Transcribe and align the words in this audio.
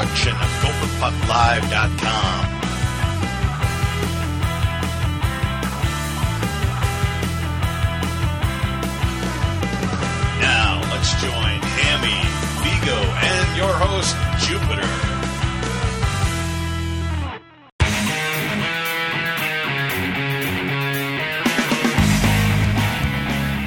production 0.00 0.32
of 0.32 0.48
GopherPuckLive.com. 0.62 2.40
Now, 10.40 10.80
let's 10.90 11.12
join 11.20 11.60
Hammy, 11.76 12.20
Vegoe, 12.62 13.10
and 13.28 13.56
your 13.58 13.72
host, 13.74 14.16
Jupiter. 14.48 14.88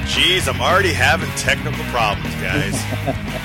Jeez, 0.08 0.48
I'm 0.48 0.60
already 0.60 0.92
having 0.92 1.30
technical 1.36 1.84
problems, 1.92 2.34
guys. 2.36 2.74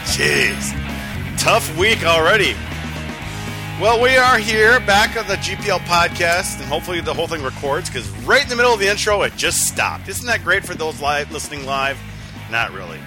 Jeez. 0.09 1.37
Tough 1.37 1.77
week 1.77 2.03
already. 2.03 2.55
Well, 3.79 4.01
we 4.01 4.17
are 4.17 4.37
here 4.37 4.81
back 4.81 5.15
on 5.15 5.25
the 5.27 5.35
GPL 5.35 5.79
podcast, 5.79 6.59
and 6.59 6.65
hopefully 6.65 6.99
the 6.99 7.13
whole 7.13 7.27
thing 7.27 7.41
records 7.41 7.89
because 7.89 8.09
right 8.25 8.43
in 8.43 8.49
the 8.49 8.57
middle 8.57 8.73
of 8.73 8.79
the 8.81 8.89
intro, 8.89 9.21
it 9.21 9.33
just 9.37 9.69
stopped. 9.69 10.09
Isn't 10.09 10.25
that 10.25 10.43
great 10.43 10.65
for 10.65 10.75
those 10.75 10.99
live 10.99 11.31
listening 11.31 11.65
live? 11.65 11.97
Not 12.51 12.73
really, 12.73 12.99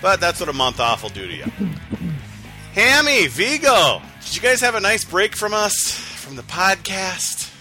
but 0.00 0.20
that's 0.20 0.40
what 0.40 0.48
a 0.48 0.52
month 0.54 0.80
off 0.80 1.02
will 1.02 1.10
do 1.10 1.26
to 1.26 1.34
you. 1.34 1.44
Hammy, 2.72 3.26
Vegoe, 3.26 4.00
did 4.24 4.34
you 4.34 4.40
guys 4.40 4.62
have 4.62 4.74
a 4.74 4.80
nice 4.80 5.04
break 5.04 5.36
from 5.36 5.52
us 5.52 5.90
from 5.90 6.36
the 6.36 6.42
podcast? 6.42 7.52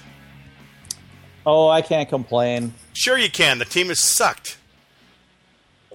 Oh, 1.45 1.67
I 1.67 1.81
can't 1.81 2.07
complain. 2.07 2.73
Sure, 2.93 3.17
you 3.17 3.29
can. 3.29 3.59
The 3.59 3.65
team 3.65 3.87
has 3.87 3.99
sucked. 3.99 4.57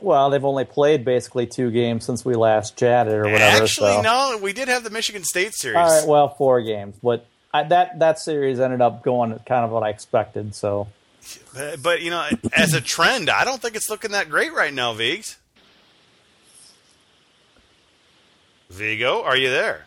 Well, 0.02 0.30
they've 0.30 0.44
only 0.44 0.64
played 0.64 1.04
basically 1.04 1.46
two 1.46 1.70
games 1.70 2.04
since 2.04 2.24
we 2.24 2.34
last 2.34 2.76
chatted 2.76 3.14
or 3.14 3.24
whatever. 3.30 3.64
Actually, 3.64 3.92
so. 3.94 4.02
no, 4.02 4.38
we 4.40 4.52
did 4.52 4.68
have 4.68 4.84
the 4.84 4.90
Michigan 4.90 5.24
State 5.24 5.54
series. 5.54 5.76
All 5.76 6.00
right, 6.00 6.08
well, 6.08 6.28
four 6.34 6.60
games, 6.62 6.96
but 7.02 7.26
I, 7.52 7.62
that 7.64 7.98
that 7.98 8.18
series 8.18 8.60
ended 8.60 8.80
up 8.80 9.02
going 9.02 9.38
kind 9.46 9.64
of 9.64 9.70
what 9.70 9.82
I 9.82 9.88
expected. 9.90 10.54
So, 10.54 10.88
But, 11.54 11.82
but, 11.82 12.02
you 12.02 12.10
know, 12.10 12.26
as 12.52 12.74
a 12.74 12.80
trend, 12.80 13.30
I 13.30 13.44
don't 13.44 13.60
think 13.60 13.76
it's 13.76 13.90
looking 13.90 14.12
that 14.12 14.28
great 14.30 14.52
right 14.52 14.72
now, 14.72 14.92
Vigs. 14.92 15.38
Vegoe, 18.72 19.24
are 19.24 19.36
you 19.36 19.48
there? 19.50 19.86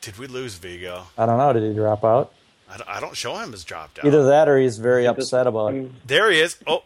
Did 0.00 0.18
we 0.18 0.26
lose 0.26 0.58
Vegoe? 0.58 1.02
I 1.18 1.26
don't 1.26 1.38
know. 1.38 1.52
Did 1.52 1.64
he 1.64 1.74
drop 1.74 2.04
out? 2.04 2.32
I 2.68 2.76
don't, 2.78 2.88
I 2.88 3.00
don't 3.00 3.16
show 3.16 3.36
him 3.36 3.52
as 3.52 3.64
dropped 3.64 3.98
out. 3.98 4.06
Either 4.06 4.26
that 4.26 4.48
or 4.48 4.58
he's 4.58 4.78
very 4.78 5.06
upset 5.06 5.46
about 5.46 5.74
it. 5.74 6.06
There 6.06 6.30
he 6.30 6.40
is. 6.40 6.56
Oh, 6.66 6.82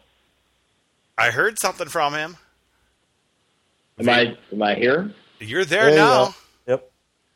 I 1.21 1.31
heard 1.31 1.59
something 1.59 1.87
from 1.87 2.13
him. 2.13 2.37
Am 3.99 4.09
I 4.09 4.35
am 4.51 4.61
I 4.63 4.75
here? 4.75 5.13
You're 5.39 5.65
there, 5.65 5.85
There 5.91 5.95
now. 5.95 6.25
go. 6.25 6.33
Yep. 6.67 6.91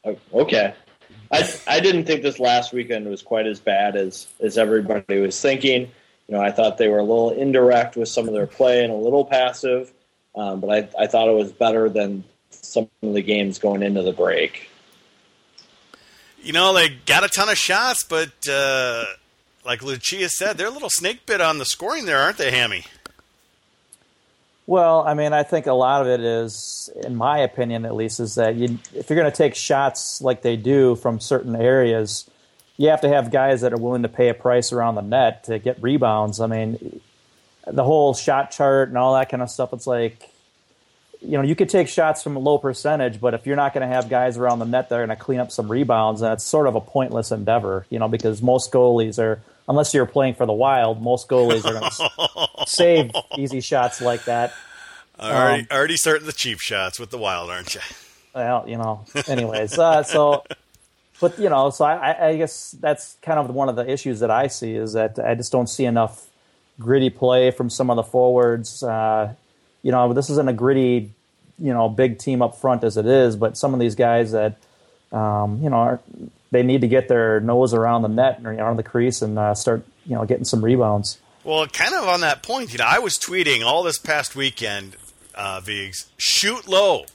Oh, 0.05 0.39
Okay. 0.41 0.73
I 1.31 1.53
I 1.67 1.79
didn't 1.79 2.05
think 2.05 2.21
this 2.21 2.39
last 2.39 2.73
weekend 2.73 3.07
was 3.07 3.21
quite 3.21 3.45
as 3.47 3.59
bad 3.59 3.95
as 3.95 4.27
as 4.39 4.57
everybody 4.57 5.19
was 5.19 5.39
thinking. 5.39 5.91
You 6.27 6.35
know, 6.35 6.41
I 6.41 6.51
thought 6.51 6.77
they 6.79 6.87
were 6.87 6.97
a 6.99 7.03
little 7.03 7.29
indirect 7.31 7.95
with 7.95 8.09
some 8.09 8.27
of 8.27 8.33
their 8.33 8.47
play 8.47 8.83
and 8.83 8.91
a 8.91 8.95
little 8.95 9.25
passive, 9.25 9.91
um, 10.35 10.59
but 10.59 10.69
I 10.71 11.03
I 11.03 11.07
thought 11.07 11.27
it 11.27 11.35
was 11.35 11.51
better 11.51 11.87
than 11.89 12.23
some 12.49 12.89
of 13.03 13.13
the 13.13 13.21
games 13.21 13.59
going 13.59 13.83
into 13.83 14.01
the 14.01 14.11
break. 14.13 14.69
You 16.41 16.53
know, 16.53 16.73
they 16.73 16.89
got 16.89 17.23
a 17.23 17.27
ton 17.27 17.49
of 17.49 17.57
shots, 17.57 18.03
but 18.03 18.31
uh, 18.49 19.05
like 19.65 19.81
Lucia 19.83 20.29
said, 20.29 20.57
they're 20.57 20.67
a 20.67 20.71
little 20.71 20.91
snake 20.91 21.25
bit 21.25 21.41
on 21.41 21.57
the 21.57 21.65
scoring 21.65 22.05
there, 22.05 22.19
aren't 22.19 22.37
they, 22.37 22.51
Hammy? 22.51 22.85
Well, 24.67 25.01
I 25.01 25.13
mean, 25.13 25.31
I 25.31 25.43
think 25.43 25.67
a 25.67 25.73
lot 25.73 26.01
of 26.01 26.07
it 26.07 26.21
is, 26.21 26.89
in 27.03 27.15
my 27.15 27.39
opinion 27.39 27.85
at 27.85 27.93
least, 27.95 28.19
is 28.19 28.35
that 28.35 28.55
you, 28.55 28.79
if 28.95 29.09
you're 29.09 29.19
going 29.19 29.31
to 29.31 29.37
take 29.37 29.53
shots 29.53 30.21
like 30.21 30.41
they 30.41 30.55
do 30.55 30.95
from 30.95 31.19
certain 31.19 31.55
areas, 31.55 32.27
you 32.77 32.89
have 32.89 33.01
to 33.01 33.09
have 33.09 33.31
guys 33.31 33.61
that 33.61 33.73
are 33.73 33.77
willing 33.77 34.01
to 34.01 34.09
pay 34.09 34.29
a 34.29 34.33
price 34.33 34.73
around 34.73 34.95
the 34.95 35.01
net 35.01 35.43
to 35.45 35.59
get 35.59 35.81
rebounds. 35.83 36.41
I 36.41 36.47
mean, 36.47 36.99
the 37.67 37.83
whole 37.83 38.15
shot 38.15 38.51
chart 38.51 38.89
and 38.89 38.97
all 38.97 39.13
that 39.13 39.29
kind 39.29 39.43
of 39.43 39.51
stuff, 39.51 39.71
it's 39.71 39.85
like, 39.85 40.31
you 41.21 41.37
know, 41.37 41.43
you 41.43 41.55
could 41.55 41.69
take 41.69 41.87
shots 41.87 42.23
from 42.23 42.35
a 42.35 42.39
low 42.39 42.57
percentage, 42.57 43.21
but 43.21 43.35
if 43.35 43.45
you're 43.45 43.55
not 43.55 43.73
going 43.73 43.87
to 43.87 43.93
have 43.93 44.09
guys 44.09 44.37
around 44.37 44.59
the 44.59 44.65
net 44.65 44.89
that 44.89 44.95
are 44.95 45.05
going 45.05 45.15
to 45.15 45.23
clean 45.23 45.39
up 45.39 45.51
some 45.51 45.71
rebounds, 45.71 46.21
that's 46.21 46.43
sort 46.43 46.67
of 46.67 46.75
a 46.75 46.81
pointless 46.81 47.31
endeavor, 47.31 47.85
you 47.89 47.99
know, 47.99 48.07
because 48.07 48.41
most 48.41 48.71
goalies 48.71 49.19
are, 49.19 49.41
unless 49.67 49.93
you're 49.93 50.05
playing 50.05 50.35
for 50.35 50.45
the 50.45 50.53
Wild, 50.53 51.01
most 51.01 51.27
goalies 51.27 51.65
are 51.65 51.73
going 51.79 51.89
to 52.59 52.67
save 52.67 53.11
easy 53.37 53.61
shots 53.61 54.01
like 54.01 54.25
that. 54.25 54.53
Already, 55.19 55.61
Um, 55.63 55.67
already 55.71 55.97
starting 55.97 56.25
the 56.25 56.33
cheap 56.33 56.59
shots 56.59 56.99
with 56.99 57.09
the 57.09 57.17
Wild, 57.17 57.49
aren't 57.49 57.73
you? 57.75 57.81
Well, 58.33 58.65
you 58.67 58.77
know, 58.77 59.05
anyways, 59.29 59.79
uh, 59.79 60.03
so, 60.03 60.43
but 61.21 61.39
you 61.39 61.47
know, 61.49 61.69
so 61.69 61.85
I, 61.85 62.29
I- 62.31 62.35
guess 62.35 62.75
that's 62.79 63.15
kind 63.21 63.39
of 63.39 63.49
one 63.53 63.69
of 63.69 63.75
the 63.77 63.89
issues 63.89 64.19
that 64.19 64.29
I 64.29 64.47
see 64.47 64.75
is 64.75 64.93
that 64.93 65.17
I 65.19 65.35
just 65.35 65.51
don't 65.53 65.67
see 65.67 65.85
enough 65.85 66.27
gritty 66.77 67.09
play 67.09 67.51
from 67.51 67.69
some 67.69 67.89
of 67.89 67.95
the 67.95 68.03
forwards. 68.03 68.83
Uh, 68.83 69.33
you 69.81 69.91
know, 69.91 70.11
this 70.11 70.29
isn't 70.29 70.49
a 70.49 70.53
gritty, 70.53 71.13
you 71.57 71.73
know, 71.73 71.87
big 71.87 72.19
team 72.19 72.41
up 72.41 72.57
front 72.57 72.83
as 72.83 72.97
it 72.97 73.05
is, 73.05 73.37
but 73.37 73.55
some 73.55 73.73
of 73.73 73.79
these 73.79 73.95
guys 73.95 74.33
that, 74.33 74.57
um, 75.13 75.61
you 75.63 75.69
know, 75.69 75.77
are, 75.77 75.99
they 76.55 76.63
need 76.63 76.81
to 76.81 76.87
get 76.87 77.09
their 77.09 77.41
nose 77.41 77.73
around 77.73 78.03
the 78.03 78.07
net 78.07 78.39
or 78.45 78.53
around 78.53 78.77
the 78.77 78.83
crease 78.83 79.21
and 79.21 79.37
uh, 79.37 79.53
start, 79.53 79.85
you 80.05 80.15
know, 80.15 80.23
getting 80.23 80.45
some 80.45 80.63
rebounds. 80.63 81.19
Well, 81.43 81.67
kind 81.67 81.93
of 81.93 82.07
on 82.07 82.21
that 82.21 82.41
point, 82.43 82.71
you 82.71 82.79
know, 82.79 82.85
I 82.87 82.99
was 82.99 83.19
tweeting 83.19 83.63
all 83.65 83.83
this 83.83 83.97
past 83.97 84.35
weekend, 84.35 84.95
uh, 85.35 85.59
Vigs, 85.59 86.09
shoot 86.17 86.67
low. 86.67 87.05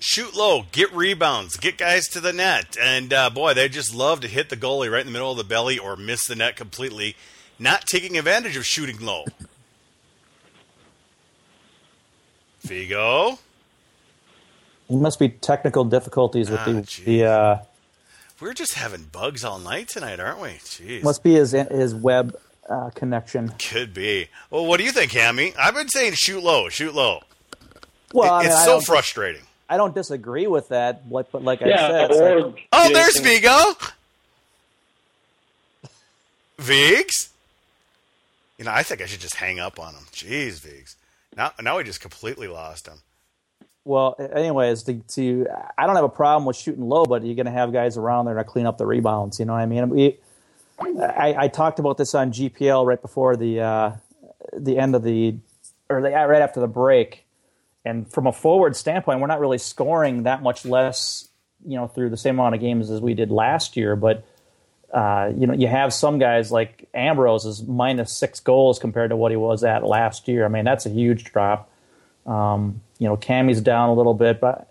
Shoot 0.00 0.36
low, 0.36 0.66
get 0.70 0.92
rebounds, 0.92 1.56
get 1.56 1.78
guys 1.78 2.08
to 2.08 2.20
the 2.20 2.32
net. 2.32 2.76
And 2.78 3.10
uh, 3.10 3.30
boy, 3.30 3.54
they 3.54 3.70
just 3.70 3.94
love 3.94 4.20
to 4.20 4.28
hit 4.28 4.50
the 4.50 4.56
goalie 4.56 4.90
right 4.92 5.00
in 5.00 5.06
the 5.06 5.12
middle 5.12 5.30
of 5.30 5.38
the 5.38 5.44
belly 5.44 5.78
or 5.78 5.96
miss 5.96 6.26
the 6.26 6.34
net 6.36 6.56
completely, 6.56 7.16
not 7.58 7.86
taking 7.86 8.18
advantage 8.18 8.54
of 8.54 8.66
shooting 8.66 9.00
low. 9.00 9.24
Vegoe, 12.66 13.38
There 14.90 14.98
must 14.98 15.18
be 15.18 15.30
technical 15.30 15.84
difficulties 15.84 16.50
with 16.50 16.60
Ah, 16.60 16.64
the, 16.64 17.02
the 17.04 17.24
uh, 17.24 17.58
we're 18.44 18.52
just 18.52 18.74
having 18.74 19.04
bugs 19.04 19.42
all 19.42 19.58
night 19.58 19.88
tonight, 19.88 20.20
aren't 20.20 20.38
we? 20.38 20.50
Jeez. 20.50 21.02
must 21.02 21.22
be 21.22 21.32
his 21.34 21.52
his 21.52 21.94
web 21.94 22.36
uh, 22.68 22.90
connection. 22.90 23.48
Could 23.58 23.94
be. 23.94 24.28
Well, 24.50 24.66
what 24.66 24.76
do 24.76 24.84
you 24.84 24.92
think, 24.92 25.12
Hammy? 25.12 25.54
I've 25.58 25.74
been 25.74 25.88
saying 25.88 26.12
shoot 26.14 26.42
low, 26.42 26.68
shoot 26.68 26.94
low. 26.94 27.20
Well, 28.12 28.30
I 28.32 28.38
mean, 28.40 28.48
it's 28.48 28.56
I 28.56 28.64
so 28.66 28.72
don't- 28.72 28.84
frustrating. 28.84 29.42
I 29.66 29.78
don't 29.78 29.94
disagree 29.94 30.46
with 30.46 30.68
that, 30.68 31.08
but, 31.10 31.32
but 31.32 31.42
like 31.42 31.62
I 31.62 31.74
said, 31.74 32.10
it's 32.10 32.20
or 32.20 32.40
like- 32.48 32.68
Oh, 32.70 32.92
there's 32.92 33.16
Vegoe. 33.16 33.92
Vigs? 36.58 37.30
You 38.58 38.66
know, 38.66 38.72
I 38.72 38.82
think 38.82 39.00
I 39.00 39.06
should 39.06 39.20
just 39.20 39.36
hang 39.36 39.58
up 39.58 39.80
on 39.80 39.94
him. 39.94 40.04
Jeez, 40.12 40.60
Vigs. 40.60 40.96
Now, 41.34 41.52
now 41.62 41.78
we 41.78 41.84
just 41.84 42.02
completely 42.02 42.46
lost 42.46 42.86
him. 42.86 42.98
Well, 43.84 44.16
anyways, 44.18 44.84
to, 44.84 44.94
to 44.94 45.46
I 45.76 45.86
don't 45.86 45.96
have 45.96 46.04
a 46.04 46.08
problem 46.08 46.46
with 46.46 46.56
shooting 46.56 46.88
low, 46.88 47.04
but 47.04 47.22
you're 47.24 47.34
going 47.34 47.46
to 47.46 47.52
have 47.52 47.72
guys 47.72 47.98
around 47.98 48.24
there 48.24 48.34
to 48.34 48.44
clean 48.44 48.66
up 48.66 48.78
the 48.78 48.86
rebounds. 48.86 49.38
You 49.38 49.44
know 49.44 49.52
what 49.52 49.60
I 49.60 49.66
mean? 49.66 50.16
I, 50.80 51.34
I 51.36 51.48
talked 51.48 51.78
about 51.78 51.98
this 51.98 52.14
on 52.14 52.32
GPL 52.32 52.86
right 52.86 53.00
before 53.00 53.36
the 53.36 53.60
uh, 53.60 53.92
the 54.56 54.78
end 54.78 54.94
of 54.94 55.02
the 55.02 55.36
or 55.90 56.00
the, 56.00 56.10
right 56.10 56.42
after 56.42 56.60
the 56.60 56.66
break, 56.66 57.26
and 57.84 58.10
from 58.10 58.26
a 58.26 58.32
forward 58.32 58.74
standpoint, 58.74 59.20
we're 59.20 59.26
not 59.26 59.40
really 59.40 59.58
scoring 59.58 60.22
that 60.22 60.42
much 60.42 60.64
less, 60.64 61.28
you 61.64 61.76
know, 61.76 61.86
through 61.86 62.08
the 62.08 62.16
same 62.16 62.38
amount 62.38 62.54
of 62.54 62.62
games 62.62 62.90
as 62.90 63.00
we 63.00 63.14
did 63.14 63.30
last 63.30 63.76
year, 63.76 63.96
but. 63.96 64.24
Uh, 64.92 65.32
you 65.36 65.48
know, 65.48 65.54
you 65.54 65.66
have 65.66 65.92
some 65.92 66.20
guys 66.20 66.52
like 66.52 66.88
Ambroz 66.94 67.44
is 67.46 67.64
minus 67.64 68.12
six 68.12 68.38
goals 68.38 68.78
compared 68.78 69.10
to 69.10 69.16
what 69.16 69.32
he 69.32 69.36
was 69.36 69.64
at 69.64 69.84
last 69.84 70.28
year. 70.28 70.44
I 70.44 70.48
mean, 70.48 70.64
that's 70.64 70.86
a 70.86 70.88
huge 70.88 71.24
drop. 71.24 71.68
Um, 72.26 72.80
you 72.98 73.08
know, 73.08 73.16
Cammy's 73.16 73.60
down 73.60 73.90
a 73.90 73.94
little 73.94 74.14
bit, 74.14 74.40
but 74.40 74.70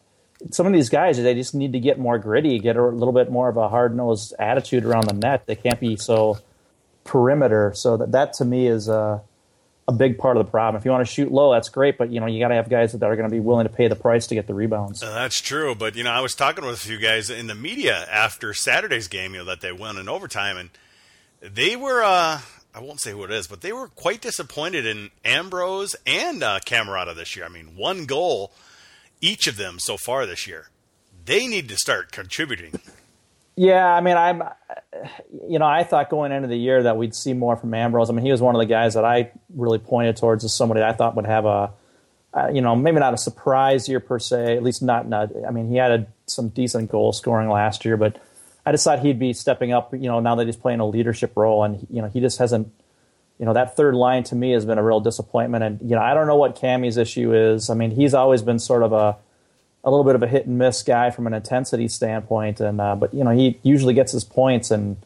some 0.51 0.65
of 0.67 0.73
these 0.73 0.89
guys 0.89 1.21
they 1.21 1.33
just 1.33 1.55
need 1.55 1.73
to 1.73 1.79
get 1.79 1.99
more 1.99 2.17
gritty, 2.17 2.59
get 2.59 2.75
a 2.75 2.85
little 2.85 3.13
bit 3.13 3.31
more 3.31 3.49
of 3.49 3.57
a 3.57 3.69
hard 3.69 3.95
nosed 3.95 4.33
attitude 4.39 4.85
around 4.85 5.07
the 5.07 5.13
net. 5.13 5.45
They 5.45 5.55
can't 5.55 5.79
be 5.79 5.95
so 5.95 6.37
perimeter. 7.03 7.73
So 7.75 7.97
that 7.97 8.11
that 8.11 8.33
to 8.33 8.45
me 8.45 8.67
is 8.67 8.87
a 8.87 9.21
a 9.87 9.91
big 9.91 10.17
part 10.17 10.37
of 10.37 10.45
the 10.45 10.49
problem. 10.49 10.79
If 10.79 10.85
you 10.85 10.91
want 10.91 11.05
to 11.05 11.13
shoot 11.13 11.31
low, 11.31 11.51
that's 11.51 11.69
great, 11.69 11.97
but 11.97 12.09
you 12.09 12.19
know 12.19 12.25
you 12.25 12.39
got 12.39 12.49
to 12.49 12.55
have 12.55 12.69
guys 12.69 12.93
that 12.93 13.03
are 13.03 13.15
going 13.15 13.29
to 13.29 13.33
be 13.33 13.39
willing 13.39 13.67
to 13.67 13.73
pay 13.73 13.87
the 13.87 13.95
price 13.95 14.27
to 14.27 14.35
get 14.35 14.47
the 14.47 14.53
rebounds. 14.53 15.03
Uh, 15.03 15.13
that's 15.13 15.41
true, 15.41 15.75
but 15.75 15.95
you 15.95 16.03
know, 16.03 16.11
I 16.11 16.21
was 16.21 16.33
talking 16.33 16.65
with 16.65 16.75
a 16.75 16.79
few 16.79 16.99
guys 16.99 17.29
in 17.29 17.47
the 17.47 17.55
media 17.55 18.05
after 18.09 18.53
Saturday's 18.53 19.07
game, 19.07 19.33
you 19.33 19.39
know, 19.39 19.45
that 19.45 19.61
they 19.61 19.71
won 19.71 19.97
in 19.97 20.07
overtime, 20.07 20.57
and 20.57 20.69
they 21.41 21.75
were, 21.75 22.01
uh, 22.01 22.39
I 22.75 22.79
won't 22.79 22.99
say 22.99 23.11
who 23.11 23.23
it 23.23 23.31
is, 23.31 23.47
but 23.47 23.61
they 23.61 23.71
were 23.71 23.87
quite 23.87 24.21
disappointed 24.21 24.85
in 24.85 25.11
Ambroz 25.23 25.95
and 26.07 26.41
uh, 26.41 26.59
Cammarata 26.65 27.15
this 27.15 27.35
year. 27.35 27.45
I 27.45 27.49
mean, 27.49 27.75
one 27.75 28.05
goal 28.05 28.51
each 29.21 29.47
of 29.47 29.57
them 29.57 29.77
so 29.79 29.95
far 29.97 30.25
this 30.25 30.47
year. 30.47 30.69
They 31.25 31.47
need 31.47 31.69
to 31.69 31.77
start 31.77 32.11
contributing. 32.11 32.79
Yeah, 33.55 33.85
I 33.85 34.01
mean, 34.01 34.17
I'm, 34.17 34.43
you 35.47 35.59
know, 35.59 35.65
I 35.65 35.83
thought 35.83 36.09
going 36.09 36.31
into 36.31 36.47
the 36.47 36.57
year 36.57 36.83
that 36.83 36.97
we'd 36.97 37.13
see 37.13 37.33
more 37.33 37.55
from 37.55 37.71
Ambroz. 37.71 38.09
I 38.09 38.13
mean, 38.13 38.25
he 38.25 38.31
was 38.31 38.41
one 38.41 38.55
of 38.55 38.59
the 38.59 38.65
guys 38.65 38.95
that 38.95 39.05
I 39.05 39.31
really 39.55 39.77
pointed 39.77 40.17
towards 40.17 40.43
as 40.43 40.55
somebody 40.55 40.81
I 40.81 40.91
thought 40.93 41.15
would 41.15 41.27
have 41.27 41.45
a, 41.45 41.71
uh, 42.33 42.47
you 42.51 42.61
know, 42.61 42.75
maybe 42.75 42.99
not 42.99 43.13
a 43.13 43.17
surprise 43.17 43.87
year 43.87 43.99
per 43.99 44.17
se, 44.17 44.57
at 44.57 44.63
least 44.63 44.81
not. 44.81 45.07
not 45.07 45.29
I 45.47 45.51
mean, 45.51 45.69
he 45.69 45.77
had 45.77 45.91
a 45.91 46.07
some 46.25 46.49
decent 46.49 46.89
goal 46.89 47.13
scoring 47.13 47.47
last 47.47 47.85
year, 47.85 47.95
but 47.95 48.19
I 48.65 48.71
just 48.71 48.83
thought 48.83 48.99
he'd 48.99 49.19
be 49.19 49.33
stepping 49.33 49.73
up. 49.73 49.93
You 49.93 50.07
know, 50.09 50.19
now 50.19 50.35
that 50.35 50.45
he's 50.45 50.55
playing 50.55 50.79
a 50.79 50.87
leadership 50.87 51.33
role, 51.35 51.63
and 51.63 51.85
you 51.89 52.01
know, 52.01 52.07
he 52.07 52.19
just 52.19 52.37
hasn't. 52.39 52.71
You 53.39 53.47
know, 53.47 53.53
that 53.53 53.75
third 53.75 53.95
line 53.95 54.23
to 54.25 54.35
me 54.35 54.51
has 54.51 54.63
been 54.63 54.77
a 54.77 54.83
real 54.83 54.99
disappointment, 54.99 55.63
and 55.63 55.81
you 55.81 55.95
know, 55.95 56.01
I 56.01 56.13
don't 56.13 56.27
know 56.27 56.35
what 56.35 56.55
Cammy's 56.55 56.97
issue 56.97 57.33
is. 57.33 57.69
I 57.69 57.73
mean, 57.73 57.91
he's 57.91 58.13
always 58.13 58.41
been 58.41 58.59
sort 58.59 58.83
of 58.83 58.93
a 58.93 59.17
a 59.83 59.89
little 59.89 60.05
bit 60.05 60.15
of 60.15 60.23
a 60.23 60.27
hit 60.27 60.45
and 60.45 60.57
miss 60.57 60.81
guy 60.81 61.09
from 61.09 61.27
an 61.27 61.33
intensity 61.33 61.87
standpoint, 61.87 62.59
and 62.61 62.79
uh, 62.79 62.95
but 62.95 63.13
you 63.13 63.23
know, 63.23 63.31
he 63.31 63.59
usually 63.63 63.93
gets 63.93 64.11
his 64.11 64.23
points 64.23 64.71
and 64.71 64.97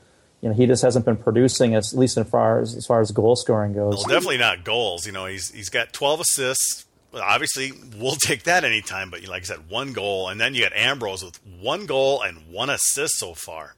you 0.41 0.49
know 0.49 0.55
he 0.55 0.67
just 0.67 0.83
hasn't 0.83 1.03
been 1.03 1.15
producing 1.15 1.73
as, 1.73 1.93
at 1.93 1.99
least 1.99 2.17
as 2.17 2.29
far 2.29 2.59
as 2.59 2.75
as 2.75 2.85
far 2.85 3.01
as 3.01 3.11
goal 3.11 3.35
scoring 3.35 3.73
goes. 3.73 3.95
Well, 3.95 4.03
definitely 4.03 4.37
not 4.37 4.63
goals. 4.63 5.05
You 5.07 5.13
know, 5.13 5.25
he's 5.25 5.49
he's 5.51 5.69
got 5.69 5.93
12 5.93 6.19
assists. 6.21 6.85
Obviously, 7.13 7.71
we'll 7.97 8.15
take 8.15 8.43
that 8.43 8.63
anytime. 8.63 9.09
But 9.09 9.27
like 9.27 9.43
I 9.43 9.45
said, 9.45 9.69
one 9.69 9.93
goal, 9.93 10.29
and 10.29 10.39
then 10.39 10.53
you 10.53 10.61
got 10.61 10.73
Ambroz 10.73 11.23
with 11.23 11.39
one 11.61 11.85
goal 11.85 12.21
and 12.21 12.49
one 12.49 12.69
assist 12.69 13.17
so 13.17 13.33
far. 13.33 13.75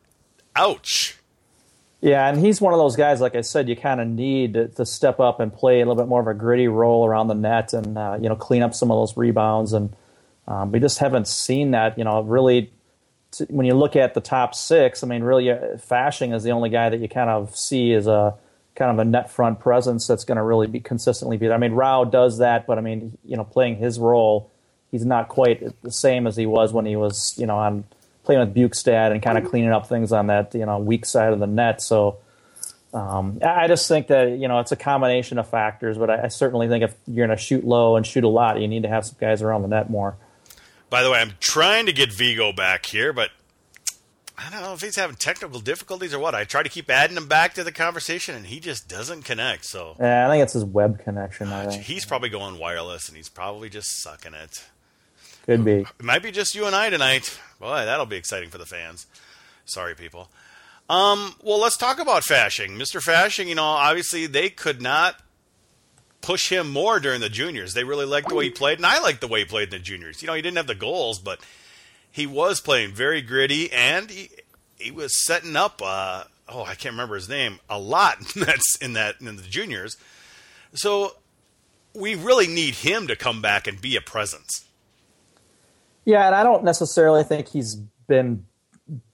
Ouch. 0.55 1.15
Yeah, 2.01 2.29
and 2.29 2.39
he's 2.39 2.61
one 2.61 2.73
of 2.73 2.79
those 2.79 2.95
guys. 2.95 3.19
Like 3.19 3.35
I 3.35 3.41
said, 3.41 3.67
you 3.67 3.75
kind 3.75 3.99
of 3.99 4.07
need 4.07 4.53
to, 4.53 4.67
to, 4.69 4.85
step 4.85 5.19
up 5.19 5.41
and 5.41 5.53
play 5.53 5.77
a 5.77 5.79
little 5.79 6.01
bit 6.01 6.07
more 6.07 6.21
of 6.21 6.27
a 6.27 6.33
gritty 6.33 6.69
role 6.69 7.05
around 7.05 7.27
the 7.27 7.35
net, 7.35 7.73
and 7.73 7.97
uh, 7.97 8.17
you 8.21 8.29
know 8.29 8.35
clean 8.35 8.63
up 8.63 8.73
some 8.73 8.89
of 8.89 8.95
those 8.95 9.17
rebounds. 9.17 9.73
And 9.73 9.93
um, 10.47 10.71
we 10.71 10.79
just 10.79 10.99
haven't 10.99 11.27
seen 11.27 11.71
that. 11.71 11.97
You 11.97 12.05
know, 12.05 12.21
really 12.21 12.71
to, 13.31 13.45
when 13.45 13.65
you 13.65 13.73
look 13.73 13.95
at 13.97 14.13
the 14.13 14.21
top 14.21 14.55
six, 14.55 15.03
I 15.03 15.07
mean, 15.07 15.23
really, 15.23 15.51
uh, 15.51 15.77
Fasching 15.77 16.33
is 16.33 16.43
the 16.43 16.51
only 16.51 16.69
guy 16.69 16.89
that 16.89 16.99
you 16.99 17.09
kind 17.09 17.29
of 17.29 17.55
see 17.55 17.93
as 17.93 18.07
a 18.07 18.35
kind 18.75 18.91
of 18.91 18.99
a 18.99 19.05
net 19.05 19.29
front 19.29 19.59
presence 19.59 20.07
that's 20.07 20.23
going 20.23 20.37
to 20.37 20.43
really 20.43 20.67
be 20.67 20.79
consistently 20.79 21.37
be. 21.37 21.47
There. 21.47 21.55
I 21.55 21.59
mean, 21.59 21.73
Rau 21.73 22.05
does 22.05 22.37
that, 22.39 22.65
but 22.65 22.77
I 22.77 22.81
mean, 22.81 23.17
you 23.25 23.37
know, 23.37 23.43
playing 23.43 23.77
his 23.77 23.99
role, 23.99 24.51
he's 24.91 25.05
not 25.05 25.27
quite 25.27 25.81
the 25.81 25.91
same 25.91 26.27
as 26.27 26.35
he 26.35 26.45
was 26.45 26.71
when 26.73 26.85
he 26.85 26.95
was, 26.95 27.35
you 27.37 27.45
know, 27.45 27.57
on 27.57 27.83
playing 28.23 28.41
with 28.41 28.55
Bjugstad 28.55 29.11
and 29.11 29.21
kind 29.21 29.37
of 29.37 29.49
cleaning 29.49 29.71
up 29.71 29.87
things 29.87 30.11
on 30.11 30.27
that, 30.27 30.53
you 30.55 30.65
know, 30.65 30.79
weak 30.79 31.05
side 31.05 31.33
of 31.33 31.39
the 31.39 31.47
net. 31.47 31.81
So. 31.81 32.19
Um, 32.91 33.37
I 33.45 33.67
just 33.67 33.87
think 33.87 34.07
that 34.07 34.39
you 34.39 34.47
know 34.47 34.61
it's 34.61 34.71
a 34.71 34.75
combination 34.75 35.37
of 35.37 35.47
factors, 35.47 35.99
but 35.99 36.09
I, 36.09 36.23
I 36.23 36.27
certainly 36.29 36.67
think 36.67 36.83
if 36.83 36.95
you're 37.05 37.27
going 37.27 37.37
to 37.37 37.39
shoot 37.39 37.63
low 37.63 37.95
and 37.95 38.03
shoot 38.03 38.23
a 38.23 38.27
lot, 38.27 38.59
you 38.59 38.67
need 38.67 38.81
to 38.81 38.89
have 38.89 39.05
some 39.05 39.15
guys 39.19 39.43
around 39.43 39.61
the 39.61 39.67
net 39.67 39.91
more. 39.91 40.17
By 40.89 41.03
the 41.03 41.11
way, 41.11 41.19
I'm 41.19 41.33
trying 41.39 41.85
to 41.85 41.93
get 41.93 42.09
Vegoe 42.09 42.55
back 42.55 42.87
here, 42.87 43.13
but 43.13 43.29
I 44.39 44.49
don't 44.49 44.61
know 44.61 44.73
if 44.73 44.81
he's 44.81 44.95
having 44.95 45.17
technical 45.17 45.59
difficulties 45.59 46.13
or 46.13 46.19
what. 46.19 46.33
I 46.33 46.45
try 46.45 46.63
to 46.63 46.69
keep 46.69 46.89
adding 46.89 47.17
him 47.17 47.27
back 47.27 47.55
to 47.55 47.63
the 47.63 47.73
conversation, 47.73 48.35
and 48.35 48.45
he 48.45 48.61
just 48.61 48.87
doesn't 48.87 49.23
connect. 49.23 49.65
So 49.65 49.95
yeah, 49.99 50.25
I 50.25 50.29
think 50.31 50.43
it's 50.43 50.53
his 50.53 50.63
web 50.63 51.03
connection. 51.03 51.49
I 51.49 51.65
think 51.65 51.83
he's 51.83 52.05
probably 52.05 52.29
going 52.29 52.57
wireless, 52.57 53.09
and 53.09 53.17
he's 53.17 53.27
probably 53.29 53.69
just 53.69 54.01
sucking 54.01 54.33
it. 54.33 54.65
Could 55.45 55.65
be. 55.65 55.79
It 55.81 56.03
might 56.03 56.23
be 56.23 56.31
just 56.31 56.55
you 56.55 56.65
and 56.65 56.75
I 56.75 56.89
tonight. 56.89 57.37
Boy, 57.59 57.83
that'll 57.85 58.05
be 58.05 58.15
exciting 58.15 58.49
for 58.49 58.57
the 58.57 58.65
fans. 58.65 59.07
Sorry, 59.65 59.95
people. 59.95 60.29
Um, 60.89 61.35
well, 61.43 61.59
let's 61.59 61.77
talk 61.77 61.99
about 61.99 62.23
Fasching, 62.23 62.77
Mr. 62.77 63.01
Fasching. 63.03 63.47
you 63.47 63.55
know, 63.55 63.63
obviously 63.63 64.25
they 64.25 64.49
could 64.49 64.81
not 64.81 65.15
push 66.21 66.49
him 66.49 66.69
more 66.71 66.99
during 66.99 67.21
the 67.21 67.29
juniors. 67.29 67.73
They 67.73 67.83
really 67.83 68.05
liked 68.05 68.29
the 68.29 68.35
way 68.35 68.45
he 68.45 68.49
played, 68.49 68.79
and 68.79 68.85
I 68.85 68.99
liked 68.99 69.21
the 69.21 69.27
way 69.27 69.39
he 69.39 69.45
played 69.45 69.65
in 69.73 69.79
the 69.79 69.79
juniors. 69.79 70.21
You 70.21 70.27
know, 70.27 70.33
he 70.33 70.41
didn't 70.41 70.57
have 70.57 70.67
the 70.67 70.75
goals, 70.75 71.19
but 71.19 71.39
he 72.19 72.27
was 72.27 72.59
playing 72.59 72.93
very 72.93 73.21
gritty, 73.21 73.71
and 73.71 74.09
he 74.09 74.29
he 74.77 74.91
was 74.91 75.15
setting 75.15 75.55
up. 75.55 75.81
Uh, 75.83 76.23
oh, 76.47 76.63
I 76.63 76.75
can't 76.75 76.93
remember 76.93 77.15
his 77.15 77.29
name. 77.29 77.59
A 77.69 77.79
lot 77.79 78.17
that's 78.35 78.77
in 78.77 78.93
that 78.93 79.15
in 79.21 79.35
the 79.35 79.41
juniors. 79.43 79.97
So 80.73 81.15
we 81.93 82.15
really 82.15 82.47
need 82.47 82.75
him 82.75 83.07
to 83.07 83.15
come 83.15 83.41
back 83.41 83.67
and 83.67 83.81
be 83.81 83.95
a 83.95 84.01
presence. 84.01 84.65
Yeah, 86.05 86.25
and 86.25 86.35
I 86.35 86.43
don't 86.43 86.63
necessarily 86.63 87.23
think 87.23 87.47
he's 87.47 87.75
been 88.07 88.45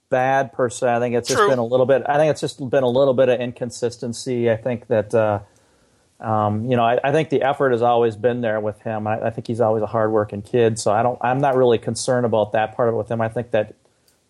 bad 0.08 0.52
per 0.52 0.68
se. 0.68 0.92
I 0.92 0.98
think 0.98 1.14
it's 1.14 1.28
just 1.28 1.48
been 1.48 1.58
a 1.58 1.64
little 1.64 1.86
bit. 1.86 2.02
I 2.06 2.16
think 2.16 2.30
it's 2.30 2.40
just 2.40 2.58
been 2.70 2.84
a 2.84 2.88
little 2.88 3.14
bit 3.14 3.28
of 3.28 3.40
inconsistency. 3.40 4.50
I 4.50 4.56
think 4.56 4.88
that. 4.88 5.14
Uh, 5.14 5.40
um, 6.20 6.70
you 6.70 6.76
know, 6.76 6.82
I, 6.82 6.98
I, 7.04 7.12
think 7.12 7.28
the 7.28 7.42
effort 7.42 7.72
has 7.72 7.82
always 7.82 8.16
been 8.16 8.40
there 8.40 8.58
with 8.58 8.80
him. 8.80 9.06
I, 9.06 9.26
I, 9.26 9.30
think 9.30 9.46
he's 9.46 9.60
always 9.60 9.82
a 9.82 9.86
hardworking 9.86 10.40
kid, 10.40 10.78
so 10.78 10.90
I 10.90 11.02
don't. 11.02 11.18
I'm 11.20 11.40
not 11.40 11.56
really 11.56 11.76
concerned 11.76 12.24
about 12.24 12.52
that 12.52 12.74
part 12.74 12.88
of 12.88 12.94
it 12.94 12.98
with 12.98 13.10
him. 13.10 13.20
I 13.20 13.28
think 13.28 13.50
that 13.50 13.74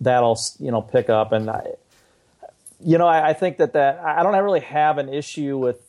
that'll 0.00 0.38
you 0.58 0.72
know 0.72 0.82
pick 0.82 1.08
up, 1.08 1.30
and 1.30 1.48
I, 1.48 1.64
you 2.80 2.98
know, 2.98 3.06
I, 3.06 3.28
I 3.28 3.32
think 3.34 3.58
that 3.58 3.74
that 3.74 4.00
I 4.00 4.24
don't 4.24 4.34
really 4.42 4.60
have 4.60 4.98
an 4.98 5.14
issue 5.14 5.58
with 5.58 5.80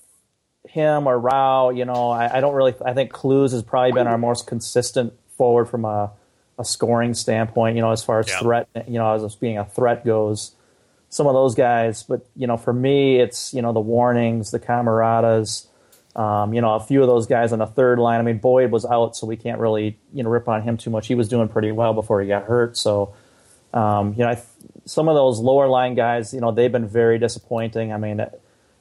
him 0.69 1.07
or 1.07 1.17
Rau. 1.17 1.71
You 1.71 1.85
know, 1.85 2.11
I, 2.11 2.41
don't 2.41 2.53
really. 2.53 2.75
I 2.85 2.93
think 2.93 3.11
Kloos 3.11 3.51
has 3.53 3.63
probably 3.63 3.93
been 3.93 4.05
our 4.05 4.19
most 4.19 4.45
consistent 4.45 5.13
forward 5.35 5.65
from 5.65 5.83
a, 5.83 6.11
a 6.59 6.63
scoring 6.63 7.15
standpoint. 7.15 7.75
You 7.75 7.81
know, 7.81 7.91
as 7.91 8.03
far 8.03 8.19
as 8.19 8.27
yeah. 8.27 8.39
threat, 8.39 8.67
you 8.88 9.00
know, 9.00 9.15
as 9.15 9.35
being 9.35 9.57
a 9.57 9.65
threat 9.65 10.05
goes. 10.05 10.53
Some 11.09 11.25
of 11.25 11.33
those 11.33 11.55
guys, 11.55 12.03
but 12.03 12.27
you 12.35 12.47
know, 12.47 12.57
for 12.57 12.73
me, 12.73 13.17
it's 13.19 13.53
you 13.53 13.61
know 13.61 13.71
the 13.71 13.79
Warnings, 13.79 14.51
the 14.51 14.59
Cammaratas 14.59 15.66
um, 16.17 16.53
you 16.53 16.61
know, 16.61 16.73
a 16.73 16.79
few 16.79 17.01
of 17.01 17.07
those 17.07 17.27
guys 17.27 17.53
on 17.53 17.59
the 17.59 17.67
third 17.67 17.99
line. 17.99 18.19
I 18.19 18.23
mean, 18.23 18.39
Boyd 18.39 18.71
was 18.71 18.85
out, 18.85 19.15
so 19.15 19.27
we 19.27 19.37
can't 19.37 19.59
really 19.59 19.97
you 20.13 20.23
know 20.23 20.29
rip 20.29 20.47
on 20.47 20.63
him 20.63 20.75
too 20.75 20.89
much. 20.89 21.07
He 21.07 21.15
was 21.15 21.29
doing 21.29 21.47
pretty 21.47 21.71
well 21.71 21.93
before 21.93 22.19
he 22.21 22.27
got 22.27 22.45
hurt. 22.45 22.75
So, 22.75 23.13
um, 23.73 24.13
you 24.13 24.19
know, 24.19 24.31
I, 24.31 24.41
some 24.85 25.07
of 25.07 25.15
those 25.15 25.39
lower 25.39 25.67
line 25.67 25.93
guys, 25.93 26.33
you 26.33 26.41
know, 26.41 26.51
they've 26.51 26.71
been 26.71 26.87
very 26.87 27.19
disappointing. 27.19 27.93
I 27.93 27.97
mean, 27.97 28.25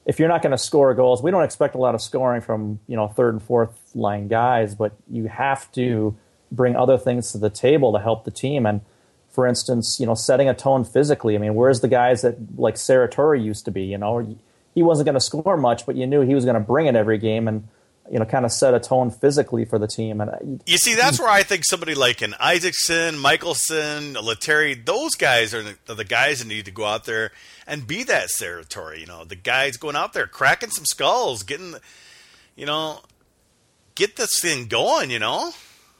if 0.06 0.18
you're 0.18 0.28
not 0.28 0.40
going 0.40 0.52
to 0.52 0.58
score 0.58 0.94
goals, 0.94 1.22
we 1.22 1.30
don't 1.30 1.42
expect 1.42 1.74
a 1.74 1.78
lot 1.78 1.94
of 1.94 2.00
scoring 2.00 2.40
from 2.40 2.80
you 2.86 2.96
know 2.96 3.06
third 3.06 3.34
and 3.34 3.42
fourth 3.42 3.78
line 3.94 4.28
guys, 4.28 4.74
but 4.74 4.96
you 5.10 5.26
have 5.26 5.70
to 5.72 6.16
bring 6.50 6.74
other 6.74 6.96
things 6.96 7.32
to 7.32 7.38
the 7.38 7.50
table 7.50 7.92
to 7.92 7.98
help 7.98 8.24
the 8.24 8.30
team. 8.30 8.64
And 8.64 8.80
for 9.28 9.46
instance, 9.46 10.00
you 10.00 10.06
know, 10.06 10.14
setting 10.14 10.48
a 10.48 10.54
tone 10.54 10.84
physically. 10.84 11.34
I 11.34 11.38
mean, 11.38 11.54
where's 11.54 11.82
the 11.82 11.88
guys 11.88 12.22
that 12.22 12.38
like 12.56 12.76
Saratori 12.76 13.44
used 13.44 13.66
to 13.66 13.70
be? 13.70 13.82
You 13.82 13.98
know 13.98 14.38
he 14.76 14.82
wasn't 14.82 15.06
going 15.06 15.14
to 15.14 15.20
score 15.20 15.56
much, 15.56 15.86
but 15.86 15.96
you 15.96 16.06
knew 16.06 16.20
he 16.20 16.34
was 16.34 16.44
going 16.44 16.54
to 16.54 16.60
bring 16.60 16.86
it 16.86 16.94
every 16.94 17.16
game 17.16 17.48
and 17.48 17.66
you 18.12 18.18
know 18.18 18.26
kind 18.26 18.44
of 18.44 18.52
set 18.52 18.74
a 18.74 18.78
tone 18.78 19.10
physically 19.10 19.64
for 19.64 19.78
the 19.78 19.88
team. 19.88 20.20
And 20.20 20.30
uh, 20.30 20.36
you 20.66 20.76
see, 20.76 20.94
that's 20.94 21.18
where 21.18 21.30
I 21.30 21.42
think 21.42 21.64
somebody 21.64 21.94
like 21.94 22.20
an 22.20 22.34
Isackson, 22.34 23.18
Michelson, 23.18 24.12
Lettieri, 24.22 24.74
those 24.74 25.14
guys 25.14 25.54
are 25.54 25.62
the, 25.62 25.76
are 25.88 25.94
the, 25.94 26.04
guys 26.04 26.40
that 26.40 26.46
need 26.46 26.66
to 26.66 26.70
go 26.70 26.84
out 26.84 27.06
there 27.06 27.32
and 27.66 27.86
be 27.86 28.04
that 28.04 28.28
territory. 28.28 29.00
You 29.00 29.06
know, 29.06 29.24
the 29.24 29.34
guys 29.34 29.78
going 29.78 29.96
out 29.96 30.12
there 30.12 30.26
cracking 30.26 30.70
some 30.70 30.84
skulls, 30.84 31.42
getting, 31.42 31.74
you 32.54 32.66
know, 32.66 33.00
get 33.94 34.16
this 34.16 34.38
thing 34.40 34.68
going. 34.68 35.10
You 35.10 35.18
know. 35.18 35.52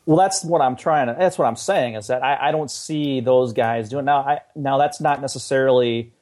Well, 0.04 0.18
that's 0.18 0.44
what 0.44 0.60
I'm 0.60 0.76
trying 0.76 1.06
to. 1.06 1.16
That's 1.18 1.38
what 1.38 1.46
I'm 1.46 1.56
saying 1.56 1.94
is 1.94 2.08
that 2.08 2.22
I, 2.22 2.48
I 2.48 2.52
don't 2.52 2.70
see 2.70 3.20
those 3.20 3.54
guys 3.54 3.88
doing 3.88 4.04
now. 4.04 4.18
I 4.18 4.40
now 4.54 4.76
that's 4.76 5.00
not 5.00 5.22
necessarily 5.22 6.12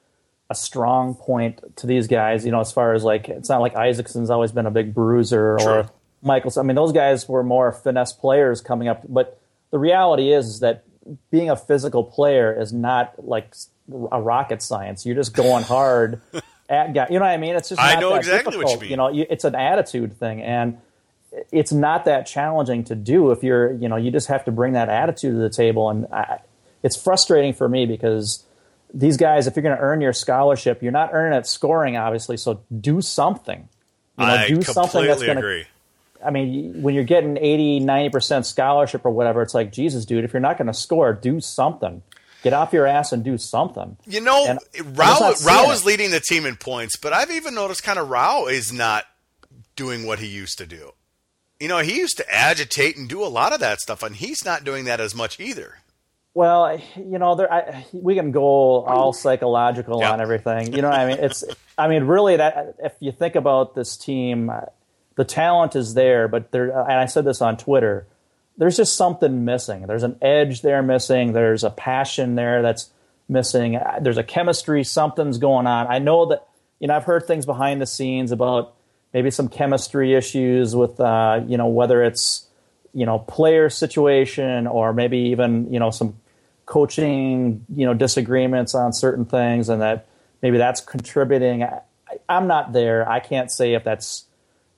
a 0.55 0.57
strong 0.57 1.15
point 1.15 1.61
to 1.77 1.87
these 1.87 2.07
guys. 2.07 2.47
You 2.47 2.53
know, 2.53 2.61
as 2.61 2.73
far 2.73 2.95
as 2.95 3.03
like, 3.03 3.29
it's 3.29 3.49
not 3.49 3.61
like 3.61 3.75
Isackson's 3.75 4.31
always 4.31 4.53
been 4.53 4.67
a 4.67 4.71
big 4.71 4.95
bruiser 4.95 5.57
True. 5.59 5.69
or 5.69 5.91
Michaels. 6.23 6.57
I 6.57 6.63
mean, 6.63 6.77
those 6.77 6.93
guys 6.93 7.29
were 7.29 7.43
more 7.43 7.73
finesse 7.73 8.13
players 8.13 8.61
coming 8.61 8.89
up. 8.89 9.03
But 9.09 9.41
the 9.71 9.79
reality 9.79 10.33
is, 10.33 10.47
is 10.47 10.61
that 10.61 10.85
being 11.31 11.51
a 11.51 11.57
physical 11.57 12.05
player 12.05 12.59
is 12.59 12.73
not 12.73 13.27
like 13.27 13.55
a 14.11 14.21
rocket 14.21 14.63
science. 14.63 15.05
You're 15.05 15.17
just 15.17 15.35
going 15.35 15.65
hard 15.65 16.21
at 16.69 16.95
guys. 16.95 17.09
You 17.11 17.19
know 17.19 17.25
what 17.25 17.33
I 17.33 17.37
mean? 17.37 17.57
It's 17.57 17.69
just 17.69 17.81
I 17.81 18.01
know 18.01 18.15
exactly 18.15 18.53
difficult. 18.53 18.65
what 18.65 18.75
you 18.75 18.81
mean. 18.81 18.91
You 18.91 18.97
know, 18.97 19.27
it's 19.31 19.45
an 19.45 19.55
attitude 19.55 20.19
thing, 20.19 20.41
and 20.43 20.79
it's 21.51 21.73
not 21.73 22.05
that 22.07 22.27
challenging 22.27 22.85
to 22.85 22.95
do 22.95 23.31
if 23.31 23.43
you're. 23.43 23.73
You 23.73 23.89
know, 23.89 23.97
you 23.97 24.11
just 24.11 24.29
have 24.29 24.45
to 24.47 24.53
bring 24.53 24.73
that 24.75 24.89
attitude 24.89 25.33
to 25.33 25.39
the 25.39 25.51
table, 25.51 25.91
and 25.91 26.07
I, 26.13 26.39
it's 26.83 26.97
frustrating 26.97 27.53
for 27.53 27.69
me 27.69 27.85
because 27.87 28.45
these 28.95 29.17
guys, 29.17 29.47
if 29.47 29.57
you're 29.57 29.63
going 29.63 29.77
to 29.77 29.83
earn 29.83 30.01
your 30.01 30.13
scholarship, 30.13 30.83
you're 30.83 30.93
not 30.93 31.11
earning 31.13 31.37
it 31.37 31.47
scoring, 31.47 31.97
obviously. 31.97 32.37
So 32.37 32.63
do 32.81 33.01
something. 33.01 33.69
You 34.19 34.27
know, 34.27 34.33
I 34.33 34.49
do 34.49 34.63
something 34.63 35.05
that's 35.05 35.23
going 35.23 35.37
to. 35.37 35.65
I 36.25 36.31
mean, 36.31 36.81
when 36.81 36.95
you're 36.95 37.05
getting 37.05 37.37
80, 37.37 37.81
90% 37.81 38.47
scholarship 38.47 39.05
or 39.05 39.11
whatever, 39.11 39.43
it's 39.43 39.53
like, 39.53 39.73
Jesus, 39.73 40.07
dude, 40.07 40.25
if 40.25 40.33
you're 40.33 40.41
not 40.41 40.57
going 40.57 40.69
to 40.69 40.75
score, 40.75 41.13
do 41.13 41.41
something. 41.41 42.03
Get 42.43 42.53
off 42.53 42.73
your 42.73 42.87
ass 42.87 43.13
and 43.13 43.25
do 43.25 43.37
something. 43.37 43.97
You 44.07 44.21
know, 44.21 44.47
and 44.47 44.59
Rau, 44.97 45.35
Rau 45.45 45.71
is 45.71 45.85
leading 45.85 46.11
the 46.11 46.21
team 46.21 46.47
in 46.47 46.57
points, 46.57 46.97
but 46.97 47.13
I've 47.13 47.31
even 47.31 47.55
noticed 47.55 47.83
kind 47.83 47.99
of 47.99 48.09
Rau 48.09 48.47
is 48.47 48.73
not 48.73 49.05
doing 49.77 50.07
what 50.07 50.19
he 50.19 50.27
used 50.27 50.59
to 50.59 50.67
do. 50.67 50.93
You 51.59 51.69
know, 51.69 51.79
he 51.79 51.97
used 51.97 52.17
to 52.19 52.35
agitate 52.35 52.97
and 52.97 53.09
do 53.09 53.25
a 53.25 53.29
lot 53.29 53.53
of 53.53 53.61
that 53.61 53.81
stuff, 53.81 54.03
and 54.03 54.15
he's 54.17 54.45
not 54.45 54.65
doing 54.65 54.85
that 54.85 55.01
as 55.01 55.15
much 55.15 55.41
either. 55.41 55.79
Well, 56.35 56.81
you 56.97 57.19
know, 57.19 57.37
there, 57.37 57.53
I, 57.53 57.87
we 57.93 58.17
can 58.17 58.33
go 58.33 58.43
all 58.43 59.13
psychological 59.13 60.03
on 60.03 60.21
everything. 60.21 60.75
You 60.75 60.83
know, 60.83 60.91
I 60.91 61.07
mean, 61.07 61.19
it's, 61.25 61.45
I 61.79 61.87
mean, 61.87 62.05
really, 62.05 62.37
that 62.37 62.75
if 62.83 62.93
you 62.99 63.13
think 63.13 63.37
about 63.37 63.77
this 63.77 63.97
team, 63.97 64.51
uh, 64.51 64.63
the 65.15 65.25
talent 65.25 65.77
is 65.77 65.95
there, 65.95 66.27
but 66.27 66.51
there, 66.51 66.77
uh, 66.77 66.85
and 66.85 66.99
I 66.99 67.07
said 67.07 67.25
this 67.25 67.41
on 67.41 67.57
Twitter, 67.57 68.09
there's 68.57 68.77
just 68.77 68.97
something 68.97 69.45
missing. 69.45 69.87
There's 69.87 70.03
an 70.03 70.19
edge 70.21 70.63
there 70.63 70.83
missing. 70.83 71.35
There's 71.35 71.63
a 71.63 71.71
passion 71.71 72.35
there 72.35 72.63
that's 72.63 72.91
missing. 73.29 73.77
Uh, 73.77 74.01
there's 74.03 74.19
a 74.19 74.25
chemistry. 74.25 74.83
Something's 74.83 75.39
going 75.39 75.69
on. 75.69 75.87
I 75.87 76.01
know 76.01 76.27
that, 76.27 76.49
you 76.81 76.89
know, 76.89 76.97
I've 76.97 77.05
heard 77.05 77.29
things 77.29 77.47
behind 77.47 77.81
the 77.81 77.87
scenes 77.87 78.33
about 78.33 78.75
maybe 79.13 79.31
some 79.31 79.49
chemistry 79.49 80.15
issues 80.15 80.75
with, 80.75 80.99
uh, 80.99 81.43
you 81.47 81.57
know, 81.57 81.69
whether 81.69 82.03
it's, 82.03 82.49
you 82.93 83.07
know, 83.07 83.21
player 83.21 83.71
situation 83.71 84.67
or 84.67 84.93
maybe 84.93 85.19
even, 85.19 85.73
you 85.73 85.79
know, 85.79 85.91
some 85.91 86.17
coaching, 86.67 87.65
you 87.75 87.87
know, 87.87 87.95
disagreements 87.95 88.75
on 88.75 88.93
certain 88.93 89.25
things, 89.25 89.69
and 89.69 89.83
that 89.83 90.07
maybe 90.43 90.59
that's 90.59 90.81
contributing. 90.81 91.63
I, 91.63 91.81
am 92.29 92.47
not 92.47 92.73
there. 92.73 93.09
I 93.09 93.21
can't 93.21 93.51
say 93.51 93.75
if 93.75 93.85
that's 93.85 94.25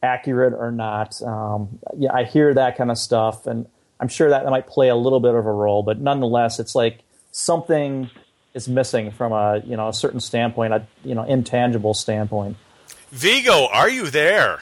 accurate 0.03 0.55
or 0.55 0.71
not. 0.71 1.21
Um, 1.23 1.79
yeah, 1.97 2.13
I 2.13 2.25
hear 2.25 2.55
that 2.55 2.77
kind 2.77 2.91
of 2.91 2.99
stuff, 2.99 3.47
and 3.47 3.67
I'm 4.01 4.09
sure 4.09 4.31
that, 4.31 4.45
that 4.45 4.51
might 4.51 4.67
play 4.67 4.89
a 4.89 4.97
little 4.97 5.21
bit 5.21 5.35
of 5.35 5.47
a 5.47 5.53
role. 5.53 5.83
But 5.83 6.01
nonetheless, 6.01 6.59
it's 6.61 6.75
like 6.75 7.01
something 7.33 8.11
is 8.55 8.69
missing 8.69 9.11
from 9.11 9.33
a 9.33 9.63
you 9.65 9.77
know 9.77 9.89
a 9.89 9.93
certain 9.93 10.21
standpoint, 10.21 10.73
a 10.73 10.87
you 11.05 11.15
know 11.15 11.25
intangible 11.25 11.95
standpoint. 11.95 12.57
Vegoe, 13.13 13.69
are 13.73 13.89
you 13.89 14.11
there? 14.11 14.61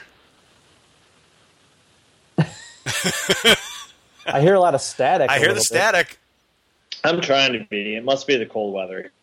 I 4.27 4.41
hear 4.41 4.55
a 4.55 4.61
lot 4.61 4.75
of 4.75 4.81
static. 4.81 5.31
I 5.31 5.39
hear 5.39 5.49
the 5.49 5.55
bit. 5.55 5.63
static. 5.63 6.19
I'm 7.05 7.21
trying 7.21 7.53
to 7.53 7.65
be. 7.71 7.95
It 7.97 8.05
must 8.05 8.27
be 8.27 8.37
the 8.37 8.47
cold 8.47 8.75
weather. 8.75 9.13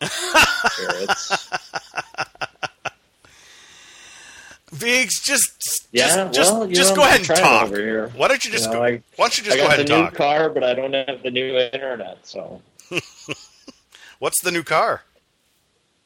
Viggs, 4.72 5.20
just 5.20 5.88
yeah, 5.92 6.30
just, 6.32 6.52
well, 6.52 6.66
just, 6.66 6.90
know, 6.90 6.96
go 6.96 7.02
I'm 7.02 7.08
ahead 7.08 7.18
and 7.28 7.38
talk. 7.38 7.66
over 7.68 7.76
here. 7.76 8.08
Why 8.16 8.28
don't 8.28 8.42
you 8.42 8.50
just 8.50 8.66
You 8.68 8.72
know, 8.72 8.78
go? 8.78 8.84
I- 8.86 9.02
why 9.16 9.24
don't 9.26 9.38
you 9.38 9.44
just 9.44 9.56
I 9.56 9.60
go 9.60 9.66
got 9.66 9.74
ahead 9.74 9.86
the 9.86 9.94
and 9.94 10.04
new 10.06 10.10
car, 10.16 10.48
but 10.48 10.64
I 10.64 10.72
don't 10.74 10.94
have 10.94 11.22
the 11.22 11.30
new 11.30 11.56
internet. 11.58 12.18
So, 12.22 12.62
What's 14.18 14.40
the 14.42 14.50
new 14.50 14.62
car? 14.62 15.02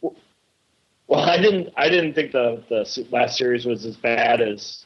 well, 0.00 1.20
I 1.20 1.36
didn't. 1.40 1.72
I 1.76 1.88
didn't 1.88 2.14
think 2.14 2.32
the 2.32 2.60
the 2.68 3.06
last 3.12 3.38
series 3.38 3.64
was 3.66 3.84
as 3.86 3.96
bad 3.96 4.40
as. 4.40 4.84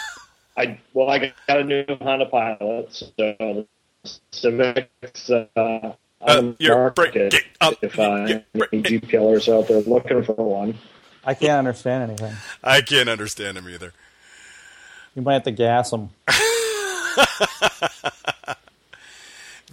I 0.56 0.78
well, 0.94 1.10
I 1.10 1.32
got 1.48 1.58
a 1.60 1.64
new 1.64 1.84
Honda 2.00 2.26
Pilot, 2.26 2.92
so 2.92 3.06
the 3.18 3.66
Civic's 4.30 5.28
uh, 5.30 5.94
Uh, 6.20 6.40
the 6.40 6.56
you're 6.58 6.74
market. 6.76 6.94
breaking 6.94 7.40
up. 7.60 7.74
If 7.82 7.98
uh, 7.98 8.02
You're 8.02 8.68
any 8.72 8.82
breaking- 8.82 8.82
GPLers 9.00 9.52
out 9.54 9.68
there 9.68 9.80
looking 9.82 10.22
for 10.24 10.32
one, 10.34 10.78
I 11.24 11.34
can't 11.34 11.58
understand 11.58 12.04
anything. 12.10 12.34
I 12.64 12.80
can't 12.80 13.08
understand 13.08 13.58
him 13.58 13.68
either. 13.68 13.92
You 15.14 15.22
might 15.22 15.34
have 15.34 15.42
to 15.44 15.50
gas 15.50 15.92
him. 15.92 16.10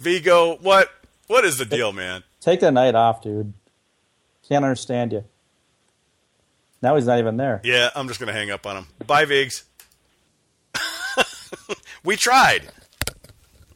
Vegoe, 0.00 0.60
what 0.60 0.90
what 1.26 1.44
is 1.44 1.58
the 1.58 1.64
deal, 1.64 1.92
man? 1.92 2.22
Take 2.40 2.60
the 2.60 2.70
night 2.70 2.94
off, 2.94 3.22
dude. 3.22 3.52
Can't 4.48 4.64
understand 4.64 5.12
you. 5.12 5.24
Now 6.82 6.96
he's 6.96 7.06
not 7.06 7.18
even 7.18 7.36
there. 7.36 7.60
Yeah, 7.64 7.90
I'm 7.94 8.08
just 8.08 8.20
gonna 8.20 8.32
hang 8.32 8.50
up 8.50 8.66
on 8.66 8.76
him. 8.76 8.86
Bye, 9.06 9.24
Vigs. 9.24 9.64
we 12.04 12.16
tried. 12.16 12.68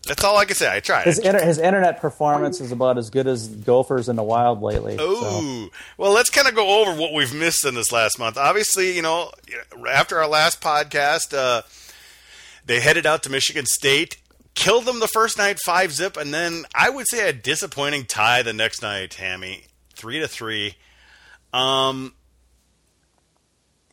That's 0.09 0.25
all 0.25 0.39
I 0.39 0.47
can 0.47 0.57
say. 0.57 0.75
I 0.75 0.81
tried. 0.81 1.05
His, 1.05 1.19
inter- 1.19 1.45
his 1.45 1.59
internet 1.59 2.01
performance 2.01 2.63
is 2.63 2.73
about 2.73 2.97
as 2.97 3.11
good 3.11 3.27
as 3.27 3.47
Gophers 3.47 4.09
in 4.09 4.17
the 4.17 4.23
wild 4.23 4.63
lately. 4.63 4.97
so. 4.97 5.69
Well, 5.99 6.13
let's 6.13 6.31
kind 6.31 6.49
of 6.49 6.55
go 6.55 6.81
over 6.81 6.99
what 6.99 7.13
we've 7.13 7.35
missed 7.35 7.67
in 7.67 7.75
this 7.75 7.93
last 7.93 8.19
month. 8.19 8.39
Obviously, 8.39 8.97
you 8.97 9.03
know, 9.03 9.31
after 9.89 10.19
our 10.19 10.27
last 10.27 10.63
podcast, 10.63 11.37
uh, 11.37 11.61
they 12.65 12.81
headed 12.81 13.05
out 13.05 13.23
to 13.25 13.31
Michigan 13.31 13.67
State, 13.67 14.17
killed 14.55 14.87
them 14.87 15.01
the 15.01 15.09
first 15.09 15.37
night, 15.37 15.59
five 15.65 15.93
zip, 15.93 16.17
and 16.17 16.33
then 16.33 16.65
I 16.75 16.89
would 16.89 17.07
say 17.09 17.29
a 17.29 17.33
disappointing 17.35 18.07
tie 18.07 18.43
the 18.43 18.55
next 18.55 18.81
night, 18.81 19.13
Hammy, 19.15 19.65
three 19.95 20.21
to 20.21 20.29
three. 20.29 20.77
Um, 21.53 22.15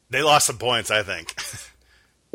they 0.09 0.21
lost 0.23 0.47
some 0.47 0.57
points, 0.57 0.89
I 0.91 1.03
think. 1.03 1.35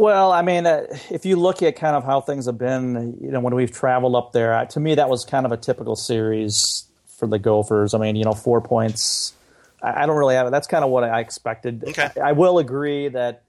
Well, 0.01 0.33
I 0.33 0.41
mean, 0.41 0.65
uh, 0.65 0.87
if 1.11 1.27
you 1.27 1.37
look 1.37 1.63
at 1.63 1.77
kind 1.77 1.95
of 1.95 2.05
how 2.05 2.23
things 2.23 2.47
have 2.47 2.57
been, 2.57 3.19
you 3.21 3.31
know, 3.31 3.41
when 3.41 3.55
we've 3.55 3.71
traveled 3.71 4.15
up 4.15 4.33
there, 4.33 4.55
uh, 4.55 4.65
to 4.65 4.81
me 4.81 4.95
that 4.95 5.11
was 5.11 5.27
kind 5.27 5.45
of 5.45 5.53
a 5.53 5.59
typical 5.59 5.95
series 5.95 6.87
for 7.19 7.27
the 7.27 7.39
Gophers. 7.39 7.93
I 7.93 7.99
mean, 7.99 8.17
you 8.17 8.25
know, 8.25 8.33
four 8.33 8.63
points. 8.63 9.35
I, 9.83 10.05
I 10.05 10.07
don't 10.07 10.17
really 10.17 10.37
have 10.37 10.47
it. 10.47 10.53
That's 10.53 10.67
kind 10.67 10.85
of 10.85 10.91
what 10.91 11.05
I 11.05 11.21
expected. 11.21 11.85
Okay. 11.87 12.09
I, 12.17 12.31
I 12.31 12.33
will 12.33 12.59
agree 12.59 13.09
that 13.09 13.43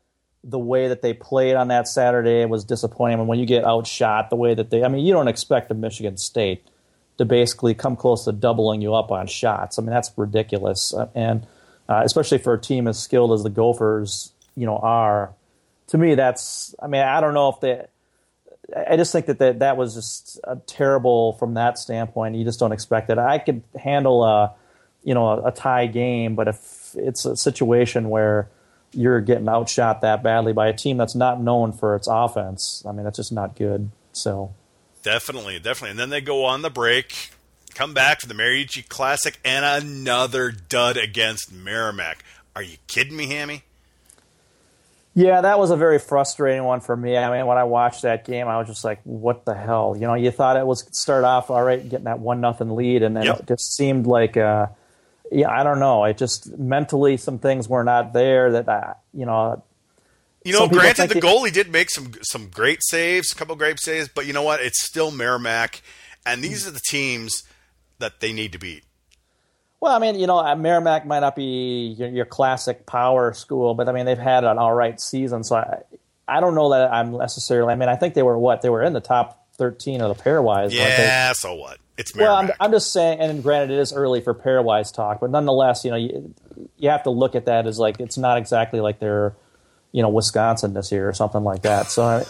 the 0.43 0.59
way 0.59 0.89
that 0.89 1.01
they 1.01 1.13
played 1.13 1.55
on 1.55 1.69
that 1.69 1.87
Saturday 1.87 2.43
was 2.43 2.65
disappointing. 2.65 3.19
And 3.19 3.29
when 3.29 3.39
you 3.39 3.45
get 3.45 3.63
outshot, 3.63 4.29
the 4.29 4.35
way 4.35 4.53
that 4.53 4.71
they, 4.71 4.83
I 4.83 4.89
mean, 4.89 5.05
you 5.05 5.13
don't 5.13 5.29
expect 5.29 5.71
a 5.71 5.73
Michigan 5.73 6.17
State 6.17 6.67
to 7.17 7.23
basically 7.23 7.75
come 7.75 7.95
close 7.95 8.25
to 8.25 8.33
doubling 8.33 8.81
you 8.81 8.93
up 8.93 9.09
on 9.09 9.25
shots. 9.27 9.79
I 9.79 9.83
mean, 9.83 9.91
that's 9.91 10.11
ridiculous. 10.17 10.93
Uh, 10.93 11.07
and 11.15 11.47
uh, 11.87 12.01
especially 12.03 12.39
for 12.39 12.55
a 12.55 12.59
team 12.59 12.89
as 12.89 12.99
skilled 12.99 13.31
as 13.31 13.43
the 13.43 13.49
Gophers, 13.49 14.33
you 14.57 14.65
know, 14.65 14.79
are 14.79 15.33
to 15.91 15.97
me, 15.97 16.15
that's. 16.15 16.73
I 16.81 16.87
mean, 16.87 17.01
I 17.01 17.19
don't 17.19 17.33
know 17.33 17.49
if 17.49 17.59
they. 17.59 17.85
I 18.75 18.95
just 18.95 19.11
think 19.11 19.25
that 19.25 19.39
that, 19.39 19.59
that 19.59 19.75
was 19.75 19.93
just 19.93 20.39
uh, 20.45 20.55
terrible 20.65 21.33
from 21.33 21.55
that 21.55 21.77
standpoint. 21.77 22.35
You 22.35 22.45
just 22.45 22.59
don't 22.59 22.71
expect 22.71 23.09
it. 23.09 23.17
I 23.17 23.37
could 23.39 23.61
handle 23.77 24.23
a, 24.23 24.53
you 25.03 25.13
know, 25.13 25.27
a, 25.27 25.47
a 25.47 25.51
tie 25.51 25.87
game, 25.87 26.35
but 26.35 26.47
if 26.47 26.95
it's 26.95 27.25
a 27.25 27.35
situation 27.35 28.09
where 28.09 28.49
you're 28.93 29.19
getting 29.19 29.49
outshot 29.49 30.01
that 30.01 30.23
badly 30.23 30.53
by 30.53 30.67
a 30.67 30.73
team 30.73 30.95
that's 30.95 31.15
not 31.15 31.41
known 31.41 31.73
for 31.73 31.95
its 31.95 32.07
offense, 32.09 32.83
I 32.87 32.93
mean, 32.93 33.03
that's 33.03 33.17
just 33.17 33.33
not 33.33 33.57
good. 33.57 33.91
So, 34.13 34.53
definitely, 35.03 35.59
definitely. 35.59 35.91
And 35.91 35.99
then 35.99 36.09
they 36.09 36.21
go 36.21 36.45
on 36.45 36.61
the 36.61 36.69
break, 36.69 37.31
come 37.75 37.93
back 37.93 38.21
for 38.21 38.27
the 38.27 38.33
Mariucci 38.33 38.87
Classic, 38.87 39.37
and 39.43 39.65
another 39.65 40.51
dud 40.51 40.95
against 40.95 41.51
Merrimack. 41.51 42.23
Are 42.55 42.63
you 42.63 42.77
kidding 42.87 43.17
me, 43.17 43.27
Hammy? 43.27 43.63
Yeah, 45.13 45.41
that 45.41 45.59
was 45.59 45.71
a 45.71 45.75
very 45.75 45.99
frustrating 45.99 46.63
one 46.63 46.79
for 46.79 46.95
me. 46.95 47.17
I 47.17 47.35
mean, 47.35 47.45
when 47.45 47.57
I 47.57 47.65
watched 47.65 48.03
that 48.03 48.23
game, 48.25 48.47
I 48.47 48.57
was 48.57 48.67
just 48.67 48.85
like, 48.85 49.01
"What 49.03 49.43
the 49.43 49.53
hell?" 49.53 49.93
You 49.99 50.07
know, 50.07 50.13
you 50.13 50.31
thought 50.31 50.55
it 50.55 50.65
was 50.65 50.87
start 50.97 51.25
off 51.25 51.49
all 51.51 51.61
right, 51.63 51.83
getting 51.87 52.05
that 52.05 52.19
one 52.19 52.39
nothing 52.39 52.75
lead, 52.75 53.03
and 53.03 53.15
then 53.17 53.25
Yep. 53.25 53.39
it 53.41 53.47
just 53.49 53.75
seemed 53.75 54.07
like, 54.07 54.37
uh, 54.37 54.67
yeah, 55.29 55.49
I 55.49 55.63
don't 55.63 55.79
know. 55.79 56.05
It 56.05 56.17
just 56.17 56.57
mentally 56.57 57.17
some 57.17 57.39
things 57.39 57.67
were 57.67 57.83
not 57.83 58.13
there 58.13 58.53
that 58.53 58.69
I, 58.69 58.93
you 59.13 59.25
know. 59.25 59.61
You 60.45 60.53
know, 60.53 60.67
granted, 60.69 61.09
the 61.09 61.17
it- 61.17 61.23
goalie 61.23 61.51
did 61.51 61.69
make 61.71 61.89
some 61.91 62.13
some 62.23 62.47
great 62.47 62.79
saves, 62.81 63.33
a 63.33 63.35
couple 63.35 63.55
great 63.57 63.79
saves, 63.81 64.07
but 64.07 64.25
you 64.25 64.33
know 64.33 64.43
what? 64.43 64.61
It's 64.61 64.81
still 64.85 65.11
Merrimack, 65.11 65.81
and 66.25 66.41
these 66.41 66.65
are 66.65 66.71
the 66.71 66.81
teams 66.89 67.43
that 67.99 68.21
they 68.21 68.31
need 68.31 68.53
to 68.53 68.57
beat. 68.59 68.83
Well, 69.81 69.95
I 69.95 69.97
mean, 69.97 70.19
you 70.19 70.27
know, 70.27 70.37
uh, 70.37 70.55
Merrimack 70.55 71.07
might 71.07 71.21
not 71.21 71.35
be 71.35 71.95
your, 71.97 72.07
your 72.09 72.25
classic 72.25 72.85
power 72.85 73.33
school, 73.33 73.73
but 73.73 73.89
I 73.89 73.91
mean, 73.91 74.05
they've 74.05 74.17
had 74.17 74.43
an 74.43 74.59
all 74.59 74.73
right 74.73 75.01
season. 75.01 75.43
So 75.43 75.55
I, 75.55 75.81
I 76.27 76.39
don't 76.39 76.53
know 76.53 76.69
that 76.69 76.93
I'm 76.93 77.17
necessarily. 77.17 77.73
I 77.73 77.75
mean, 77.75 77.89
I 77.89 77.95
think 77.95 78.13
they 78.13 78.21
were 78.21 78.37
what 78.37 78.61
they 78.61 78.69
were 78.69 78.83
in 78.83 78.93
the 78.93 79.01
top 79.01 79.47
thirteen 79.55 80.01
of 80.01 80.15
the 80.15 80.23
pairwise. 80.23 80.71
Yeah, 80.71 81.33
so 81.33 81.55
what? 81.55 81.79
It's 81.97 82.15
Merrimack. 82.15 82.49
Well, 82.49 82.55
I'm, 82.59 82.67
I'm 82.67 82.71
just 82.71 82.93
saying, 82.93 83.19
and 83.19 83.41
granted, 83.41 83.71
it 83.73 83.79
is 83.79 83.91
early 83.91 84.21
for 84.21 84.35
pairwise 84.35 84.93
talk, 84.93 85.19
but 85.19 85.31
nonetheless, 85.31 85.83
you 85.83 85.91
know, 85.91 85.97
you, 85.97 86.33
you 86.77 86.89
have 86.89 87.03
to 87.03 87.09
look 87.09 87.33
at 87.33 87.45
that 87.45 87.65
as 87.65 87.79
like 87.79 87.99
it's 87.99 88.19
not 88.19 88.37
exactly 88.37 88.79
like 88.79 88.99
they're, 88.99 89.35
you 89.91 90.03
know, 90.03 90.09
Wisconsin 90.09 90.73
this 90.75 90.91
year 90.91 91.09
or 91.09 91.13
something 91.13 91.43
like 91.43 91.63
that. 91.63 91.87
So, 91.87 92.03
I, 92.03 92.25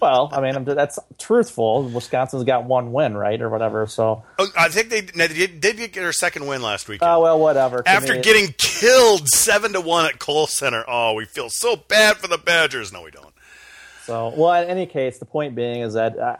well, 0.00 0.30
I 0.32 0.40
mean, 0.40 0.64
that's 0.64 0.98
truthful. 1.18 1.84
Wisconsin's 1.88 2.44
got 2.44 2.64
one 2.64 2.92
win, 2.92 3.16
right, 3.16 3.40
or 3.40 3.48
whatever. 3.48 3.86
So, 3.86 4.24
Oh, 4.38 4.48
I 4.56 4.68
think 4.68 4.90
they, 4.90 5.00
they 5.00 5.28
did, 5.46 5.60
get 5.76 5.94
their 5.94 6.12
second 6.12 6.46
win 6.46 6.62
last 6.62 6.88
week. 6.88 7.00
oh 7.02 7.22
well, 7.22 7.38
whatever. 7.38 7.82
To 7.82 7.88
After 7.88 8.14
me, 8.14 8.22
getting 8.22 8.54
killed 8.58 9.28
seven 9.28 9.72
to 9.72 9.80
one 9.80 10.06
at 10.06 10.18
Kohl 10.18 10.46
Center. 10.46 10.84
Oh, 10.86 11.14
we 11.14 11.24
feel 11.24 11.48
so 11.50 11.76
bad 11.76 12.16
for 12.16 12.28
the 12.28 12.38
Badgers. 12.38 12.92
No, 12.92 13.02
we 13.02 13.10
don't. 13.10 13.34
So, 14.04 14.32
well, 14.36 14.62
in 14.62 14.68
any 14.68 14.86
case, 14.86 15.18
the 15.18 15.26
point 15.26 15.54
being 15.54 15.80
is 15.82 15.94
that 15.94 16.18
uh, 16.18 16.36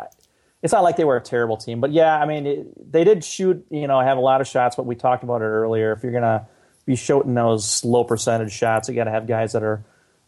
it's 0.63 0.73
not 0.73 0.83
like 0.83 0.97
they 0.97 1.05
were 1.05 1.17
a 1.17 1.21
terrible 1.23 1.57
team, 1.57 1.81
but 1.81 1.93
yeah, 1.93 2.19
I 2.19 2.27
mean, 2.27 2.47
it, 2.47 2.93
they 2.93 3.05
did 3.05 3.25
shoot, 3.25 3.67
you 3.71 3.87
know, 3.87 4.01
have 4.01 4.17
a 4.19 4.21
lot 4.23 4.41
of 4.41 4.47
shots, 4.47 4.75
but 4.77 4.87
we 4.87 4.95
talked 4.95 5.23
about 5.23 5.43
it 5.43 5.47
earlier. 5.47 5.93
If 5.93 6.03
you're 6.03 6.13
gonna 6.13 6.47
be 6.87 6.97
shooting 6.97 7.35
those 7.35 7.85
low 7.85 8.05
percentage 8.05 8.53
shots, 8.53 8.89
you 8.89 8.95
got 8.95 9.05
to 9.05 9.11
have 9.11 9.27
guys 9.27 9.53
that 9.53 9.63
are 9.63 9.85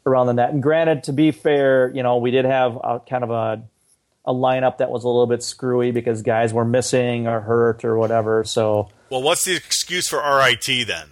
around 0.07 0.26
the 0.26 0.35
net. 0.35 0.50
And 0.50 0.62
granted, 0.62 1.04
to 1.04 1.12
be 1.12 1.30
fair, 1.30 1.90
you 1.95 2.02
know, 2.02 2.19
we 2.19 2.30
did 2.30 2.45
have 2.45 2.76
a 2.83 3.00
kind 3.09 3.25
of 3.25 3.30
a 3.30 3.62
a 4.26 4.35
lineup 4.35 4.78
that 4.78 4.90
was 4.90 5.02
a 5.04 5.09
little 5.09 5.26
bit 5.26 5.42
screwy 5.42 5.92
because 5.92 6.21
guys 6.21 6.52
were 6.52 6.64
missing 6.64 7.26
or 7.26 7.40
hurt 7.40 7.85
or 7.87 7.97
whatever. 7.97 8.45
So, 8.45 8.90
Well, 9.09 9.23
what's 9.23 9.45
the 9.45 9.57
excuse 9.57 10.09
for 10.09 10.19
RIT 10.19 10.87
then? 10.87 11.09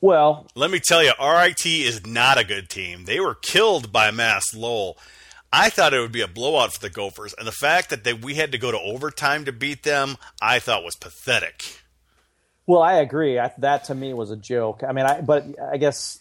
well, 0.00 0.46
Let 0.54 0.70
me 0.70 0.80
tell 0.80 1.02
you, 1.02 1.12
RIT 1.22 1.66
is 1.66 2.06
not 2.06 2.38
a 2.38 2.44
good 2.44 2.68
team. 2.68 3.04
They 3.04 3.20
were 3.20 3.34
killed 3.34 3.92
by 3.92 4.10
Mass 4.10 4.54
Lowell. 4.54 4.96
I 5.52 5.68
thought 5.70 5.94
it 5.94 6.00
would 6.00 6.12
be 6.12 6.22
a 6.22 6.28
blowout 6.28 6.72
for 6.74 6.80
the 6.80 6.90
Gophers, 6.90 7.34
and 7.38 7.46
the 7.46 7.52
fact 7.52 7.90
that 7.90 8.04
they, 8.04 8.12
we 8.14 8.34
had 8.34 8.52
to 8.52 8.58
go 8.58 8.70
to 8.72 8.78
overtime 8.80 9.44
to 9.44 9.52
beat 9.52 9.84
them, 9.84 10.16
I 10.40 10.58
thought 10.58 10.82
was 10.82 10.96
pathetic. 10.96 11.82
Well, 12.66 12.82
I 12.82 12.94
agree. 12.94 13.38
I, 13.38 13.52
that 13.58 13.84
to 13.84 13.94
me 13.94 14.12
was 14.12 14.30
a 14.30 14.36
joke. 14.36 14.82
I 14.86 14.92
mean, 14.92 15.06
I 15.06 15.20
but 15.20 15.44
I 15.72 15.76
guess 15.76 16.18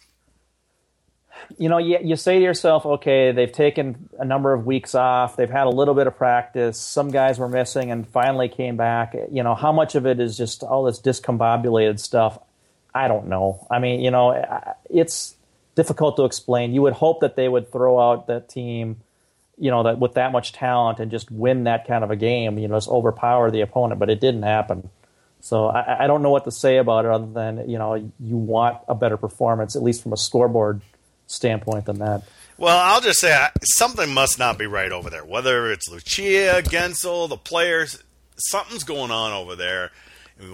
you 1.57 1.69
know 1.69 1.77
you, 1.77 1.99
you 2.03 2.15
say 2.15 2.39
to 2.39 2.43
yourself, 2.43 2.85
okay, 2.85 3.31
they've 3.31 3.51
taken 3.51 4.09
a 4.19 4.25
number 4.25 4.53
of 4.53 4.65
weeks 4.65 4.95
off. 4.95 5.35
They've 5.35 5.49
had 5.49 5.67
a 5.67 5.69
little 5.69 5.93
bit 5.93 6.07
of 6.07 6.15
practice. 6.17 6.79
Some 6.79 7.11
guys 7.11 7.39
were 7.39 7.49
missing 7.49 7.91
and 7.91 8.07
finally 8.07 8.49
came 8.49 8.77
back. 8.77 9.15
You 9.31 9.43
know, 9.43 9.55
how 9.55 9.71
much 9.71 9.95
of 9.95 10.05
it 10.05 10.19
is 10.19 10.37
just 10.37 10.63
all 10.63 10.83
this 10.83 10.99
discombobulated 10.99 11.99
stuff? 11.99 12.39
I 12.93 13.07
don't 13.07 13.27
know. 13.27 13.67
I 13.69 13.79
mean, 13.79 14.01
you 14.01 14.11
know, 14.11 14.75
it's 14.89 15.35
difficult 15.75 16.15
to 16.17 16.25
explain. 16.25 16.73
You 16.73 16.81
would 16.83 16.93
hope 16.93 17.19
that 17.21 17.35
they 17.35 17.47
would 17.47 17.71
throw 17.71 17.99
out 17.99 18.27
that 18.27 18.49
team 18.49 19.01
you 19.57 19.71
know, 19.71 19.83
that 19.83 19.99
with 19.99 20.15
that 20.15 20.31
much 20.31 20.51
talent 20.51 20.99
and 20.99 21.09
just 21.09 21.31
win 21.31 21.63
that 21.63 21.87
kind 21.87 22.03
of 22.03 22.11
a 22.11 22.15
game, 22.15 22.57
you 22.57 22.67
know, 22.67 22.75
just 22.75 22.89
overpower 22.89 23.49
the 23.51 23.61
opponent. 23.61 23.99
But 23.99 24.09
it 24.09 24.19
didn't 24.19 24.43
happen. 24.43 24.89
So 25.39 25.67
I, 25.67 26.05
I 26.05 26.07
don't 26.07 26.21
know 26.23 26.31
what 26.31 26.45
to 26.45 26.51
say 26.51 26.77
about 26.77 27.05
it 27.05 27.11
other 27.11 27.31
than 27.31 27.69
you 27.69 27.77
know 27.77 27.93
you 27.93 28.37
want 28.37 28.79
a 28.87 28.95
better 28.95 29.17
performance, 29.17 29.75
at 29.75 29.83
least 29.83 30.03
from 30.03 30.13
a 30.13 30.17
scoreboard 30.17 30.81
standpoint, 31.27 31.86
than 31.86 32.00
that. 32.00 32.24
Well, 32.58 32.77
I'll 32.77 33.01
just 33.01 33.20
say 33.20 33.48
something 33.63 34.13
must 34.13 34.39
not 34.39 34.58
be 34.58 34.65
right 34.65 34.91
over 34.91 35.10
there. 35.10 35.25
Whether 35.25 35.72
it's 35.72 35.89
Lucia, 35.89 36.62
Guentzel, 36.63 37.27
the 37.27 37.38
players, 37.38 38.01
something's 38.38 38.84
going 38.84 39.12
on 39.12 39.34
over 39.34 39.55
there. 39.55 39.91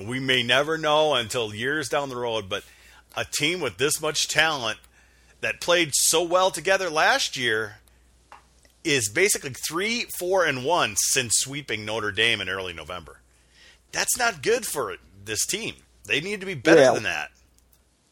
we 0.05 0.19
may 0.19 0.41
never 0.41 0.77
know 0.77 1.13
until 1.13 1.53
years 1.53 1.89
down 1.89 2.09
the 2.09 2.15
road, 2.15 2.49
but 2.49 2.63
a 3.15 3.25
team 3.25 3.59
with 3.59 3.77
this 3.77 4.01
much 4.01 4.27
talent 4.27 4.79
that 5.41 5.61
played 5.61 5.91
so 5.93 6.23
well 6.23 6.51
together 6.51 6.89
last 6.89 7.37
year 7.37 7.77
is 8.83 9.09
basically 9.09 9.53
three, 9.67 10.05
four, 10.17 10.45
and 10.45 10.65
one 10.65 10.95
since 10.97 11.33
sweeping 11.37 11.85
Notre 11.85 12.11
Dame 12.11 12.41
in 12.41 12.49
early 12.49 12.73
November. 12.73 13.19
That's 13.91 14.17
not 14.17 14.41
good 14.41 14.65
for 14.65 14.95
this 15.23 15.45
team. 15.45 15.75
They 16.05 16.21
need 16.21 16.39
to 16.39 16.45
be 16.45 16.55
better 16.55 16.81
yeah. 16.81 16.93
than 16.93 17.03
that. 17.03 17.31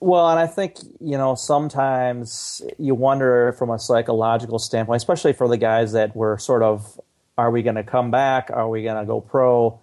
Well, 0.02 0.30
and 0.30 0.40
I 0.40 0.48
think, 0.48 0.78
you 1.02 1.18
know, 1.18 1.36
sometimes 1.36 2.62
you 2.78 2.96
wonder 2.96 3.54
from 3.54 3.70
a 3.70 3.78
psychological 3.78 4.58
standpoint, 4.58 4.98
especially 4.98 5.34
for 5.34 5.48
the 5.48 5.58
guys 5.58 5.92
that 5.92 6.16
were 6.16 6.38
sort 6.38 6.64
of, 6.64 7.00
are 7.38 7.52
we 7.52 7.64
going 7.64 7.76
to 7.76 7.84
come 7.84 8.12
back? 8.12 8.50
Are 8.52 8.70
we 8.70 8.84
going 8.84 8.98
to 8.98 9.06
go 9.06 9.20
pro? 9.20 9.80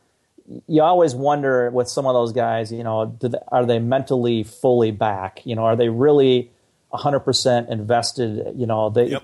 You 0.66 0.82
always 0.82 1.14
wonder 1.14 1.70
with 1.70 1.88
some 1.88 2.06
of 2.06 2.14
those 2.14 2.32
guys, 2.32 2.73
you 2.73 2.85
know, 2.85 3.16
they, 3.20 3.30
are 3.49 3.66
they 3.66 3.78
mentally 3.78 4.42
fully 4.42 4.90
back? 4.90 5.42
You 5.44 5.54
know, 5.54 5.64
are 5.64 5.76
they 5.76 5.88
really 5.88 6.50
100% 6.92 7.68
invested? 7.68 8.54
You 8.56 8.66
know, 8.66 8.90
they, 8.90 9.08
yep 9.08 9.23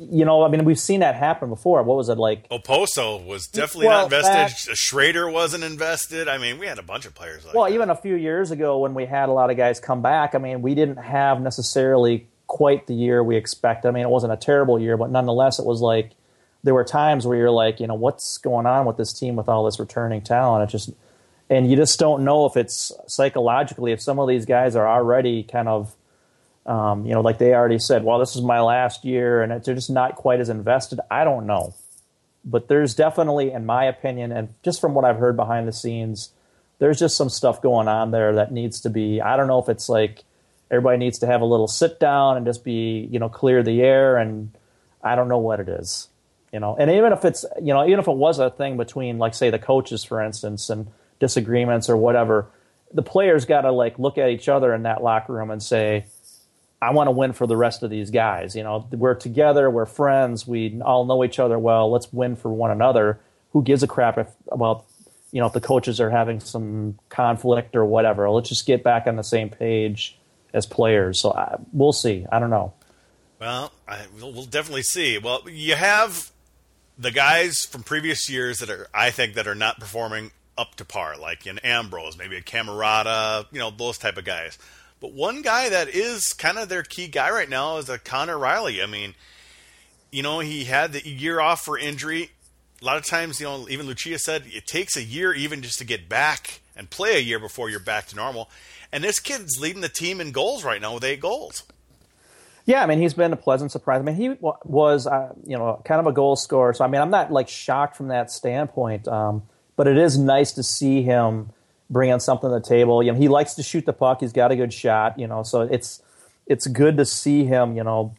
you 0.00 0.24
know, 0.24 0.42
I 0.42 0.48
mean, 0.48 0.64
we've 0.64 0.80
seen 0.80 1.00
that 1.00 1.14
happen 1.14 1.50
before. 1.50 1.82
What 1.82 1.98
was 1.98 2.08
it 2.08 2.16
like? 2.16 2.48
Okposo 2.48 3.24
was 3.26 3.46
definitely 3.46 3.88
well, 3.88 3.98
not 3.98 4.04
invested. 4.06 4.70
That, 4.70 4.76
Schroeder 4.76 5.30
wasn't 5.30 5.62
invested. 5.62 6.26
I 6.26 6.38
mean, 6.38 6.58
we 6.58 6.66
had 6.66 6.78
a 6.78 6.82
bunch 6.82 7.04
of 7.04 7.14
players 7.14 7.44
like 7.44 7.54
Well, 7.54 7.64
that. 7.64 7.74
even 7.74 7.90
a 7.90 7.94
few 7.94 8.14
years 8.16 8.50
ago 8.50 8.78
when 8.78 8.94
we 8.94 9.04
had 9.04 9.28
a 9.28 9.32
lot 9.32 9.50
of 9.50 9.58
guys 9.58 9.78
come 9.78 10.00
back, 10.00 10.34
I 10.34 10.38
mean, 10.38 10.62
we 10.62 10.74
didn't 10.74 10.96
have 10.96 11.42
necessarily 11.42 12.26
quite 12.46 12.86
the 12.86 12.94
year 12.94 13.22
we 13.22 13.36
expected. 13.36 13.88
I 13.88 13.90
mean, 13.90 14.02
it 14.02 14.08
wasn't 14.08 14.32
a 14.32 14.38
terrible 14.38 14.80
year, 14.80 14.96
but 14.96 15.10
nonetheless, 15.10 15.58
it 15.58 15.66
was 15.66 15.82
like 15.82 16.12
there 16.64 16.74
were 16.74 16.84
times 16.84 17.26
where 17.26 17.36
you're 17.36 17.50
like, 17.50 17.78
you 17.78 17.86
know, 17.86 17.94
what's 17.94 18.38
going 18.38 18.64
on 18.64 18.86
with 18.86 18.96
this 18.96 19.12
team 19.12 19.36
with 19.36 19.50
all 19.50 19.64
this 19.64 19.78
returning 19.78 20.22
talent? 20.22 20.68
It 20.68 20.72
just, 20.72 20.90
and 21.50 21.70
you 21.70 21.76
just 21.76 21.98
don't 21.98 22.24
know 22.24 22.46
if 22.46 22.56
it's 22.56 22.90
psychologically, 23.06 23.92
if 23.92 24.00
some 24.00 24.18
of 24.18 24.28
these 24.28 24.46
guys 24.46 24.76
are 24.76 24.88
already 24.88 25.42
kind 25.42 25.68
of 25.68 25.94
um, 26.66 27.06
you 27.06 27.14
know, 27.14 27.20
like 27.20 27.38
they 27.38 27.54
already 27.54 27.78
said, 27.78 28.04
well, 28.04 28.18
this 28.18 28.36
is 28.36 28.42
my 28.42 28.60
last 28.60 29.04
year, 29.04 29.42
and 29.42 29.62
they're 29.64 29.74
just 29.74 29.90
not 29.90 30.16
quite 30.16 30.40
as 30.40 30.48
invested. 30.48 31.00
I 31.10 31.24
don't 31.24 31.46
know, 31.46 31.74
but 32.44 32.68
there's 32.68 32.94
definitely, 32.94 33.50
in 33.50 33.66
my 33.66 33.84
opinion, 33.84 34.32
and 34.32 34.54
just 34.62 34.80
from 34.80 34.94
what 34.94 35.04
I've 35.04 35.18
heard 35.18 35.36
behind 35.36 35.66
the 35.66 35.72
scenes, 35.72 36.30
there's 36.78 36.98
just 36.98 37.16
some 37.16 37.28
stuff 37.28 37.60
going 37.60 37.88
on 37.88 38.10
there 38.10 38.34
that 38.34 38.52
needs 38.52 38.80
to 38.82 38.90
be. 38.90 39.20
I 39.20 39.36
don't 39.36 39.48
know 39.48 39.58
if 39.58 39.68
it's 39.68 39.88
like 39.88 40.24
everybody 40.70 40.98
needs 40.98 41.18
to 41.20 41.26
have 41.26 41.40
a 41.40 41.46
little 41.46 41.68
sit 41.68 41.98
down 41.98 42.36
and 42.36 42.46
just 42.46 42.62
be, 42.64 43.08
you 43.10 43.18
know, 43.18 43.28
clear 43.28 43.62
the 43.62 43.82
air, 43.82 44.16
and 44.16 44.52
I 45.02 45.14
don't 45.14 45.28
know 45.28 45.38
what 45.38 45.60
it 45.60 45.68
is, 45.68 46.08
you 46.52 46.60
know. 46.60 46.76
And 46.78 46.90
even 46.90 47.12
if 47.12 47.24
it's, 47.24 47.44
you 47.60 47.72
know, 47.74 47.86
even 47.86 47.98
if 47.98 48.06
it 48.08 48.16
was 48.16 48.38
a 48.38 48.50
thing 48.50 48.76
between, 48.76 49.18
like, 49.18 49.34
say, 49.34 49.50
the 49.50 49.58
coaches, 49.58 50.04
for 50.04 50.22
instance, 50.22 50.70
and 50.70 50.88
disagreements 51.18 51.88
or 51.88 51.96
whatever, 51.96 52.46
the 52.92 53.02
players 53.02 53.44
got 53.44 53.62
to 53.62 53.70
like 53.70 53.98
look 53.98 54.18
at 54.18 54.30
each 54.30 54.48
other 54.48 54.74
in 54.74 54.82
that 54.82 55.02
locker 55.02 55.32
room 55.32 55.50
and 55.50 55.62
say 55.62 56.06
I 56.82 56.90
want 56.92 57.08
to 57.08 57.12
win 57.12 57.32
for 57.32 57.46
the 57.46 57.56
rest 57.56 57.82
of 57.82 57.90
these 57.90 58.10
guys. 58.10 58.56
You 58.56 58.62
know, 58.62 58.86
we're 58.90 59.14
together, 59.14 59.70
we're 59.70 59.86
friends, 59.86 60.46
we 60.46 60.80
all 60.82 61.04
know 61.04 61.24
each 61.24 61.38
other 61.38 61.58
well. 61.58 61.90
Let's 61.90 62.12
win 62.12 62.36
for 62.36 62.50
one 62.50 62.70
another. 62.70 63.20
Who 63.52 63.62
gives 63.62 63.82
a 63.82 63.86
crap 63.86 64.16
if 64.16 64.28
about 64.50 64.84
you 65.32 65.40
know 65.40 65.46
if 65.46 65.52
the 65.52 65.60
coaches 65.60 66.00
are 66.00 66.10
having 66.10 66.40
some 66.40 66.98
conflict 67.08 67.76
or 67.76 67.84
whatever? 67.84 68.30
Let's 68.30 68.48
just 68.48 68.66
get 68.66 68.82
back 68.82 69.06
on 69.06 69.16
the 69.16 69.24
same 69.24 69.50
page 69.50 70.16
as 70.52 70.66
players. 70.66 71.20
So 71.20 71.32
I, 71.32 71.56
we'll 71.72 71.92
see. 71.92 72.26
I 72.30 72.38
don't 72.38 72.50
know. 72.50 72.72
Well, 73.40 73.72
I, 73.88 74.06
we'll, 74.20 74.44
definitely 74.44 74.82
see. 74.82 75.16
Well, 75.16 75.48
you 75.48 75.74
have 75.74 76.30
the 76.98 77.10
guys 77.10 77.64
from 77.64 77.82
previous 77.82 78.28
years 78.28 78.58
that 78.58 78.68
are, 78.68 78.86
I 78.92 79.10
think, 79.10 79.34
that 79.34 79.48
are 79.48 79.54
not 79.54 79.80
performing 79.80 80.30
up 80.58 80.74
to 80.74 80.84
par, 80.84 81.16
like 81.16 81.46
in 81.46 81.56
Ambroz, 81.64 82.18
maybe 82.18 82.36
a 82.36 82.42
Cammarata, 82.42 83.46
you 83.50 83.58
know, 83.58 83.70
those 83.70 83.96
type 83.96 84.18
of 84.18 84.26
guys. 84.26 84.58
But 85.00 85.12
one 85.12 85.42
guy 85.42 85.70
that 85.70 85.88
is 85.88 86.32
kind 86.34 86.58
of 86.58 86.68
their 86.68 86.82
key 86.82 87.08
guy 87.08 87.30
right 87.30 87.48
now 87.48 87.78
is 87.78 87.88
a 87.88 87.98
Connor 87.98 88.38
Reilly. 88.38 88.82
I 88.82 88.86
mean, 88.86 89.14
you 90.10 90.22
know, 90.22 90.40
he 90.40 90.64
had 90.64 90.92
the 90.92 91.06
year 91.06 91.40
off 91.40 91.64
for 91.64 91.78
injury. 91.78 92.30
A 92.82 92.84
lot 92.84 92.96
of 92.96 93.06
times, 93.06 93.40
you 93.40 93.46
know, 93.46 93.66
even 93.68 93.86
Lucia 93.86 94.18
said 94.18 94.44
it 94.46 94.66
takes 94.66 94.96
a 94.96 95.02
year 95.02 95.32
even 95.32 95.62
just 95.62 95.78
to 95.78 95.84
get 95.84 96.08
back 96.08 96.60
and 96.76 96.88
play 96.90 97.16
a 97.16 97.20
year 97.20 97.38
before 97.38 97.70
you're 97.70 97.80
back 97.80 98.06
to 98.08 98.16
normal. 98.16 98.50
And 98.92 99.04
this 99.04 99.20
kid's 99.20 99.58
leading 99.60 99.80
the 99.80 99.88
team 99.88 100.20
in 100.20 100.32
goals 100.32 100.64
right 100.64 100.80
now 100.80 100.94
with 100.94 101.04
eight 101.04 101.20
goals. 101.20 101.62
Yeah, 102.66 102.82
I 102.82 102.86
mean, 102.86 103.00
he's 103.00 103.14
been 103.14 103.32
a 103.32 103.36
pleasant 103.36 103.72
surprise. 103.72 104.00
I 104.00 104.02
mean, 104.02 104.16
he 104.16 104.36
was, 104.40 105.06
uh, 105.06 105.32
you 105.46 105.56
know, 105.56 105.80
kind 105.84 105.98
of 105.98 106.06
a 106.06 106.12
goal 106.12 106.36
scorer. 106.36 106.74
So, 106.74 106.84
I 106.84 106.88
mean, 106.88 107.00
I'm 107.00 107.10
not 107.10 107.32
like 107.32 107.48
shocked 107.48 107.96
from 107.96 108.08
that 108.08 108.30
standpoint. 108.30 109.08
Um, 109.08 109.42
but 109.76 109.86
it 109.86 109.96
is 109.96 110.18
nice 110.18 110.52
to 110.52 110.62
see 110.62 111.02
him 111.02 111.50
bringing 111.90 112.20
something 112.20 112.48
to 112.48 112.54
the 112.54 112.60
table. 112.60 113.02
You 113.02 113.12
know, 113.12 113.18
he 113.18 113.28
likes 113.28 113.54
to 113.54 113.62
shoot 113.62 113.84
the 113.84 113.92
puck. 113.92 114.20
He's 114.20 114.32
got 114.32 114.52
a 114.52 114.56
good 114.56 114.72
shot. 114.72 115.18
You 115.18 115.26
know, 115.26 115.42
so 115.42 115.62
it's 115.62 116.02
it's 116.46 116.66
good 116.66 116.96
to 116.96 117.04
see 117.04 117.44
him. 117.44 117.76
You 117.76 117.84
know, 117.84 118.14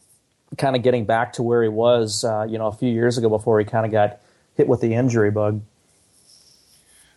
kind 0.58 0.76
of 0.76 0.82
getting 0.82 1.04
back 1.04 1.32
to 1.34 1.42
where 1.42 1.62
he 1.62 1.68
was. 1.68 2.24
Uh, 2.24 2.46
you 2.48 2.58
know, 2.58 2.66
a 2.66 2.72
few 2.72 2.90
years 2.90 3.18
ago 3.18 3.28
before 3.28 3.58
he 3.58 3.64
kind 3.64 3.86
of 3.86 3.92
got 3.92 4.20
hit 4.56 4.68
with 4.68 4.80
the 4.80 4.94
injury 4.94 5.30
bug. 5.30 5.62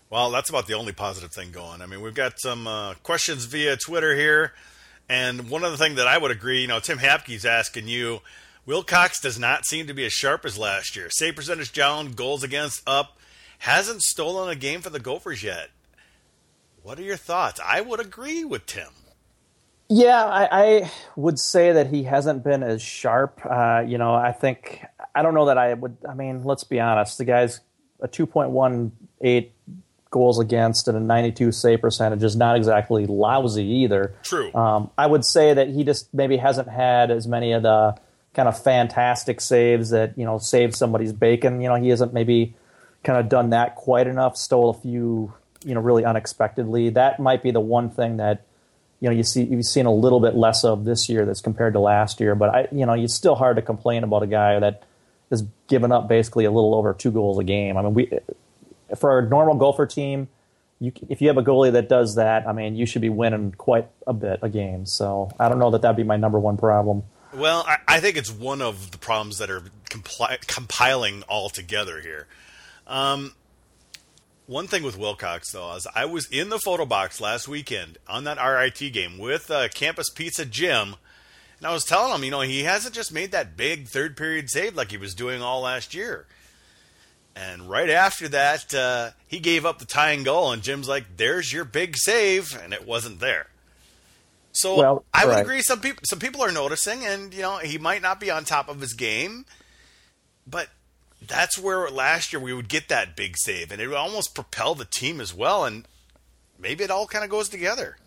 Well, 0.10 0.32
that's 0.32 0.50
about 0.50 0.68
the 0.68 0.76
only 0.76 0.94
positive 0.94 1.32
thing 1.32 1.52
going. 1.52 1.82
I 1.82 1.88
mean, 1.88 2.02
we've 2.02 2.14
got 2.14 2.40
some 2.40 2.68
uh, 2.68 2.94
questions 3.04 3.46
via 3.46 3.76
Twitter 3.76 4.16
here, 4.16 4.54
and 5.10 5.50
one 5.50 5.64
of 5.64 5.72
the 5.72 5.78
things 5.78 5.98
that 5.98 6.08
I 6.08 6.18
would 6.18 6.32
agree, 6.32 6.62
you 6.62 6.68
know, 6.68 6.80
Tim 6.80 7.00
Hapke's 7.00 7.44
asking 7.44 7.88
you. 7.88 8.22
Wilcox 8.66 9.20
does 9.20 9.38
not 9.38 9.66
seem 9.66 9.86
to 9.88 9.94
be 9.94 10.06
as 10.06 10.14
sharp 10.14 10.44
as 10.44 10.58
last 10.58 10.96
year. 10.96 11.08
Save 11.12 11.36
percentage 11.36 11.72
down, 11.72 12.14
goals 12.14 12.44
against 12.44 12.82
up. 12.88 13.18
Hasn't 13.60 14.02
stolen 14.02 14.50
a 14.50 14.56
game 14.56 14.82
for 14.82 14.90
the 14.90 15.00
Gophers 15.00 15.44
yet. 15.44 15.70
What 16.86 17.00
are 17.00 17.02
your 17.02 17.18
thoughts? 17.18 17.60
I 17.66 17.82
would 17.82 18.00
agree 18.00 18.46
with 18.46 18.68
Tim. 18.68 18.90
Yeah, 19.90 20.24
I, 20.24 20.48
I 20.52 20.92
would 21.16 21.40
say 21.40 21.72
that 21.72 21.88
he 21.88 22.04
hasn't 22.04 22.44
been 22.44 22.62
as 22.62 22.80
sharp. 22.80 23.42
Uh, 23.44 23.84
you 23.88 23.98
know, 23.98 24.14
I 24.14 24.32
think 24.32 24.86
I 25.16 25.24
don't 25.24 25.34
know 25.34 25.48
that 25.48 25.58
I 25.58 25.74
would. 25.74 25.98
I 26.08 26.14
mean, 26.14 26.44
let's 26.44 26.64
be 26.64 26.80
honest. 26.80 27.18
The 27.18 27.26
guy's 27.26 27.60
a 28.02 28.08
two 28.08 28.28
point 28.28 28.52
one 28.52 28.92
eight 29.22 29.54
goals 30.12 30.40
against 30.40 30.88
and 30.88 30.96
a 30.96 31.00
92 31.00 31.52
save 31.54 31.82
percentage 31.82 32.22
is 32.22 32.36
not 32.36 32.56
exactly 32.56 33.08
lousy 33.08 33.66
either. 33.66 34.14
True. 34.22 34.54
Um, 34.54 34.92
I 34.96 35.08
would 35.08 35.26
say 35.26 35.56
that 35.56 35.70
he 35.70 35.84
just 35.84 36.14
maybe 36.14 36.38
hasn't 36.38 36.70
had 36.70 37.10
as 37.10 37.28
many 37.28 37.52
of 37.54 37.64
the 37.64 37.98
kind 38.36 38.48
of 38.48 38.62
fantastic 38.62 39.42
saves 39.42 39.90
that 39.90 40.16
you 40.20 40.24
know 40.24 40.38
save 40.38 40.76
somebody's 40.76 41.14
bacon. 41.14 41.62
You 41.62 41.70
know, 41.70 41.76
he 41.78 41.90
hasn't 41.90 42.14
maybe 42.14 42.54
kind 43.04 43.18
of 43.18 43.28
done 43.28 43.50
that 43.50 43.74
quite 43.74 44.06
enough. 44.06 44.38
Stole 44.38 44.70
a 44.70 44.74
few 44.76 45.34
you 45.66 45.74
know 45.74 45.82
really 45.82 46.06
unexpectedly. 46.06 46.90
That 46.90 47.20
might 47.20 47.44
be 47.44 47.52
the 47.52 47.60
one 47.60 47.90
thing 47.90 48.18
that 48.18 48.46
you 49.00 49.10
know 49.10 49.16
you 49.16 49.24
see 49.24 49.44
you've 49.44 49.66
seen 49.66 49.86
a 49.86 49.94
little 49.94 50.20
bit 50.20 50.36
less 50.36 50.64
of 50.64 50.86
this 50.86 51.10
year 51.10 51.26
that's 51.26 51.42
compared 51.42 51.74
to 51.74 51.80
last 51.80 52.20
year. 52.20 52.36
But 52.36 52.50
I 52.50 52.68
you 52.72 52.86
know 52.86 52.94
it's 52.94 53.14
still 53.14 53.36
hard 53.36 53.58
to 53.58 53.62
complain 53.62 54.04
about 54.04 54.24
a 54.24 54.28
guy 54.28 54.60
that 54.60 54.84
has 55.30 55.44
given 55.68 55.92
up 55.92 56.08
basically 56.08 56.46
a 56.46 56.52
little 56.52 56.76
over 56.76 56.94
two 56.94 57.12
goals 57.12 57.40
a 57.40 57.44
game. 57.44 57.78
I 57.78 57.82
mean 57.82 57.94
we 57.94 58.20
for 58.96 59.20
a 59.20 59.28
normal 59.28 59.56
Gopher 59.56 59.86
team. 59.86 60.28
You, 60.80 60.92
if 61.08 61.22
you 61.22 61.30
have 61.30 61.38
a 61.38 61.44
goalie 61.44 61.72
that 61.72 61.88
does 61.88 62.16
that, 62.16 62.46
I 62.48 62.52
mean, 62.52 62.76
you 62.76 62.86
should 62.86 63.02
be 63.02 63.10
winning 63.10 63.54
quite 63.54 63.88
a 64.06 64.12
bit 64.12 64.40
a 64.42 64.50
game. 64.50 64.86
So 64.86 65.32
I 65.40 65.48
don't 65.48 65.58
know 65.58 65.72
that 65.72 65.82
that'd 65.82 65.96
be 65.96 66.04
my 66.04 66.18
number 66.18 66.38
one 66.38 66.58
problem. 66.58 67.04
Well, 67.34 67.64
I, 67.66 67.78
I 67.88 68.00
think 68.02 68.18
it's 68.18 68.32
one 68.32 68.62
of 68.62 68.92
the 68.92 68.98
problems 68.98 69.38
that 69.38 69.50
are 69.50 69.64
compli- 69.90 70.46
compiling 70.48 71.24
all 71.24 71.50
together 71.50 72.02
here. 72.02 72.28
Um, 72.88 73.34
one 74.48 74.68
thing 74.68 74.84
with 74.84 74.98
Wilcox, 74.98 75.52
though, 75.52 75.74
is 75.76 75.88
I 75.96 76.06
was 76.06 76.28
in 76.32 76.50
the 76.50 76.60
photo 76.60 76.86
box 76.86 77.20
last 77.20 77.48
weekend 77.48 77.98
on 78.08 78.24
that 78.26 78.38
RIT 78.38 78.94
game 78.94 79.18
with 79.18 79.50
uh, 79.50 79.70
Campus 79.70 80.10
Pizza 80.10 80.46
Jim, 80.46 80.96
and 81.58 81.68
I 81.68 81.74
was 81.74 81.84
telling 81.84 82.14
him, 82.14 82.24
you 82.24 82.32
know, 82.32 82.42
he 82.42 82.64
hasn't 82.64 82.94
just 82.94 83.12
made 83.12 83.32
that 83.32 83.58
big 83.58 83.88
third 83.88 84.16
period 84.16 84.50
save 84.50 84.76
like 84.76 84.92
he 84.92 84.98
was 84.98 85.16
doing 85.16 85.42
all 85.42 85.62
last 85.62 85.94
year. 85.94 86.28
And 87.36 87.70
right 87.70 87.90
after 87.90 88.30
that, 88.30 88.74
uh, 88.74 89.12
he 89.28 89.40
gave 89.40 89.66
up 89.66 89.80
the 89.80 89.86
tying 89.86 90.24
goal, 90.24 90.52
and 90.52 90.62
Jim's 90.62 90.88
like, 90.88 91.18
"There's 91.18 91.52
your 91.52 91.66
big 91.66 91.98
save," 91.98 92.58
and 92.58 92.74
it 92.74 92.88
wasn't 92.88 93.20
there. 93.20 93.48
So 94.54 94.78
well, 94.78 95.06
I 95.14 95.26
would 95.26 95.32
right. 95.34 95.42
agree. 95.42 95.62
Some 95.62 95.82
people, 95.82 96.02
some 96.06 96.20
people 96.20 96.42
are 96.42 96.52
noticing, 96.52 97.06
and 97.06 97.34
you 97.34 97.42
know, 97.42 97.58
he 97.58 97.78
might 97.78 98.02
not 98.02 98.22
be 98.22 98.32
on 98.32 98.46
top 98.46 98.70
of 98.70 98.80
his 98.80 98.94
game, 98.94 99.46
but 100.48 100.70
that's 101.22 101.58
where 101.58 101.90
last 101.90 102.34
year 102.34 102.40
we 102.40 102.54
would 102.54 102.70
get 102.70 102.88
that 102.90 103.16
big 103.16 103.38
save, 103.38 103.72
and 103.72 103.82
it 103.82 103.88
would 103.88 103.98
almost 103.98 104.36
propel 104.36 104.76
the 104.76 104.86
team 104.86 105.20
as 105.22 105.34
well. 105.34 105.66
And 105.66 105.88
maybe 106.60 106.84
it 106.84 106.92
all 106.92 107.08
kind 107.08 107.24
of 107.24 107.30
goes 107.30 107.50
together. 107.50 107.98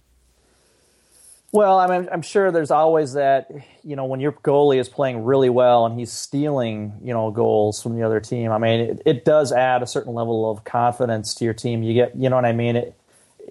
Well, 1.50 1.78
I 1.78 1.86
mean, 1.86 2.08
I'm 2.12 2.20
sure 2.20 2.52
there's 2.52 2.70
always 2.70 3.14
that, 3.14 3.50
you 3.82 3.96
know, 3.96 4.04
when 4.04 4.20
your 4.20 4.32
goalie 4.32 4.78
is 4.78 4.90
playing 4.90 5.24
really 5.24 5.48
well 5.48 5.86
and 5.86 5.98
he's 5.98 6.12
stealing, 6.12 6.92
you 7.02 7.14
know, 7.14 7.30
goals 7.30 7.82
from 7.82 7.96
the 7.96 8.02
other 8.02 8.20
team. 8.20 8.52
I 8.52 8.58
mean, 8.58 8.80
it, 8.80 9.02
it 9.06 9.24
does 9.24 9.50
add 9.50 9.82
a 9.82 9.86
certain 9.86 10.12
level 10.12 10.50
of 10.50 10.64
confidence 10.64 11.34
to 11.36 11.46
your 11.46 11.54
team. 11.54 11.82
You 11.82 11.94
get, 11.94 12.14
you 12.14 12.28
know 12.28 12.36
what 12.36 12.44
I 12.44 12.52
mean? 12.52 12.76
It, 12.76 12.94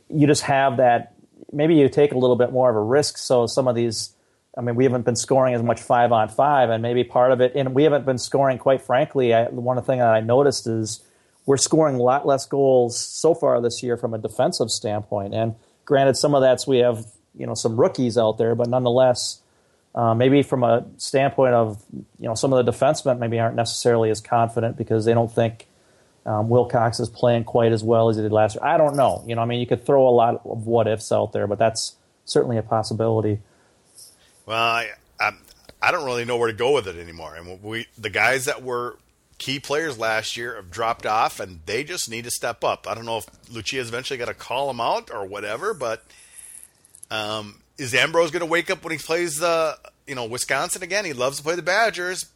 you 0.10 0.28
just 0.28 0.44
have 0.44 0.78
that. 0.78 1.16
Maybe 1.52 1.74
you 1.74 1.90
take 1.90 2.12
a 2.12 2.18
little 2.20 2.36
bit 2.36 2.52
more 2.52 2.70
of 2.70 2.76
a 2.76 2.82
risk. 2.82 3.18
So 3.18 3.48
some 3.48 3.68
of 3.68 3.74
these, 3.76 4.14
I 4.58 4.62
mean, 4.62 4.76
we 4.76 4.84
haven't 4.86 5.06
been 5.06 5.16
scoring 5.16 5.54
as 5.54 5.62
much 5.62 5.80
five 5.80 6.12
on 6.12 6.30
five, 6.30 6.70
and 6.70 6.82
maybe 6.82 7.04
part 7.04 7.32
of 7.32 7.42
it, 7.42 7.54
and 7.56 7.76
we 7.76 7.84
haven't 7.84 8.06
been 8.06 8.18
scoring. 8.18 8.58
Quite 8.58 8.82
frankly, 8.82 9.34
I, 9.34 9.46
one 9.50 9.82
thing 9.84 10.00
that 10.00 10.10
I 10.10 10.20
noticed 10.20 10.66
is 10.66 11.04
we're 11.46 11.58
scoring 11.58 11.96
a 11.96 12.02
lot 12.02 12.26
less 12.26 12.46
goals 12.46 13.00
so 13.00 13.34
far 13.36 13.62
this 13.62 13.84
year 13.84 13.98
from 13.98 14.14
a 14.14 14.18
defensive 14.18 14.72
standpoint. 14.72 15.34
And 15.34 15.56
granted, 15.86 16.18
some 16.18 16.34
of 16.34 16.42
that's 16.42 16.66
we 16.66 16.80
have 16.80 17.06
you 17.38 17.46
know 17.46 17.54
some 17.54 17.80
rookies 17.80 18.18
out 18.18 18.38
there, 18.38 18.56
but 18.56 18.68
nonetheless, 18.68 19.42
uh, 19.94 20.16
maybe 20.16 20.42
from 20.42 20.64
a 20.64 20.86
standpoint 20.98 21.54
of 21.54 21.84
you 21.92 22.28
know 22.28 22.34
some 22.34 22.52
of 22.52 22.66
the 22.66 22.72
defensemen 22.72 23.20
maybe 23.20 23.40
aren't 23.40 23.56
necessarily 23.56 24.10
as 24.10 24.22
confident 24.22 24.76
because 24.76 25.06
they 25.06 25.14
don't 25.14 25.32
think 25.32 25.68
um, 26.26 26.50
Wilcox 26.50 27.00
is 27.00 27.10
playing 27.10 27.46
quite 27.46 27.72
as 27.72 27.84
well 27.84 28.10
as 28.10 28.18
he 28.18 28.24
did 28.24 28.32
last 28.32 28.56
year. 28.56 28.64
I 28.66 28.78
don't 28.78 28.96
know. 28.96 29.24
You 29.28 29.36
know, 29.36 29.42
I 29.42 29.46
mean, 29.46 29.60
you 29.60 29.68
could 29.68 29.86
throw 29.86 30.08
a 30.08 30.12
lot 30.12 30.42
of 30.46 30.68
what 30.68 30.88
ifs 30.88 31.12
out 31.12 31.32
there, 31.32 31.48
but 31.48 31.58
that's 31.60 31.96
certainly 32.26 32.58
a 32.58 32.64
possibility. 32.64 33.40
Well, 34.48 34.58
I, 34.58 34.92
I, 35.20 35.34
I 35.82 35.92
don't 35.92 36.06
really 36.06 36.26
know 36.26 36.38
where 36.38 36.48
to 36.48 36.58
go 36.58 36.74
with 36.74 36.88
it 36.88 36.96
anymore. 36.98 37.36
And 37.36 37.62
we 37.62 37.86
the 37.98 38.10
guys 38.10 38.46
that 38.46 38.64
were 38.64 38.98
key 39.38 39.60
players 39.60 40.00
last 40.00 40.38
year 40.38 40.56
have 40.56 40.72
dropped 40.72 41.06
off, 41.06 41.40
and 41.40 41.60
they 41.68 41.84
just 41.84 42.10
need 42.10 42.24
to 42.24 42.32
step 42.32 42.64
up. 42.64 42.88
I 42.88 42.96
don't 42.96 43.06
know 43.06 43.18
if 43.18 43.26
Lucia's 43.52 43.90
eventually 43.90 44.18
got 44.18 44.30
to 44.30 44.34
call 44.34 44.68
them 44.68 44.82
out 44.82 45.12
or 45.14 45.26
whatever, 45.26 45.74
but 45.74 46.04
um, 47.12 47.62
is 47.78 47.94
Ambroz 47.94 48.32
going 48.32 48.40
to 48.40 48.46
wake 48.46 48.72
up 48.72 48.84
when 48.84 48.94
he 48.94 48.98
plays 48.98 49.38
the 49.38 49.78
you 50.08 50.16
know 50.16 50.26
Wisconsin 50.26 50.82
again? 50.82 51.04
He 51.04 51.14
loves 51.14 51.38
to 51.38 51.44
play 51.44 51.56
the 51.56 51.62
Badgers, 51.62 52.28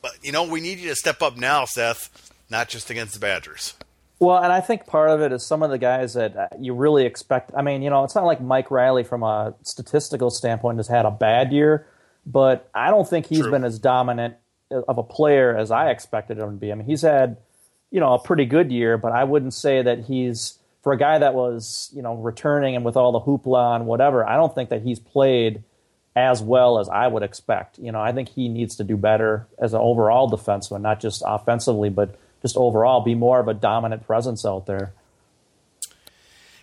but 0.00 0.12
you 0.22 0.32
know 0.32 0.44
we 0.44 0.62
need 0.62 0.78
you 0.78 0.88
to 0.88 0.96
step 0.96 1.20
up 1.20 1.36
now, 1.36 1.66
Seth, 1.66 2.32
not 2.48 2.70
just 2.70 2.88
against 2.88 3.12
the 3.12 3.20
Badgers. 3.20 3.74
Well, 4.24 4.42
and 4.42 4.50
I 4.50 4.62
think 4.62 4.86
part 4.86 5.10
of 5.10 5.20
it 5.20 5.32
is 5.32 5.44
some 5.44 5.62
of 5.62 5.68
the 5.68 5.76
guys 5.76 6.14
that 6.14 6.34
uh, 6.34 6.48
you 6.58 6.72
really 6.72 7.04
expect. 7.04 7.50
I 7.54 7.60
mean, 7.60 7.82
you 7.82 7.90
know, 7.90 8.04
it's 8.04 8.14
not 8.14 8.24
like 8.24 8.40
Mike 8.40 8.70
Reilly 8.70 9.04
from 9.04 9.22
a 9.22 9.54
statistical 9.62 10.30
standpoint 10.30 10.78
has 10.78 10.88
had 10.88 11.04
a 11.04 11.10
bad 11.10 11.52
year, 11.52 11.86
but 12.24 12.70
I 12.74 12.90
don't 12.90 13.06
think 13.06 13.26
he's 13.26 13.40
True. 13.40 13.50
been 13.50 13.64
as 13.64 13.78
dominant 13.78 14.36
of 14.70 14.96
a 14.96 15.02
player 15.02 15.54
as 15.54 15.70
I 15.70 15.90
expected 15.90 16.38
him 16.38 16.52
to 16.52 16.56
be. 16.56 16.72
I 16.72 16.74
mean, 16.74 16.86
he's 16.86 17.02
had, 17.02 17.36
you 17.90 18.00
know, 18.00 18.14
a 18.14 18.18
pretty 18.18 18.46
good 18.46 18.72
year, 18.72 18.96
but 18.96 19.12
I 19.12 19.24
wouldn't 19.24 19.52
say 19.52 19.82
that 19.82 20.06
he's 20.06 20.58
for 20.82 20.94
a 20.94 20.98
guy 20.98 21.18
that 21.18 21.34
was, 21.34 21.90
you 21.94 22.00
know, 22.00 22.14
returning 22.14 22.76
and 22.76 22.84
with 22.84 22.96
all 22.96 23.12
the 23.12 23.20
hoopla 23.20 23.76
and 23.76 23.84
whatever, 23.84 24.26
I 24.26 24.36
don't 24.36 24.54
think 24.54 24.70
that 24.70 24.80
he's 24.80 24.98
played 24.98 25.62
as 26.16 26.40
well 26.40 26.78
as 26.78 26.88
I 26.88 27.08
would 27.08 27.22
expect. 27.22 27.78
You 27.78 27.92
know, 27.92 28.00
I 28.00 28.12
think 28.12 28.30
he 28.30 28.48
needs 28.48 28.76
to 28.76 28.84
do 28.84 28.96
better 28.96 29.46
as 29.58 29.74
an 29.74 29.80
overall 29.80 30.30
defenseman, 30.30 30.80
not 30.80 30.98
just 30.98 31.22
offensively, 31.26 31.90
but 31.90 32.16
just 32.44 32.58
overall 32.58 33.00
be 33.00 33.14
more 33.14 33.40
of 33.40 33.48
a 33.48 33.54
dominant 33.54 34.06
presence 34.06 34.44
out 34.44 34.66
there. 34.66 34.92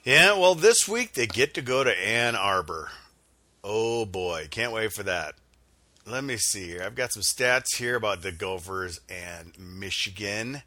Yeah, 0.03 0.37
well, 0.37 0.53
this 0.53 0.87
week 0.87 1.13
they 1.13 1.25
get 1.25 1.55
to 1.55 1.61
go 1.63 1.83
to 1.83 2.07
Ann 2.07 2.35
Arbor. 2.35 2.89
Oh 3.63 4.05
boy, 4.05 4.47
can't 4.51 4.73
wait 4.73 4.93
for 4.93 5.01
that. 5.01 5.33
Let 6.05 6.23
me 6.23 6.37
see 6.37 6.67
here. 6.67 6.83
I've 6.85 6.93
got 6.93 7.13
some 7.13 7.23
stats 7.23 7.77
here 7.77 7.95
about 7.95 8.21
the 8.21 8.31
Gophers 8.31 9.01
and 9.09 9.53
Michigan. 9.57 10.61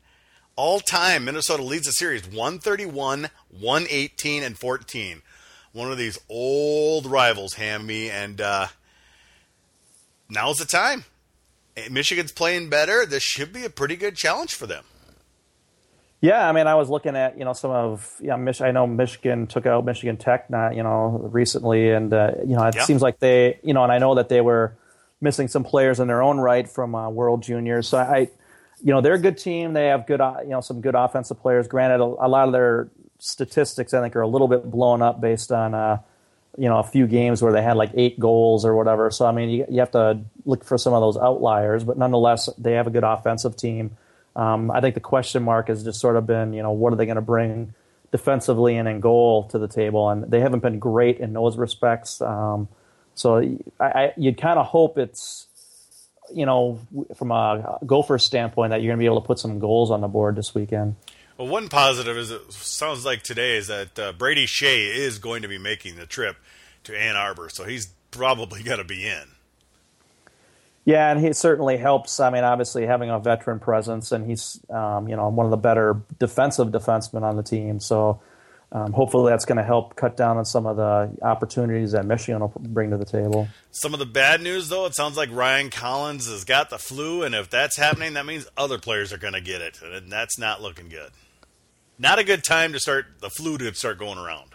All 0.56 0.80
time, 0.80 1.26
Minnesota 1.26 1.62
leads 1.62 1.86
the 1.86 1.92
series 1.92 2.26
131, 2.26 3.28
118, 3.50 4.42
and 4.42 4.58
14. 4.58 5.22
One 5.72 5.92
of 5.92 5.98
these 5.98 6.18
old 6.28 7.06
rivals, 7.06 7.54
Hammy, 7.54 8.10
and 8.10 8.40
uh, 8.40 8.66
now's 10.28 10.56
the 10.56 10.64
time. 10.64 11.04
Michigan's 11.88 12.32
playing 12.32 12.68
better. 12.68 13.06
This 13.06 13.22
should 13.22 13.52
be 13.52 13.64
a 13.64 13.70
pretty 13.70 13.94
good 13.94 14.16
challenge 14.16 14.54
for 14.54 14.66
them. 14.66 14.84
Yeah, 16.24 16.48
I 16.48 16.52
mean, 16.52 16.66
I 16.66 16.74
was 16.74 16.88
looking 16.88 17.16
at 17.16 17.38
you 17.38 17.44
know 17.44 17.52
some 17.52 17.70
of 17.70 18.16
yeah, 18.18 18.36
Mich- 18.36 18.62
I 18.62 18.70
know 18.70 18.86
Michigan 18.86 19.46
took 19.46 19.66
out 19.66 19.84
Michigan 19.84 20.16
Tech 20.16 20.48
not 20.48 20.74
you 20.74 20.82
know 20.82 21.28
recently, 21.30 21.90
and 21.90 22.14
uh, 22.14 22.30
you 22.46 22.56
know 22.56 22.64
it 22.64 22.76
yeah. 22.76 22.84
seems 22.84 23.02
like 23.02 23.18
they 23.18 23.60
you 23.62 23.74
know, 23.74 23.82
and 23.82 23.92
I 23.92 23.98
know 23.98 24.14
that 24.14 24.30
they 24.30 24.40
were 24.40 24.74
missing 25.20 25.48
some 25.48 25.64
players 25.64 26.00
in 26.00 26.08
their 26.08 26.22
own 26.22 26.38
right 26.38 26.66
from 26.66 26.94
uh, 26.94 27.10
World 27.10 27.42
Juniors. 27.42 27.88
So 27.88 27.98
I, 27.98 28.30
you 28.82 28.94
know, 28.94 29.02
they're 29.02 29.14
a 29.14 29.18
good 29.18 29.36
team. 29.36 29.74
They 29.74 29.88
have 29.88 30.06
good, 30.06 30.22
uh, 30.22 30.36
you 30.42 30.48
know, 30.48 30.62
some 30.62 30.80
good 30.80 30.94
offensive 30.94 31.38
players. 31.40 31.68
Granted, 31.68 32.00
a, 32.00 32.04
a, 32.04 32.28
lot 32.28 32.46
of 32.46 32.52
their 32.52 32.88
statistics 33.18 33.92
I 33.92 34.00
think 34.00 34.16
are 34.16 34.22
a 34.22 34.26
little 34.26 34.48
bit 34.48 34.70
blown 34.70 35.02
up 35.02 35.20
based 35.20 35.52
on, 35.52 35.74
uh, 35.74 35.98
you 36.56 36.70
know, 36.70 36.78
a 36.78 36.84
few 36.84 37.06
games 37.06 37.42
where 37.42 37.52
they 37.52 37.62
had 37.62 37.76
like 37.76 37.90
eight 37.94 38.18
goals 38.18 38.64
or 38.64 38.74
whatever. 38.74 39.10
So 39.10 39.26
I 39.26 39.32
mean, 39.32 39.50
you, 39.50 39.66
you 39.68 39.80
have 39.80 39.90
to 39.90 40.20
look 40.46 40.64
for 40.64 40.78
some 40.78 40.94
of 40.94 41.02
those 41.02 41.18
outliers, 41.18 41.84
but 41.84 41.98
nonetheless, 41.98 42.48
they 42.56 42.72
have 42.72 42.86
a 42.86 42.90
good 42.90 43.04
offensive 43.04 43.56
team. 43.56 43.96
Um, 44.36 44.70
I 44.70 44.80
think 44.80 44.94
the 44.94 45.00
question 45.00 45.42
mark 45.42 45.68
has 45.68 45.84
just 45.84 46.00
sort 46.00 46.16
of 46.16 46.26
been, 46.26 46.52
you 46.52 46.62
know, 46.62 46.72
what 46.72 46.92
are 46.92 46.96
they 46.96 47.06
going 47.06 47.16
to 47.16 47.22
bring 47.22 47.74
defensively 48.10 48.76
and 48.76 48.88
in 48.88 49.00
goal 49.00 49.44
to 49.48 49.58
the 49.58 49.68
table? 49.68 50.10
And 50.10 50.24
they 50.30 50.40
haven't 50.40 50.60
been 50.60 50.78
great 50.78 51.18
in 51.18 51.32
those 51.32 51.56
respects. 51.56 52.20
Um, 52.20 52.68
so 53.14 53.38
I, 53.78 53.84
I, 53.84 54.12
you'd 54.16 54.36
kind 54.40 54.58
of 54.58 54.66
hope 54.66 54.98
it's, 54.98 55.46
you 56.34 56.46
know, 56.46 56.80
from 57.16 57.30
a 57.30 57.78
Gopher 57.86 58.18
standpoint, 58.18 58.70
that 58.70 58.82
you're 58.82 58.90
going 58.90 58.98
to 58.98 59.02
be 59.02 59.06
able 59.06 59.20
to 59.20 59.26
put 59.26 59.38
some 59.38 59.58
goals 59.58 59.90
on 59.90 60.00
the 60.00 60.08
board 60.08 60.36
this 60.36 60.54
weekend. 60.54 60.96
Well, 61.38 61.48
one 61.48 61.68
positive 61.68 62.16
is 62.16 62.30
it 62.30 62.52
sounds 62.52 63.04
like 63.04 63.22
today 63.22 63.56
is 63.56 63.66
that 63.66 63.98
uh, 63.98 64.12
Brady 64.12 64.46
Skjei 64.46 64.94
is 64.94 65.18
going 65.18 65.42
to 65.42 65.48
be 65.48 65.58
making 65.58 65.96
the 65.96 66.06
trip 66.06 66.36
to 66.84 66.98
Ann 66.98 67.16
Arbor, 67.16 67.48
so 67.48 67.64
he's 67.64 67.86
probably 68.10 68.62
going 68.62 68.78
to 68.78 68.84
be 68.84 69.06
in. 69.06 69.33
Yeah, 70.84 71.10
and 71.10 71.24
he 71.24 71.32
certainly 71.32 71.78
helps. 71.78 72.20
I 72.20 72.30
mean, 72.30 72.44
obviously 72.44 72.86
having 72.86 73.10
a 73.10 73.18
veteran 73.18 73.58
presence, 73.58 74.12
and 74.12 74.26
he's 74.26 74.60
um, 74.68 75.08
you 75.08 75.16
know 75.16 75.28
one 75.28 75.46
of 75.46 75.50
the 75.50 75.56
better 75.56 76.02
defensive 76.18 76.68
defensemen 76.68 77.22
on 77.22 77.36
the 77.36 77.42
team. 77.42 77.80
So 77.80 78.20
um, 78.74 78.92
hopefully 78.92 79.30
that's 79.30 79.44
going 79.44 79.58
to 79.58 79.64
help 79.64 79.94
cut 79.94 80.16
down 80.16 80.36
on 80.36 80.44
some 80.44 80.66
of 80.66 80.76
the 80.76 81.16
opportunities 81.22 81.92
that 81.92 82.04
Michigan 82.04 82.40
will 82.40 82.52
bring 82.58 82.90
to 82.90 82.96
the 82.96 83.04
table. 83.04 83.48
Some 83.70 83.94
of 83.94 84.00
the 84.00 84.06
bad 84.06 84.42
news, 84.42 84.68
though, 84.68 84.84
it 84.84 84.96
sounds 84.96 85.16
like 85.16 85.30
Ryan 85.32 85.70
Collins 85.70 86.28
has 86.28 86.44
got 86.44 86.70
the 86.70 86.78
flu, 86.78 87.22
and 87.22 87.36
if 87.36 87.48
that's 87.48 87.76
happening, 87.76 88.14
that 88.14 88.26
means 88.26 88.48
other 88.56 88.78
players 88.78 89.12
are 89.12 89.18
going 89.18 89.34
to 89.34 89.40
get 89.40 89.62
it, 89.62 89.80
and 89.80 90.10
that's 90.10 90.38
not 90.38 90.60
looking 90.60 90.88
good. 90.88 91.12
Not 91.98 92.18
a 92.18 92.24
good 92.24 92.42
time 92.42 92.72
to 92.72 92.80
start 92.80 93.06
the 93.20 93.30
flu 93.30 93.56
to 93.58 93.72
start 93.74 93.98
going 93.98 94.18
around. 94.18 94.53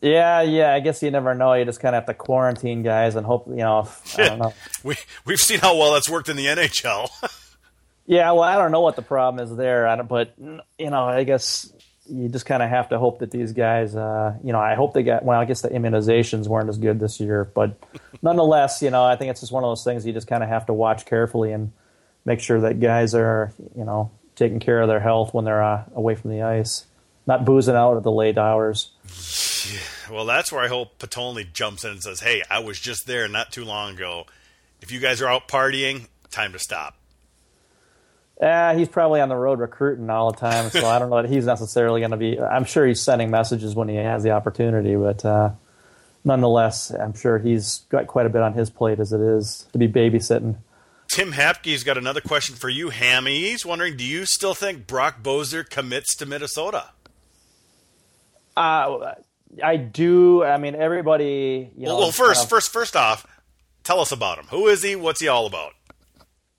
Yeah, 0.00 0.40
yeah. 0.42 0.72
I 0.72 0.80
guess 0.80 1.02
you 1.02 1.10
never 1.10 1.34
know. 1.34 1.52
You 1.52 1.64
just 1.64 1.80
kind 1.80 1.94
of 1.94 2.02
have 2.02 2.06
to 2.06 2.14
quarantine 2.14 2.82
guys 2.82 3.16
and 3.16 3.26
hope. 3.26 3.48
You 3.48 3.56
know, 3.56 3.88
I 4.16 4.28
don't 4.28 4.38
know. 4.38 4.54
we 4.84 4.96
we've 5.24 5.38
seen 5.38 5.58
how 5.58 5.76
well 5.76 5.92
that's 5.92 6.08
worked 6.08 6.28
in 6.28 6.36
the 6.36 6.46
NHL. 6.46 7.10
yeah, 8.06 8.30
well, 8.32 8.42
I 8.42 8.56
don't 8.56 8.72
know 8.72 8.80
what 8.80 8.96
the 8.96 9.02
problem 9.02 9.44
is 9.44 9.54
there, 9.54 9.86
I 9.86 9.96
don't, 9.96 10.08
but 10.08 10.34
you 10.38 10.90
know, 10.90 11.04
I 11.04 11.24
guess 11.24 11.70
you 12.10 12.28
just 12.28 12.46
kind 12.46 12.62
of 12.62 12.68
have 12.68 12.88
to 12.88 12.98
hope 12.98 13.20
that 13.20 13.30
these 13.30 13.52
guys, 13.52 13.94
uh, 13.94 14.34
you 14.42 14.52
know, 14.52 14.58
I 14.58 14.74
hope 14.74 14.94
they 14.94 15.02
got. 15.02 15.24
Well, 15.24 15.38
I 15.38 15.44
guess 15.44 15.60
the 15.62 15.68
immunizations 15.68 16.48
weren't 16.48 16.68
as 16.68 16.78
good 16.78 16.98
this 16.98 17.20
year, 17.20 17.44
but 17.54 17.78
nonetheless, 18.22 18.82
you 18.82 18.90
know, 18.90 19.04
I 19.04 19.16
think 19.16 19.30
it's 19.30 19.40
just 19.40 19.52
one 19.52 19.64
of 19.64 19.70
those 19.70 19.84
things 19.84 20.06
you 20.06 20.12
just 20.12 20.26
kind 20.26 20.42
of 20.42 20.48
have 20.48 20.66
to 20.66 20.72
watch 20.72 21.06
carefully 21.06 21.52
and 21.52 21.72
make 22.24 22.40
sure 22.40 22.60
that 22.62 22.80
guys 22.80 23.14
are, 23.14 23.52
you 23.76 23.84
know, 23.84 24.10
taking 24.34 24.60
care 24.60 24.80
of 24.80 24.88
their 24.88 25.00
health 25.00 25.32
when 25.34 25.44
they're 25.44 25.62
uh, 25.62 25.84
away 25.94 26.14
from 26.14 26.30
the 26.30 26.42
ice, 26.42 26.86
not 27.26 27.44
boozing 27.44 27.76
out 27.76 27.96
at 27.96 28.02
the 28.02 28.12
late 28.12 28.38
hours. 28.38 28.90
Well, 30.10 30.24
that's 30.24 30.50
where 30.50 30.62
I 30.62 30.68
hope 30.68 30.98
Potulny 30.98 31.50
jumps 31.52 31.84
in 31.84 31.92
and 31.92 32.02
says, 32.02 32.20
"Hey, 32.20 32.42
I 32.50 32.60
was 32.60 32.80
just 32.80 33.06
there 33.06 33.28
not 33.28 33.52
too 33.52 33.64
long 33.64 33.94
ago. 33.94 34.26
If 34.80 34.90
you 34.90 35.00
guys 35.00 35.20
are 35.20 35.28
out 35.28 35.48
partying, 35.48 36.08
time 36.30 36.52
to 36.52 36.58
stop." 36.58 36.96
Uh, 38.40 38.74
he's 38.74 38.88
probably 38.88 39.20
on 39.20 39.28
the 39.28 39.36
road 39.36 39.60
recruiting 39.60 40.08
all 40.08 40.32
the 40.32 40.38
time, 40.38 40.70
so 40.70 40.88
I 40.88 40.98
don't 40.98 41.10
know 41.10 41.20
that 41.20 41.30
he's 41.30 41.44
necessarily 41.44 42.00
going 42.00 42.12
to 42.12 42.16
be. 42.16 42.40
I'm 42.40 42.64
sure 42.64 42.86
he's 42.86 43.02
sending 43.02 43.30
messages 43.30 43.74
when 43.74 43.88
he 43.88 43.96
has 43.96 44.22
the 44.22 44.30
opportunity, 44.30 44.96
but 44.96 45.22
uh, 45.26 45.50
nonetheless, 46.24 46.90
I'm 46.90 47.12
sure 47.12 47.38
he's 47.38 47.80
got 47.90 48.06
quite 48.06 48.24
a 48.24 48.30
bit 48.30 48.40
on 48.40 48.54
his 48.54 48.70
plate 48.70 48.98
as 48.98 49.12
it 49.12 49.20
is 49.20 49.66
to 49.72 49.78
be 49.78 49.88
babysitting. 49.88 50.56
Tim 51.12 51.32
Hapke's 51.32 51.84
got 51.84 51.98
another 51.98 52.22
question 52.22 52.56
for 52.56 52.70
you, 52.70 52.88
Hammy. 52.88 53.40
He's 53.40 53.66
wondering, 53.66 53.96
do 53.96 54.04
you 54.04 54.24
still 54.24 54.54
think 54.54 54.86
Brock 54.86 55.22
Boeser 55.22 55.68
commits 55.68 56.14
to 56.16 56.24
Minnesota? 56.24 56.90
Uh, 58.56 59.14
I 59.62 59.76
do. 59.76 60.44
I 60.44 60.58
mean, 60.58 60.74
everybody. 60.74 61.70
You 61.76 61.86
know, 61.86 61.94
well, 61.94 62.00
well 62.00 62.12
first, 62.12 62.40
kind 62.40 62.44
of, 62.44 62.50
first, 62.50 62.72
first 62.72 62.96
off, 62.96 63.26
tell 63.84 64.00
us 64.00 64.12
about 64.12 64.38
him. 64.38 64.46
Who 64.46 64.68
is 64.68 64.82
he? 64.82 64.96
What's 64.96 65.20
he 65.20 65.28
all 65.28 65.46
about? 65.46 65.72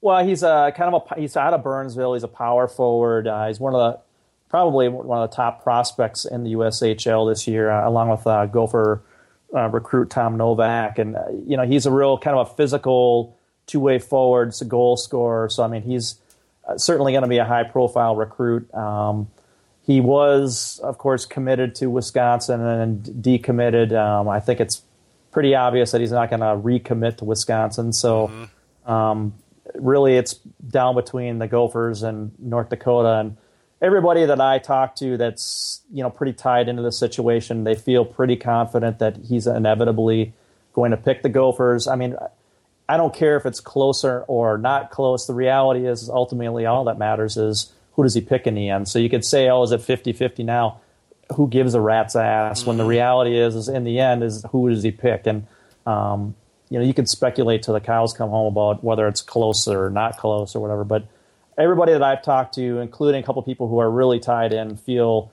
Well, 0.02 0.26
he's 0.26 0.44
a 0.44 0.74
kind 0.76 0.94
of 0.94 1.08
a 1.12 1.20
he's 1.20 1.38
out 1.38 1.54
of 1.54 1.64
Burnsville. 1.64 2.14
He's 2.14 2.24
a 2.24 2.28
power 2.28 2.68
forward. 2.68 3.28
Uh, 3.28 3.48
he's 3.48 3.60
one 3.60 3.76
of 3.76 3.80
the 3.80 4.00
probably 4.50 4.90
one 4.90 5.18
of 5.18 5.30
the 5.30 5.36
top 5.36 5.64
prospects 5.64 6.26
in 6.26 6.44
the 6.44 6.54
USHL 6.54 7.32
this 7.32 7.48
year, 7.48 7.70
uh, 7.70 7.88
along 7.88 8.10
with 8.10 8.26
uh, 8.26 8.48
Gopher 8.48 9.02
uh, 9.56 9.70
recruit 9.70 10.10
Tom 10.10 10.38
Novak. 10.38 10.98
And 10.98 11.16
uh, 11.16 11.30
you 11.46 11.56
know, 11.56 11.66
he's 11.66 11.86
a 11.86 11.92
real 11.92 12.18
kind 12.18 12.38
of 12.38 12.52
a 12.52 12.56
physical 12.56 13.38
two 13.68 13.80
way 13.80 14.00
forward, 14.00 14.54
a 14.60 14.66
goal 14.66 14.98
scorer. 14.98 15.50
So 15.50 15.64
I 15.64 15.68
mean, 15.68 15.84
he's 15.84 16.16
uh, 16.68 16.78
certainly 16.78 17.12
going 17.12 17.24
to 17.24 17.30
be 17.30 17.38
a 17.38 17.46
high 17.46 17.64
profile 17.64 18.16
recruit. 18.16 18.74
Um, 18.74 19.30
he 19.84 20.00
was, 20.00 20.80
of 20.84 20.98
course, 20.98 21.26
committed 21.26 21.76
to 21.76 21.90
Wisconsin 21.90 22.62
and 22.62 23.04
decommitted. 23.04 23.94
Um, 23.94 24.30
I 24.30 24.40
think 24.40 24.60
it's 24.60 24.84
pretty 25.32 25.56
obvious 25.56 25.92
that 25.92 26.02
he's 26.02 26.12
not 26.12 26.30
going 26.30 26.42
to 26.42 26.46
recommit 26.46 27.18
to 27.18 27.26
Wisconsin. 27.26 27.94
So, 27.94 28.28
mm-hmm. 28.28 28.92
um, 28.92 29.34
really, 29.76 30.18
it's 30.18 30.36
down 30.68 30.96
between 30.96 31.40
the 31.40 31.48
Gophers 31.48 32.04
and 32.04 32.32
North 32.40 32.70
Dakota. 32.70 33.20
And 33.20 33.38
everybody 33.82 34.26
that 34.26 34.40
I 34.40 34.60
talk 34.60 34.96
to 34.98 35.18
that's 35.18 35.82
you 35.92 36.04
know 36.04 36.10
pretty 36.10 36.34
tied 36.34 36.70
into 36.70 36.84
the 36.84 36.92
situation, 36.92 37.64
they 37.64 37.76
feel 37.76 38.06
pretty 38.06 38.36
confident 38.36 39.00
that 39.00 39.18
he's 39.18 39.48
inevitably 39.48 40.34
going 40.74 40.92
to 40.92 40.98
pick 40.98 41.24
the 41.24 41.30
Gophers. 41.30 41.88
I 41.88 41.96
mean, 41.96 42.16
I 42.88 42.98
don't 42.98 43.14
care 43.14 43.36
if 43.36 43.46
it's 43.46 43.60
closer 43.60 44.24
or 44.28 44.58
not 44.58 44.92
close. 44.92 45.26
The 45.26 45.34
reality 45.34 45.88
is, 45.88 46.10
ultimately, 46.10 46.66
all 46.66 46.84
that 46.86 46.98
matters 46.98 47.38
is 47.38 47.74
who 47.94 48.04
does 48.04 48.14
he 48.14 48.22
pick 48.22 48.48
in 48.48 48.56
the 48.56 48.70
end. 48.70 48.88
So 48.88 49.00
you 49.00 49.10
could 49.10 49.26
say, 49.26 49.50
oh, 49.50 49.64
is 49.64 49.72
it 49.72 49.82
50-50 49.82 50.46
now? 50.46 50.80
Who 51.36 51.48
gives 51.48 51.74
a 51.74 51.82
rat's 51.82 52.16
ass? 52.16 52.66
When 52.66 52.78
the 52.78 52.84
mm-hmm. 52.84 52.90
reality 52.90 53.38
is, 53.38 53.56
is 53.56 53.70
in 53.70 53.84
the 53.84 54.00
end, 54.00 54.24
is 54.24 54.46
who 54.52 54.70
does 54.70 54.84
he 54.84 54.92
pick? 54.92 55.28
And 55.28 55.48
um, 55.86 56.36
you 56.70 56.80
know, 56.80 56.86
you 56.86 56.94
can 56.94 57.06
speculate 57.06 57.64
till 57.64 57.74
the 57.74 57.82
cows 57.82 58.14
come 58.14 58.30
home 58.30 58.52
about 58.52 58.84
whether 58.84 59.08
it's 59.08 59.22
close 59.22 59.68
or 59.68 59.90
not 59.90 60.18
close 60.18 60.56
or 60.56 60.62
whatever. 60.62 60.84
But 60.86 61.06
everybody 61.58 61.92
that 61.92 62.02
I've 62.02 62.24
talked 62.24 62.56
to, 62.56 62.80
including 62.80 63.22
a 63.22 63.26
couple 63.26 63.42
people 63.44 63.68
who 63.68 63.80
are 63.80 63.92
really 63.92 64.20
tied 64.20 64.54
in, 64.54 64.78
feel 64.78 65.32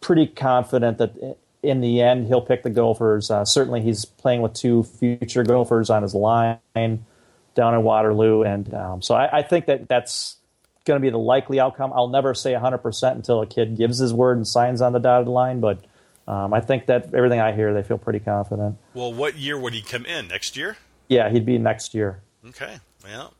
pretty 0.00 0.26
confident 0.26 0.98
that 0.98 1.36
in 1.62 1.80
the 1.80 2.00
end 2.00 2.26
he'll 2.26 2.42
pick 2.42 2.64
the 2.64 2.70
Gophers. 2.70 3.30
Uh, 3.30 3.44
certainly, 3.44 3.82
he's 3.82 4.04
playing 4.04 4.42
with 4.42 4.52
two 4.52 4.82
future 4.82 5.44
Gophers 5.44 5.90
on 5.90 6.02
his 6.02 6.14
line 6.14 6.58
down 6.74 7.74
in 7.74 7.82
Waterloo, 7.82 8.42
and 8.42 8.72
um, 8.74 9.00
so 9.00 9.14
I, 9.14 9.38
I, 9.38 9.42
think 9.42 9.66
that 9.66 9.88
that's 9.88 10.36
going 10.84 11.00
to 11.00 11.02
be 11.02 11.10
the 11.10 11.18
likely 11.18 11.60
outcome. 11.60 11.92
I'll 11.94 12.08
never 12.08 12.34
say 12.34 12.52
100% 12.52 13.12
until 13.12 13.40
a 13.42 13.46
kid 13.46 13.76
gives 13.76 13.98
his 13.98 14.12
word 14.12 14.36
and 14.36 14.46
signs 14.46 14.80
on 14.80 14.92
the 14.92 14.98
dotted 15.00 15.28
line, 15.28 15.60
but 15.60 15.84
um, 16.26 16.54
I 16.54 16.60
think 16.60 16.86
that 16.86 17.14
everything 17.14 17.40
I 17.40 17.52
hear, 17.52 17.74
they 17.74 17.82
feel 17.82 17.98
pretty 17.98 18.20
confident. 18.20 18.76
Well, 18.94 19.12
what 19.12 19.36
year 19.36 19.58
would 19.58 19.74
he 19.74 19.82
come 19.82 20.06
in? 20.06 20.28
Next 20.28 20.56
year? 20.56 20.76
Yeah, 21.08 21.28
he'd 21.30 21.44
be 21.44 21.58
next 21.58 21.94
year. 21.94 22.22
Okay. 22.46 22.78
Well, 23.02 23.34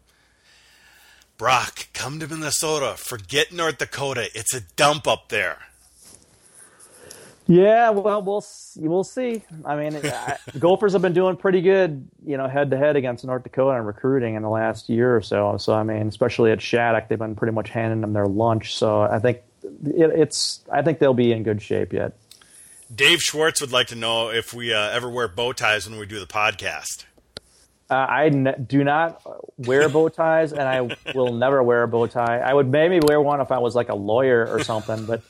Brock, 1.38 1.88
come 1.92 2.20
to 2.20 2.28
Minnesota. 2.28 2.94
Forget 2.96 3.52
North 3.52 3.78
Dakota. 3.78 4.28
It's 4.34 4.54
a 4.54 4.60
dump 4.76 5.06
up 5.08 5.30
there. 5.30 5.58
Yeah, 7.46 7.90
well, 7.90 8.22
we'll 8.22 8.44
we'll 8.76 9.04
see. 9.04 9.42
I 9.64 9.76
mean, 9.76 10.00
Gophers 10.58 10.94
have 10.94 11.02
been 11.02 11.12
doing 11.12 11.36
pretty 11.36 11.60
good, 11.60 12.08
you 12.24 12.38
know, 12.38 12.48
head 12.48 12.70
to 12.70 12.78
head 12.78 12.96
against 12.96 13.24
North 13.24 13.42
Dakota 13.42 13.78
in 13.78 13.84
recruiting 13.84 14.34
in 14.34 14.42
the 14.42 14.48
last 14.48 14.88
year 14.88 15.14
or 15.14 15.20
so. 15.20 15.56
So, 15.58 15.74
I 15.74 15.82
mean, 15.82 16.08
especially 16.08 16.52
at 16.52 16.62
Shattuck, 16.62 17.08
they've 17.08 17.18
been 17.18 17.34
pretty 17.34 17.52
much 17.52 17.68
handing 17.68 18.00
them 18.00 18.14
their 18.14 18.26
lunch. 18.26 18.74
So, 18.74 19.02
I 19.02 19.18
think 19.18 19.40
it, 19.62 20.10
it's 20.18 20.64
I 20.72 20.80
think 20.80 21.00
they'll 21.00 21.12
be 21.12 21.32
in 21.32 21.42
good 21.42 21.60
shape 21.60 21.92
yet. 21.92 22.16
Dave 22.94 23.20
Schwartz 23.20 23.60
would 23.60 23.72
like 23.72 23.88
to 23.88 23.94
know 23.94 24.30
if 24.30 24.54
we 24.54 24.72
uh, 24.72 24.90
ever 24.90 25.10
wear 25.10 25.28
bow 25.28 25.52
ties 25.52 25.88
when 25.88 25.98
we 25.98 26.06
do 26.06 26.20
the 26.20 26.26
podcast. 26.26 27.04
Uh, 27.90 27.94
I 27.94 28.26
n- 28.26 28.64
do 28.66 28.82
not 28.82 29.20
wear 29.58 29.90
bow 29.90 30.08
ties, 30.08 30.52
and 30.52 30.62
I 30.62 30.96
will 31.14 31.34
never 31.34 31.62
wear 31.62 31.82
a 31.82 31.88
bow 31.88 32.06
tie. 32.06 32.38
I 32.38 32.54
would 32.54 32.70
maybe 32.70 33.00
wear 33.06 33.20
one 33.20 33.42
if 33.42 33.52
I 33.52 33.58
was 33.58 33.74
like 33.74 33.90
a 33.90 33.94
lawyer 33.94 34.46
or 34.46 34.64
something, 34.64 35.04
but 35.04 35.22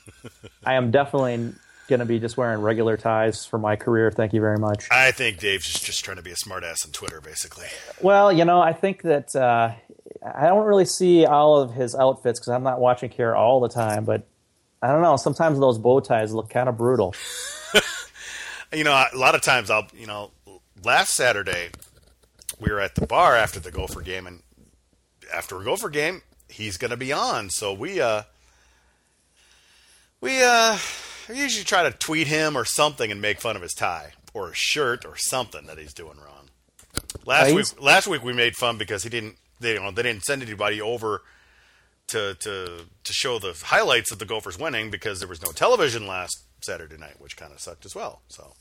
I 0.65 0.75
am 0.75 0.89
definitely 0.91 1.53
going 1.87 1.99
to 1.99 2.05
be 2.05 2.19
just 2.19 2.37
wearing 2.37 2.61
regular 2.61 2.97
ties 2.97 3.45
for 3.45 3.57
my 3.57 3.75
career. 3.75 4.11
Thank 4.11 4.33
you 4.33 4.41
very 4.41 4.57
much. 4.57 4.87
I 4.91 5.11
think 5.11 5.39
Dave's 5.39 5.65
just, 5.65 5.85
just 5.85 6.03
trying 6.03 6.17
to 6.17 6.23
be 6.23 6.31
a 6.31 6.35
smartass 6.35 6.85
on 6.85 6.91
Twitter, 6.91 7.21
basically. 7.21 7.67
Well, 8.01 8.31
you 8.31 8.45
know, 8.45 8.59
I 8.59 8.73
think 8.73 9.03
that 9.03 9.35
uh, 9.35 9.73
I 10.23 10.47
don't 10.47 10.65
really 10.65 10.85
see 10.85 11.25
all 11.25 11.61
of 11.61 11.73
his 11.73 11.95
outfits 11.95 12.39
because 12.39 12.49
I'm 12.49 12.63
not 12.63 12.79
watching 12.79 13.09
here 13.09 13.35
all 13.35 13.59
the 13.59 13.69
time, 13.69 14.05
but 14.05 14.27
I 14.81 14.87
don't 14.87 15.01
know. 15.01 15.17
Sometimes 15.17 15.59
those 15.59 15.77
bow 15.77 15.99
ties 15.99 16.33
look 16.33 16.49
kind 16.49 16.69
of 16.69 16.77
brutal. 16.77 17.15
you 18.73 18.83
know, 18.83 18.91
a 18.91 19.17
lot 19.17 19.35
of 19.35 19.41
times 19.41 19.69
I'll, 19.69 19.87
you 19.93 20.07
know, 20.07 20.31
last 20.83 21.13
Saturday 21.13 21.69
we 22.59 22.71
were 22.71 22.79
at 22.79 22.95
the 22.95 23.05
bar 23.05 23.35
after 23.35 23.59
the 23.59 23.71
Gopher 23.71 24.01
game, 24.01 24.27
and 24.27 24.41
after 25.33 25.59
a 25.59 25.63
Gopher 25.63 25.89
game, 25.89 26.21
he's 26.49 26.77
going 26.77 26.91
to 26.91 26.97
be 26.97 27.11
on. 27.11 27.49
So 27.49 27.73
we 27.73 27.99
uh, 27.99 28.23
we 30.21 30.41
uh, 30.41 30.77
usually 31.29 31.63
try 31.63 31.83
to 31.83 31.91
tweet 31.91 32.27
him 32.27 32.57
or 32.57 32.65
something 32.65 33.11
and 33.11 33.21
make 33.21 33.41
fun 33.41 33.55
of 33.55 33.61
his 33.61 33.73
tie 33.73 34.13
or 34.33 34.49
his 34.49 34.57
shirt 34.57 35.05
or 35.05 35.15
something 35.17 35.65
that 35.67 35.77
he's 35.77 35.93
doing 35.93 36.17
wrong. 36.17 36.49
Last 37.25 37.53
week, 37.53 37.81
last 37.81 38.07
week 38.07 38.23
we 38.23 38.33
made 38.33 38.55
fun 38.55 38.77
because 38.77 39.03
he 39.03 39.09
didn't. 39.09 39.35
They, 39.59 39.73
you 39.73 39.79
know, 39.79 39.91
they 39.91 40.03
didn't 40.03 40.23
send 40.23 40.41
anybody 40.41 40.81
over 40.81 41.21
to 42.07 42.35
to 42.35 42.85
to 43.03 43.13
show 43.13 43.39
the 43.39 43.59
highlights 43.65 44.11
of 44.11 44.19
the 44.19 44.25
Gophers 44.25 44.59
winning 44.59 44.89
because 44.89 45.19
there 45.19 45.27
was 45.27 45.41
no 45.41 45.51
television 45.51 46.07
last 46.07 46.43
Saturday 46.61 46.97
night, 46.97 47.19
which 47.19 47.37
kind 47.37 47.51
of 47.51 47.59
sucked 47.59 47.85
as 47.85 47.95
well. 47.95 48.21
So 48.27 48.53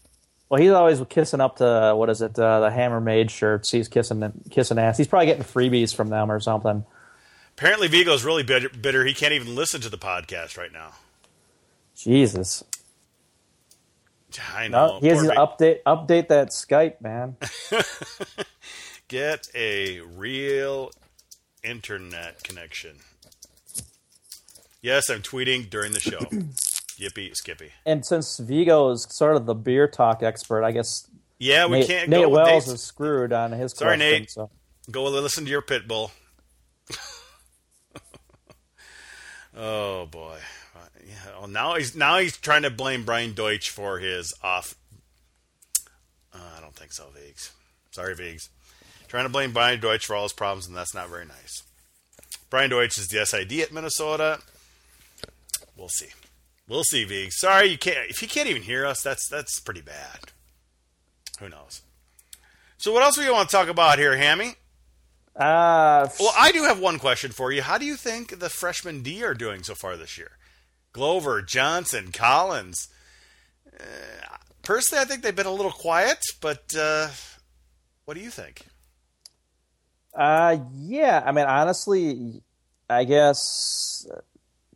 well, 0.49 0.61
he's 0.61 0.71
always 0.71 1.01
kissing 1.09 1.41
up 1.41 1.57
to 1.57 1.95
what 1.97 2.11
is 2.11 2.23
it? 2.23 2.39
Uh, 2.39 2.61
the 2.61 2.71
Hammermade 2.71 3.31
shirts. 3.31 3.71
He's 3.71 3.89
kissing 3.89 4.33
kissing 4.51 4.79
ass. 4.79 4.99
He's 4.99 5.09
probably 5.09 5.27
getting 5.27 5.45
freebies 5.45 5.95
from 5.95 6.09
them 6.09 6.31
or 6.31 6.41
something. 6.41 6.85
Apparently, 7.57 7.89
Vegoe's 7.89 8.25
really 8.25 8.43
bitter. 8.43 9.05
He 9.05 9.15
can't 9.15 9.33
even 9.33 9.55
listen 9.55 9.81
to 9.83 9.89
the 9.89 9.99
podcast 9.99 10.59
right 10.59 10.73
now. 10.73 10.93
Jesus. 11.95 12.65
I 14.55 14.69
know. 14.69 14.95
No, 14.95 15.01
he 15.01 15.09
has 15.09 15.23
to 15.23 15.35
update 15.35 15.83
update 15.87 16.29
that 16.29 16.49
Skype, 16.51 17.01
man. 17.01 17.37
Get 19.09 19.49
a 19.55 20.01
real 20.01 20.91
internet 21.63 22.43
connection. 22.43 22.97
Yes, 24.83 25.09
I'm 25.09 25.23
tweeting 25.23 25.71
during 25.71 25.93
the 25.93 26.01
show. 26.01 26.19
Yippee, 26.99 27.35
Skippy. 27.35 27.71
And 27.87 28.05
since 28.05 28.39
Vegoe 28.39 28.93
is 28.93 29.07
sort 29.11 29.37
of 29.37 29.47
the 29.47 29.55
beer 29.55 29.89
talk 29.89 30.23
expert, 30.23 30.65
I 30.65 30.73
guess. 30.73 31.09
Yeah, 31.39 31.67
we 31.67 31.79
Nate, 31.81 31.87
can't. 31.87 32.09
Nate 32.11 32.31
Wells 32.31 32.69
is 32.69 32.83
screwed 32.83 33.33
on 33.33 33.53
his. 33.53 33.73
Sorry, 33.73 33.97
question, 33.97 34.21
Nate. 34.21 34.31
So. 34.31 34.51
Go 34.91 35.05
listen 35.05 35.45
to 35.45 35.51
your 35.51 35.63
pit 35.63 35.89
bull. 35.89 36.13
oh 39.57 40.07
boy. 40.07 40.39
Well, 41.39 41.49
now 41.49 41.75
he's 41.75 41.95
now 41.95 42.19
he's 42.19 42.37
trying 42.37 42.63
to 42.63 42.71
blame 42.71 43.05
Brian 43.05 43.35
Deutsch 43.35 43.71
for 43.71 43.99
his 43.99 44.33
off. 44.43 44.75
Uh, 46.33 46.39
I 46.57 46.61
don't 46.61 46.75
think 46.75 46.93
so, 46.93 47.07
Viggs. 47.15 47.53
Sorry, 47.91 48.15
Viggs. 48.15 48.49
Trying 49.09 49.25
to 49.25 49.31
blame 49.31 49.53
Brian 49.53 49.81
Deutsch 49.81 50.07
for 50.07 50.17
all 50.17 50.25
his 50.25 50.33
problems, 50.33 50.67
and 50.67 50.77
that's 50.77 50.95
not 50.95 51.09
very 51.09 51.25
nice. 51.25 51.63
Brian 52.51 52.71
Deutsch 52.71 52.99
is 52.99 53.09
the 53.09 53.25
SID 53.25 53.53
at 53.61 53.73
Minnesota. 53.73 54.41
We'll 55.77 55.89
see. 55.89 56.09
We'll 56.69 56.85
see, 56.85 57.05
Viggs. 57.05 57.39
Sorry, 57.39 57.69
you 57.69 57.79
can't. 57.79 58.11
If 58.11 58.23
you 58.23 58.29
can't 58.29 58.49
even 58.49 58.63
hear 58.63 58.87
us, 58.87 59.03
that's 59.03 59.29
that's 59.29 59.61
pretty 59.61 59.83
bad. 59.83 60.33
Who 61.41 61.49
knows? 61.49 61.83
So, 62.79 62.93
what 62.93 63.03
else 63.03 63.17
do 63.17 63.23
you 63.23 63.33
want 63.33 63.49
to 63.49 63.57
talk 63.57 63.69
about 63.69 63.99
here, 63.99 64.17
Hammy? 64.17 64.55
Uh, 65.37 66.09
well, 66.21 66.33
I 66.39 66.53
do 66.53 66.63
have 66.63 66.79
one 66.79 66.99
question 66.99 67.33
for 67.33 67.51
you. 67.51 67.63
How 67.63 67.77
do 67.77 67.85
you 67.85 67.97
think 67.97 68.39
the 68.39 68.49
freshman 68.49 69.03
D 69.03 69.25
are 69.25 69.35
doing 69.35 69.63
so 69.63 69.75
far 69.75 69.97
this 69.97 70.17
year? 70.17 70.33
Glover, 70.95 71.43
Johnson, 71.43 72.11
Collins. 72.13 72.89
Uh, 73.79 74.37
personally, 74.63 75.03
I 75.03 75.05
think 75.05 75.23
they've 75.23 75.37
been 75.37 75.45
a 75.45 75.53
little 75.53 75.73
quiet, 75.73 76.19
but 76.41 76.63
uh, 76.79 77.09
what 78.07 78.15
do 78.15 78.21
you 78.21 78.31
think? 78.31 78.67
Uh, 80.15 80.57
yeah. 80.73 81.23
I 81.27 81.33
mean, 81.33 81.45
honestly, 81.45 82.41
I 82.89 83.05
guess 83.05 84.07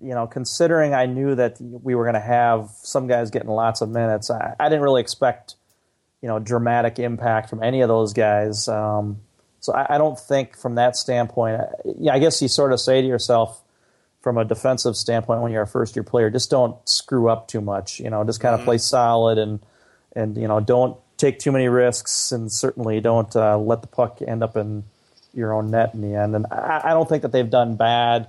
you 0.02 0.14
know, 0.14 0.26
considering 0.26 0.94
I 0.94 1.07
knew 1.07 1.35
that 1.35 1.57
we 1.61 1.94
were 1.94 2.04
going 2.04 2.14
to 2.14 2.20
have 2.20 2.70
some 2.83 3.07
guys 3.07 3.31
getting 3.31 3.48
lots 3.48 3.81
of 3.81 3.88
minutes, 3.88 4.31
I, 4.31 4.54
I, 4.59 4.68
didn't 4.68 4.83
really 4.83 5.00
expect, 5.00 5.57
you 6.22 6.28
know, 6.28 6.38
dramatic 6.38 6.98
impact 6.98 7.50
from 7.50 7.62
any 7.62 7.81
of 7.81 7.88
those 7.88 8.12
guys. 8.12 8.68
Um, 8.68 9.20
so 9.61 9.72
I, 9.74 9.96
I, 9.96 9.98
don't 9.98 10.18
think 10.18 10.57
from 10.57 10.76
that 10.76 10.96
standpoint, 10.96 11.61
yeah, 11.98 12.12
I 12.12 12.18
guess 12.18 12.40
you 12.40 12.48
sort 12.48 12.72
of 12.72 12.81
say 12.81 13.00
to 13.00 13.07
yourself 13.07 13.61
from 14.20 14.38
a 14.38 14.44
defensive 14.44 14.96
standpoint 14.96 15.42
when 15.42 15.52
you're 15.52 15.62
a 15.62 15.66
first 15.66 15.96
year 15.96 16.02
player, 16.02 16.31
just 16.31 16.50
don't 16.50 16.76
screw 16.88 17.28
up 17.28 17.48
too 17.48 17.61
much. 17.61 18.00
You 18.00 18.11
know, 18.11 18.24
just 18.24 18.40
kind 18.40 18.54
of 18.54 18.61
mm-hmm. 18.61 18.66
play 18.66 18.78
solid 18.78 19.38
and 19.38 19.61
and 20.14 20.37
you 20.37 20.48
know 20.48 20.61
don't 20.61 20.96
take 21.16 21.38
too 21.38 21.52
many 21.52 21.68
risks 21.68 22.33
and 22.33 22.50
certainly 22.50 23.00
don't 23.00 23.35
uh, 23.35 23.59
let 23.59 23.83
the 23.83 23.88
puck 23.88 24.20
end 24.26 24.42
up 24.42 24.57
in 24.57 24.85
your 25.35 25.52
own 25.52 25.70
net 25.70 25.94
in 25.94 26.00
the 26.00 26.14
end. 26.14 26.35
And 26.35 26.46
I, 26.50 26.81
I 26.85 26.90
don't 26.90 27.09
think 27.09 27.22
that 27.22 27.33
they've 27.33 27.48
done 27.48 27.76
bad 27.76 28.28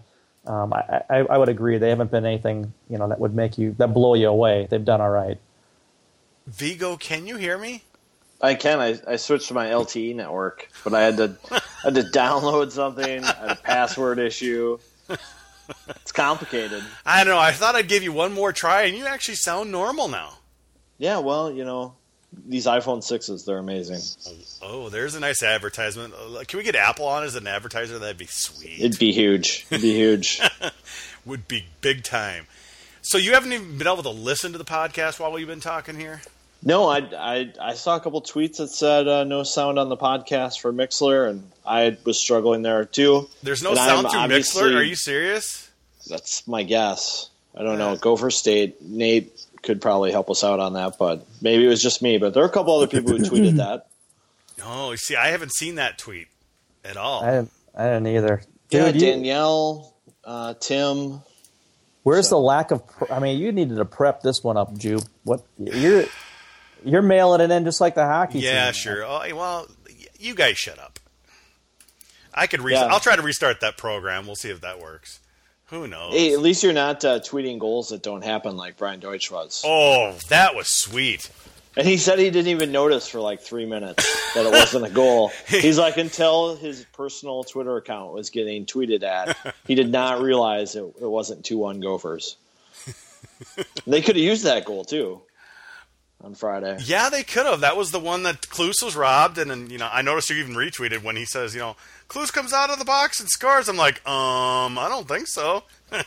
um, 0.50 0.74
I, 0.74 1.02
I, 1.10 1.18
I, 1.20 1.38
would 1.38 1.50
agree. 1.50 1.78
They 1.78 1.90
haven't 1.90 2.12
been 2.12 2.26
anything 2.26 2.74
you 2.90 2.98
know 2.98 3.10
that 3.10 3.20
would 3.20 3.36
make 3.36 3.58
you 3.58 3.76
that 3.78 3.94
blow 3.94 4.16
you 4.16 4.28
away. 4.28 4.68
They've 4.70 4.84
done 4.84 5.02
all 5.02 5.10
right. 5.10 5.38
Vegoe, 6.50 7.00
can 7.00 7.28
you 7.28 7.36
hear 7.36 7.58
me? 7.58 7.84
I 8.42 8.56
can. 8.56 8.80
I, 8.80 9.00
I 9.06 9.18
switched 9.18 9.50
to 9.50 9.54
my 9.54 9.68
LTE 9.68 10.16
network, 10.16 10.70
but 10.84 10.94
I 10.94 11.02
had 11.02 11.18
to 11.18 11.38
I 11.52 11.62
had 11.84 11.96
to 11.96 12.04
download 12.04 12.72
something. 12.72 13.24
I 13.24 13.34
had 13.34 13.52
a 13.52 13.56
password 13.56 14.18
issue. 14.18 14.80
It's 15.90 16.12
complicated. 16.12 16.84
I 17.06 17.24
don't 17.24 17.34
know. 17.34 17.40
I 17.40 17.52
thought 17.52 17.76
I'd 17.76 17.88
give 17.88 18.04
you 18.04 18.12
one 18.12 18.34
more 18.34 18.52
try, 18.52 18.84
and 18.84 18.98
you 18.98 19.06
actually 19.06 19.36
sound 19.36 19.72
normal 19.72 20.08
now. 20.08 20.34
Yeah, 20.98 21.20
well, 21.20 21.52
you 21.52 21.64
know, 21.64 21.94
these 22.46 22.66
iPhone 22.66 23.04
sixes, 23.04 23.46
they're 23.46 23.58
amazing. 23.58 24.00
Oh, 24.62 24.90
there's 24.90 25.16
a 25.16 25.20
nice 25.20 25.42
advertisement. 25.42 26.14
Uh, 26.14 26.44
can 26.48 26.58
we 26.58 26.64
get 26.64 26.76
Apple 26.76 27.08
on 27.08 27.24
as 27.24 27.36
an 27.36 27.48
advertiser? 27.48 28.00
That'd 28.00 28.18
be 28.18 28.28
sweet. 28.30 28.80
It'd 28.80 29.00
be 29.00 29.12
huge. 29.12 29.66
It'd 29.70 29.82
be 29.82 29.94
huge. 29.94 30.42
Would 31.26 31.48
be 31.48 31.66
big 31.82 32.04
time. 32.04 32.48
So 33.02 33.18
you 33.18 33.34
haven't 33.34 33.54
even 33.54 33.78
been 33.78 33.88
able 33.88 34.04
to 34.04 34.10
listen 34.10 34.52
to 34.52 34.58
the 34.58 34.66
podcast 34.66 35.20
while 35.20 35.32
we've 35.32 35.48
been 35.48 35.60
talking 35.60 35.96
here? 35.96 36.22
No, 36.62 36.88
I, 36.90 36.98
I, 37.18 37.54
I 37.62 37.74
saw 37.74 37.96
a 37.96 38.00
couple 38.02 38.22
tweets 38.22 38.58
that 38.58 38.68
said 38.70 39.08
uh, 39.08 39.24
no 39.24 39.44
sound 39.44 39.80
on 39.80 39.88
the 39.88 39.96
podcast 39.96 40.60
for 40.60 40.74
Mixlr, 40.74 41.30
and 41.30 41.50
I 41.66 41.98
was 42.04 42.20
struggling 42.20 42.64
there 42.64 42.84
too. 42.86 43.30
There's 43.44 43.64
no 43.64 43.70
And 43.70 43.78
sound 43.80 44.08
I'm 44.08 44.30
through 44.30 44.40
Mixlr. 44.40 44.76
Are 44.76 44.84
you 44.84 44.96
serious? 44.96 45.70
That's 46.10 46.46
my 46.48 46.64
guess. 46.64 47.30
I 47.56 47.64
don't 47.64 47.78
know. 47.78 47.96
Gopher 47.96 48.30
State, 48.30 48.82
Nate 48.82 49.32
could 49.64 49.82
probably 49.82 50.12
help 50.12 50.30
us 50.30 50.44
out 50.44 50.60
on 50.60 50.74
that, 50.74 50.98
but 51.00 51.26
maybe 51.42 51.66
it 51.66 51.70
was 51.70 51.82
just 51.82 52.02
me. 52.02 52.18
But 52.18 52.34
there 52.34 52.44
are 52.44 52.48
a 52.48 52.52
couple 52.52 52.76
other 52.76 52.88
people 52.88 53.12
who 53.18 53.24
tweeted 53.24 53.56
that. 53.58 53.88
No, 54.58 54.92
you 54.92 54.98
see, 54.98 55.16
I 55.16 55.28
haven't 55.30 55.54
seen 55.54 55.76
that 55.76 55.98
tweet 55.98 56.28
at 56.84 56.98
all. 56.98 57.24
I 57.24 57.32
didn't. 57.32 57.52
I 57.78 57.84
didn't 57.86 58.08
either. 58.08 58.42
yeah, 58.70 58.92
Dude, 58.92 59.02
you- 59.02 59.08
Danielle, 59.12 59.94
uh, 60.26 60.54
Tim. 60.60 61.22
where's 62.04 62.28
so- 62.28 62.36
the 62.36 62.42
lack 62.42 62.72
of? 62.72 62.86
Pre- 62.86 63.08
I 63.10 63.20
mean, 63.20 63.40
you 63.40 63.52
needed 63.54 63.78
to 63.78 63.86
prep 63.86 64.22
this 64.22 64.44
one 64.44 64.58
up, 64.58 64.78
Jupe. 64.78 65.04
What 65.24 65.42
you're 65.58 66.04
you're 66.84 67.02
mailing 67.02 67.42
it 67.42 67.52
in 67.52 67.64
just 67.66 67.82
like 67.82 67.96
the 67.96 68.06
hockey. 68.06 68.34
Team. 68.34 68.44
Yeah, 68.44 68.66
team. 68.66 68.74
sure. 68.74 69.04
Oh, 69.06 69.22
well, 69.36 69.68
you 70.18 70.36
guys 70.36 70.58
shut 70.58 70.80
up. 70.80 71.00
I 72.34 72.48
could. 72.48 72.62
Re- 72.62 72.74
Yeah. 72.74 72.86
I'll 72.86 73.00
try 73.00 73.16
to 73.16 73.22
restart 73.22 73.62
that 73.62 73.78
program. 73.78 74.26
We'll 74.26 74.36
see 74.36 74.50
if 74.50 74.62
that 74.62 74.80
works. 74.80 75.20
Who 75.68 75.88
knows? 75.88 76.14
Hey, 76.14 76.34
at 76.34 76.40
least 76.40 76.64
you're 76.64 76.74
not 76.74 77.06
uh, 77.06 77.20
tweeting 77.20 77.60
goals 77.60 77.90
that 77.90 78.02
don't 78.02 78.24
happen 78.24 78.58
like 78.58 78.78
Brian 78.78 79.00
Deutsch 79.00 79.30
was. 79.30 79.62
Oh, 79.66 80.18
that 80.30 80.56
was 80.56 80.68
sweet. 80.68 81.30
And 81.78 81.88
he 81.88 81.98
said 81.98 82.18
he 82.18 82.32
didn't 82.32 82.48
even 82.48 82.72
notice 82.72 83.08
for 83.08 83.20
like 83.20 83.42
three 83.42 83.66
minutes 83.68 84.34
that 84.34 84.46
it 84.46 84.52
wasn't 84.52 84.86
a 84.86 84.90
goal. 84.90 85.32
He's 85.48 85.78
like, 85.78 85.98
until 85.98 86.56
his 86.56 86.86
personal 86.94 87.44
Twitter 87.44 87.78
account 87.78 88.14
was 88.14 88.32
getting 88.32 88.66
tweeted 88.66 89.04
at, 89.04 89.38
he 89.68 89.76
did 89.76 89.92
not 89.92 90.22
realize 90.22 90.76
it, 90.76 90.84
it 91.00 91.06
wasn't 91.10 91.46
2 91.46 91.58
1 91.60 91.80
Gophers. 91.80 92.36
they 93.88 94.02
could 94.02 94.16
have 94.16 94.26
used 94.26 94.46
that 94.46 94.66
goal 94.66 94.84
too 94.84 95.22
on 96.22 96.36
Friday. 96.36 96.78
Yeah, 96.84 97.10
they 97.10 97.24
could 97.24 97.46
have. 97.46 97.62
That 97.62 97.78
was 97.78 97.92
the 97.92 98.00
one 98.00 98.24
that 98.24 98.42
Kloos 98.42 98.84
was 98.84 98.96
robbed, 98.96 99.38
and 99.38 99.50
then 99.50 99.70
you 99.70 99.78
know 99.78 99.90
I 99.92 100.02
noticed 100.02 100.30
you 100.30 100.36
even 100.38 100.56
retweeted 100.56 101.04
when 101.04 101.16
he 101.16 101.26
says, 101.26 101.54
you 101.54 101.62
know, 101.62 101.76
Kloos 102.08 102.32
comes 102.32 102.54
out 102.54 102.70
of 102.70 102.80
the 102.80 102.86
box 102.86 103.20
and 103.20 103.30
scores. 103.30 103.68
I'm 103.70 103.78
like, 103.78 104.06
um, 104.08 104.78
I 104.78 104.88
don't 104.90 105.08
think 105.08 105.28
so. 105.28 105.64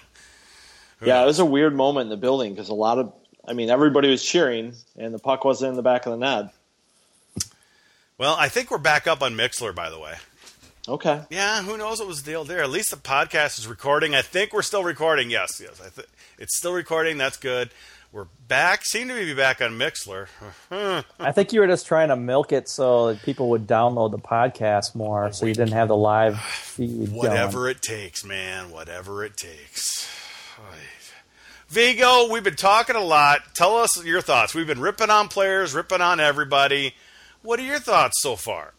Yeah, 1.04 1.20
it 1.22 1.26
was 1.26 1.40
a 1.40 1.44
weird 1.44 1.74
moment 1.74 2.04
in 2.04 2.10
the 2.10 2.16
building 2.16 2.54
because 2.54 2.68
a 2.68 2.74
lot 2.74 2.98
of, 2.98 3.12
I 3.44 3.54
mean, 3.54 3.70
everybody 3.70 4.08
was 4.08 4.22
cheering 4.24 4.74
and 4.96 5.12
the 5.12 5.18
puck 5.18 5.44
wasn't 5.44 5.70
in 5.70 5.76
the 5.76 5.82
back 5.82 6.06
of 6.06 6.12
the 6.12 6.18
net. 6.18 6.54
Well, 8.18 8.36
I 8.38 8.48
think 8.48 8.70
we're 8.70 8.78
back 8.78 9.06
up 9.08 9.20
on 9.22 9.34
Mixlr, 9.34 9.74
by 9.74 9.90
the 9.90 9.98
way. 9.98 10.14
Okay. 10.88 11.22
Yeah, 11.30 11.62
who 11.62 11.76
knows 11.76 11.98
what 11.98 12.08
was 12.08 12.22
the 12.22 12.30
deal 12.30 12.44
there? 12.44 12.62
At 12.62 12.70
least 12.70 12.90
the 12.90 12.96
podcast 12.96 13.58
is 13.58 13.66
recording. 13.66 14.14
I 14.14 14.22
think 14.22 14.52
we're 14.52 14.62
still 14.62 14.84
recording. 14.84 15.30
Yes, 15.30 15.60
yes. 15.60 15.80
I 15.80 15.88
th- 15.88 16.08
it's 16.38 16.56
still 16.56 16.72
recording. 16.72 17.18
That's 17.18 17.36
good. 17.36 17.70
We're 18.12 18.26
back. 18.46 18.84
Seem 18.84 19.08
to 19.08 19.14
be 19.14 19.32
back 19.32 19.62
on 19.62 19.78
Mixlr. 19.78 20.26
I 21.18 21.32
think 21.32 21.54
you 21.54 21.60
were 21.60 21.66
just 21.66 21.86
trying 21.86 22.08
to 22.08 22.16
milk 22.16 22.52
it 22.52 22.68
so 22.68 23.06
that 23.14 23.22
people 23.22 23.48
would 23.48 23.66
download 23.66 24.10
the 24.10 24.18
podcast 24.18 24.94
more, 24.94 25.32
so 25.32 25.46
you 25.46 25.54
didn't 25.54 25.72
have 25.72 25.88
the 25.88 25.96
live 25.96 26.38
feed. 26.38 27.06
going. 27.06 27.16
Whatever 27.16 27.70
it 27.70 27.80
takes, 27.80 28.22
man. 28.22 28.70
Whatever 28.70 29.24
it 29.24 29.38
takes. 29.38 30.06
Vegoe, 31.72 32.30
we've 32.30 32.44
been 32.44 32.54
talking 32.54 32.96
a 32.96 33.00
lot. 33.00 33.54
Tell 33.54 33.78
us 33.78 34.04
your 34.04 34.20
thoughts. 34.20 34.54
We've 34.54 34.66
been 34.66 34.80
ripping 34.82 35.08
on 35.08 35.28
players, 35.28 35.74
ripping 35.74 36.02
on 36.02 36.20
everybody. 36.20 36.94
What 37.40 37.58
are 37.60 37.64
your 37.64 37.78
thoughts 37.78 38.20
so 38.20 38.36
far? 38.36 38.74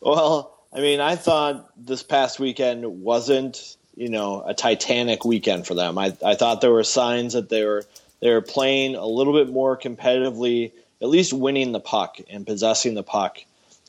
Well, 0.00 0.58
I 0.72 0.80
mean, 0.80 0.98
I 0.98 1.14
thought 1.14 1.70
this 1.76 2.02
past 2.02 2.40
weekend 2.40 2.84
wasn't, 3.04 3.76
you 3.94 4.08
know, 4.08 4.42
a 4.44 4.54
Titanic 4.54 5.24
weekend 5.24 5.68
for 5.68 5.74
them. 5.74 5.98
I, 5.98 6.16
I 6.26 6.34
thought 6.34 6.60
there 6.60 6.72
were 6.72 6.82
signs 6.82 7.34
that 7.34 7.48
they 7.48 7.64
were 7.64 7.84
they 8.22 8.30
were 8.30 8.40
playing 8.40 8.94
a 8.94 9.04
little 9.04 9.34
bit 9.34 9.52
more 9.52 9.76
competitively, 9.76 10.72
at 11.02 11.08
least 11.08 11.32
winning 11.32 11.72
the 11.72 11.80
puck 11.80 12.18
and 12.30 12.46
possessing 12.46 12.94
the 12.94 13.02
puck 13.02 13.38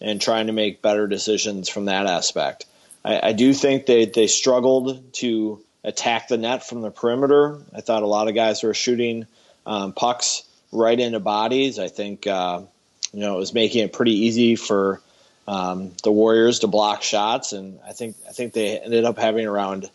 and 0.02 0.20
trying 0.20 0.48
to 0.48 0.54
make 0.54 0.82
better 0.82 1.08
decisions 1.08 1.70
from 1.70 1.86
that 1.86 2.08
aspect. 2.08 2.66
I, 3.06 3.30
I 3.30 3.34
do 3.34 3.54
think 3.54 3.86
they, 3.86 4.06
they 4.06 4.28
struggled 4.28 5.14
to 5.16 5.62
attack 5.84 6.28
the 6.28 6.38
net 6.38 6.66
from 6.66 6.82
the 6.82 6.90
perimeter. 6.90 7.62
I 7.76 7.82
thought 7.82 8.04
a 8.04 8.08
lot 8.08 8.28
of 8.28 8.34
guys 8.34 8.64
were 8.64 8.74
shooting 8.74 9.28
um, 9.66 9.94
pucks 9.94 10.44
right 10.72 11.00
into 11.00 11.20
bodies. 11.20 11.78
I 11.78 11.88
think 11.88 12.26
uh, 12.26 12.62
you 13.14 13.20
know 13.20 13.36
it 13.36 13.40
was 13.40 13.54
making 13.54 13.84
it 13.84 13.94
pretty 13.94 14.26
easy 14.26 14.56
for 14.56 15.00
um, 15.48 15.92
the 16.04 16.12
Warriors 16.12 16.60
to 16.60 16.68
block 16.68 17.04
shots, 17.04 17.54
and 17.54 17.80
I 17.88 17.94
think 17.94 18.16
I 18.28 18.32
think 18.32 18.54
they 18.54 18.80
ended 18.80 19.06
up 19.06 19.18
having 19.18 19.46
around 19.46 19.90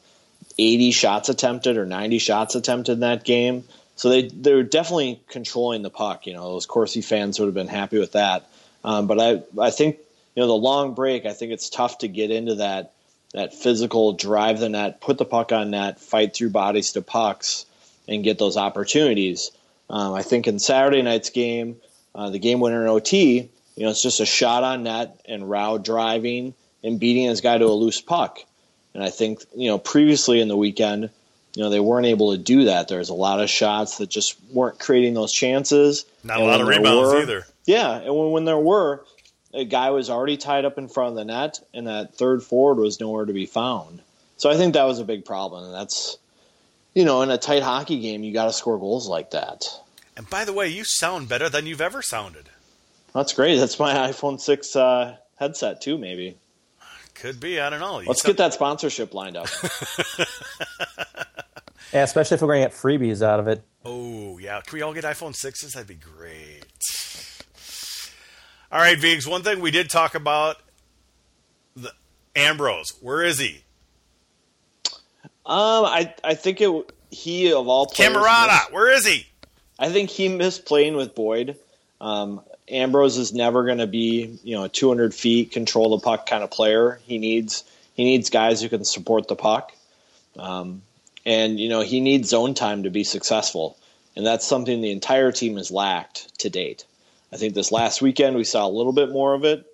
80 0.58 0.92
shots 0.92 1.28
attempted 1.28 1.76
or 1.76 1.86
90 1.86 2.18
shots 2.18 2.54
attempted 2.54 2.92
in 2.92 3.00
that 3.00 3.24
game. 3.24 3.64
So 3.98 4.10
they 4.10 4.28
they 4.28 4.54
were 4.54 4.62
definitely 4.62 5.20
controlling 5.28 5.82
the 5.82 5.90
puck. 5.90 6.28
You 6.28 6.34
know, 6.34 6.52
those 6.52 6.66
Corsi 6.66 7.02
fans 7.02 7.40
would 7.40 7.46
have 7.46 7.54
been 7.54 7.66
happy 7.66 7.98
with 7.98 8.12
that. 8.12 8.48
Um, 8.84 9.08
but 9.08 9.20
I 9.20 9.42
I 9.60 9.70
think 9.70 9.98
you 10.36 10.42
know 10.42 10.46
the 10.46 10.54
long 10.54 10.94
break. 10.94 11.26
I 11.26 11.32
think 11.32 11.50
it's 11.50 11.68
tough 11.68 11.98
to 11.98 12.08
get 12.08 12.30
into 12.30 12.54
that 12.54 12.92
that 13.34 13.54
physical 13.54 14.12
drive 14.12 14.60
the 14.60 14.68
net, 14.68 15.00
put 15.00 15.18
the 15.18 15.24
puck 15.24 15.50
on 15.50 15.72
net, 15.72 16.00
fight 16.00 16.32
through 16.32 16.50
bodies 16.50 16.92
to 16.92 17.02
pucks, 17.02 17.66
and 18.06 18.22
get 18.22 18.38
those 18.38 18.56
opportunities. 18.56 19.50
Um, 19.90 20.14
I 20.14 20.22
think 20.22 20.46
in 20.46 20.60
Saturday 20.60 21.02
night's 21.02 21.30
game, 21.30 21.76
uh, 22.14 22.30
the 22.30 22.38
game 22.38 22.60
winner 22.60 22.82
in 22.82 22.88
OT, 22.88 23.50
you 23.74 23.82
know, 23.82 23.90
it's 23.90 24.02
just 24.02 24.20
a 24.20 24.26
shot 24.26 24.62
on 24.62 24.84
net 24.84 25.20
and 25.24 25.50
Rau 25.50 25.76
driving 25.76 26.54
and 26.84 27.00
beating 27.00 27.24
his 27.24 27.40
guy 27.40 27.58
to 27.58 27.64
a 27.64 27.74
loose 27.74 28.00
puck. 28.00 28.38
And 28.94 29.02
I 29.02 29.10
think, 29.10 29.42
you 29.56 29.68
know, 29.68 29.78
previously 29.78 30.40
in 30.40 30.46
the 30.46 30.56
weekend, 30.56 31.10
you 31.58 31.64
know, 31.64 31.70
they 31.70 31.80
weren't 31.80 32.06
able 32.06 32.30
to 32.30 32.38
do 32.38 32.66
that. 32.66 32.86
There's 32.86 33.08
a 33.08 33.14
lot 33.14 33.40
of 33.40 33.50
shots 33.50 33.98
that 33.98 34.08
just 34.08 34.36
weren't 34.52 34.78
creating 34.78 35.14
those 35.14 35.32
chances. 35.32 36.04
Not 36.22 36.40
a 36.40 36.44
lot 36.44 36.60
of 36.60 36.68
rebounds 36.68 37.12
were- 37.12 37.20
either. 37.20 37.46
Yeah, 37.66 37.96
and 37.98 38.16
when, 38.16 38.30
when 38.30 38.44
there 38.44 38.56
were, 38.56 39.04
a 39.52 39.64
guy 39.64 39.90
was 39.90 40.08
already 40.08 40.36
tied 40.36 40.64
up 40.64 40.78
in 40.78 40.86
front 40.86 41.10
of 41.10 41.16
the 41.16 41.24
net, 41.24 41.58
and 41.74 41.88
that 41.88 42.14
third 42.14 42.44
forward 42.44 42.80
was 42.80 43.00
nowhere 43.00 43.24
to 43.24 43.32
be 43.32 43.44
found. 43.44 44.00
So 44.36 44.48
I 44.48 44.56
think 44.56 44.74
that 44.74 44.84
was 44.84 45.00
a 45.00 45.04
big 45.04 45.24
problem, 45.24 45.64
and 45.64 45.74
that's, 45.74 46.16
you 46.94 47.04
know, 47.04 47.22
in 47.22 47.30
a 47.32 47.38
tight 47.38 47.64
hockey 47.64 48.00
game, 48.00 48.22
you 48.22 48.32
got 48.32 48.44
to 48.44 48.52
score 48.52 48.78
goals 48.78 49.08
like 49.08 49.32
that. 49.32 49.64
And 50.16 50.30
by 50.30 50.44
the 50.44 50.52
way, 50.52 50.68
you 50.68 50.84
sound 50.84 51.28
better 51.28 51.48
than 51.48 51.66
you've 51.66 51.80
ever 51.80 52.02
sounded. 52.02 52.48
That's 53.14 53.32
great. 53.32 53.56
That's 53.56 53.80
my 53.80 53.94
iPhone 53.94 54.40
six 54.40 54.76
uh, 54.76 55.16
headset 55.36 55.80
too. 55.80 55.98
Maybe 55.98 56.36
Could 57.14 57.40
be. 57.40 57.58
I 57.60 57.68
don't 57.68 57.80
know. 57.80 57.98
You 57.98 58.06
let's 58.06 58.22
sound- 58.22 58.36
get 58.36 58.42
that 58.44 58.54
sponsorship 58.54 59.12
lined 59.12 59.36
up. 59.36 59.48
Yeah, 61.92 62.02
especially 62.02 62.34
if 62.36 62.42
we're 62.42 62.48
going 62.48 62.62
to 62.62 62.68
get 62.68 62.76
freebies 62.76 63.22
out 63.22 63.40
of 63.40 63.48
it. 63.48 63.62
Oh, 63.84 64.38
yeah. 64.38 64.60
Can 64.60 64.76
we 64.76 64.82
all 64.82 64.92
get 64.92 65.04
iPhone 65.04 65.34
6s? 65.34 65.72
That'd 65.72 65.88
be 65.88 65.94
great. 65.94 66.64
All 68.70 68.78
right, 68.80 68.98
Vigs. 68.98 69.26
One 69.26 69.42
thing 69.42 69.60
we 69.60 69.70
did 69.70 69.88
talk 69.88 70.14
about 70.14 70.56
the 71.74 71.90
Ambroz. 72.34 73.02
Where 73.02 73.22
is 73.22 73.38
he? 73.38 73.62
Um, 75.46 75.86
I 75.86 76.14
I 76.22 76.34
think 76.34 76.60
it 76.60 76.92
he 77.10 77.50
of 77.54 77.66
all 77.68 77.86
players. 77.86 78.12
Cammarata. 78.14 78.46
missed- 78.58 78.72
Where 78.72 78.90
is 78.92 79.06
he? 79.06 79.26
I 79.78 79.88
think 79.90 80.10
he 80.10 80.28
missed 80.28 80.66
playing 80.66 80.94
with 80.96 81.14
Boyd. 81.14 81.56
Um, 82.02 82.42
Ambroz 82.70 83.16
is 83.18 83.32
never 83.32 83.64
going 83.64 83.78
to 83.78 83.86
be 83.86 84.38
you 84.44 84.54
know 84.56 84.64
a 84.64 84.68
200 84.68 85.14
feet 85.14 85.50
control 85.52 85.96
the 85.96 86.04
puck 86.04 86.26
kind 86.28 86.44
of 86.44 86.50
player. 86.50 87.00
He 87.06 87.16
needs 87.16 87.64
he 87.94 88.04
needs 88.04 88.28
guys 88.28 88.60
who 88.60 88.68
can 88.68 88.84
support 88.84 89.26
the 89.28 89.36
puck, 89.36 89.72
um, 90.38 90.82
and 91.24 91.58
you 91.58 91.68
know 91.68 91.80
he 91.80 92.00
needs 92.00 92.28
zone 92.28 92.54
time 92.54 92.82
to 92.84 92.90
be 92.90 93.04
successful, 93.04 93.78
and 94.16 94.26
that's 94.26 94.46
something 94.46 94.80
the 94.80 94.90
entire 94.90 95.32
team 95.32 95.56
has 95.56 95.70
lacked 95.70 96.38
to 96.40 96.50
date. 96.50 96.84
I 97.32 97.36
think 97.36 97.54
this 97.54 97.72
last 97.72 98.00
weekend 98.00 98.36
we 98.36 98.44
saw 98.44 98.66
a 98.66 98.70
little 98.70 98.92
bit 98.92 99.10
more 99.10 99.34
of 99.34 99.44
it, 99.44 99.66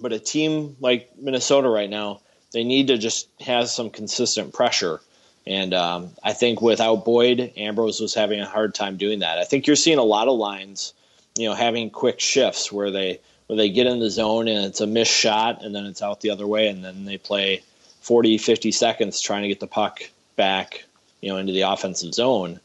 but 0.00 0.12
a 0.12 0.18
team 0.18 0.76
like 0.80 1.10
Minnesota 1.18 1.68
right 1.68 1.90
now, 1.90 2.20
they 2.52 2.64
need 2.64 2.88
to 2.88 2.98
just 2.98 3.28
have 3.40 3.68
some 3.68 3.90
consistent 3.90 4.54
pressure. 4.54 5.00
And 5.46 5.74
um, 5.74 6.10
I 6.22 6.32
think 6.32 6.60
without 6.62 7.04
Boyd, 7.04 7.52
Ambroz 7.56 8.00
was 8.00 8.14
having 8.14 8.40
a 8.40 8.46
hard 8.46 8.74
time 8.74 8.96
doing 8.96 9.20
that. 9.20 9.38
I 9.38 9.44
think 9.44 9.66
you're 9.66 9.76
seeing 9.76 9.98
a 9.98 10.04
lot 10.04 10.28
of 10.28 10.38
lines, 10.38 10.94
you 11.36 11.48
know, 11.48 11.54
having 11.54 11.90
quick 11.90 12.20
shifts 12.20 12.70
where 12.70 12.90
they 12.90 13.20
where 13.46 13.56
they 13.56 13.68
get 13.68 13.88
in 13.88 13.98
the 13.98 14.10
zone 14.10 14.46
and 14.46 14.64
it's 14.64 14.80
a 14.80 14.86
missed 14.86 15.12
shot 15.12 15.64
and 15.64 15.74
then 15.74 15.84
it's 15.84 16.02
out 16.02 16.20
the 16.20 16.30
other 16.30 16.46
way 16.46 16.68
and 16.68 16.84
then 16.84 17.04
they 17.04 17.18
play 17.18 17.62
40, 18.00 18.38
50 18.38 18.70
seconds 18.70 19.20
trying 19.20 19.42
to 19.42 19.48
get 19.48 19.58
the 19.58 19.66
puck 19.66 20.02
back, 20.36 20.84
you 21.20 21.30
know, 21.30 21.36
into 21.36 21.52
the 21.52 21.62
offensive 21.62 22.14
zone. 22.14 22.60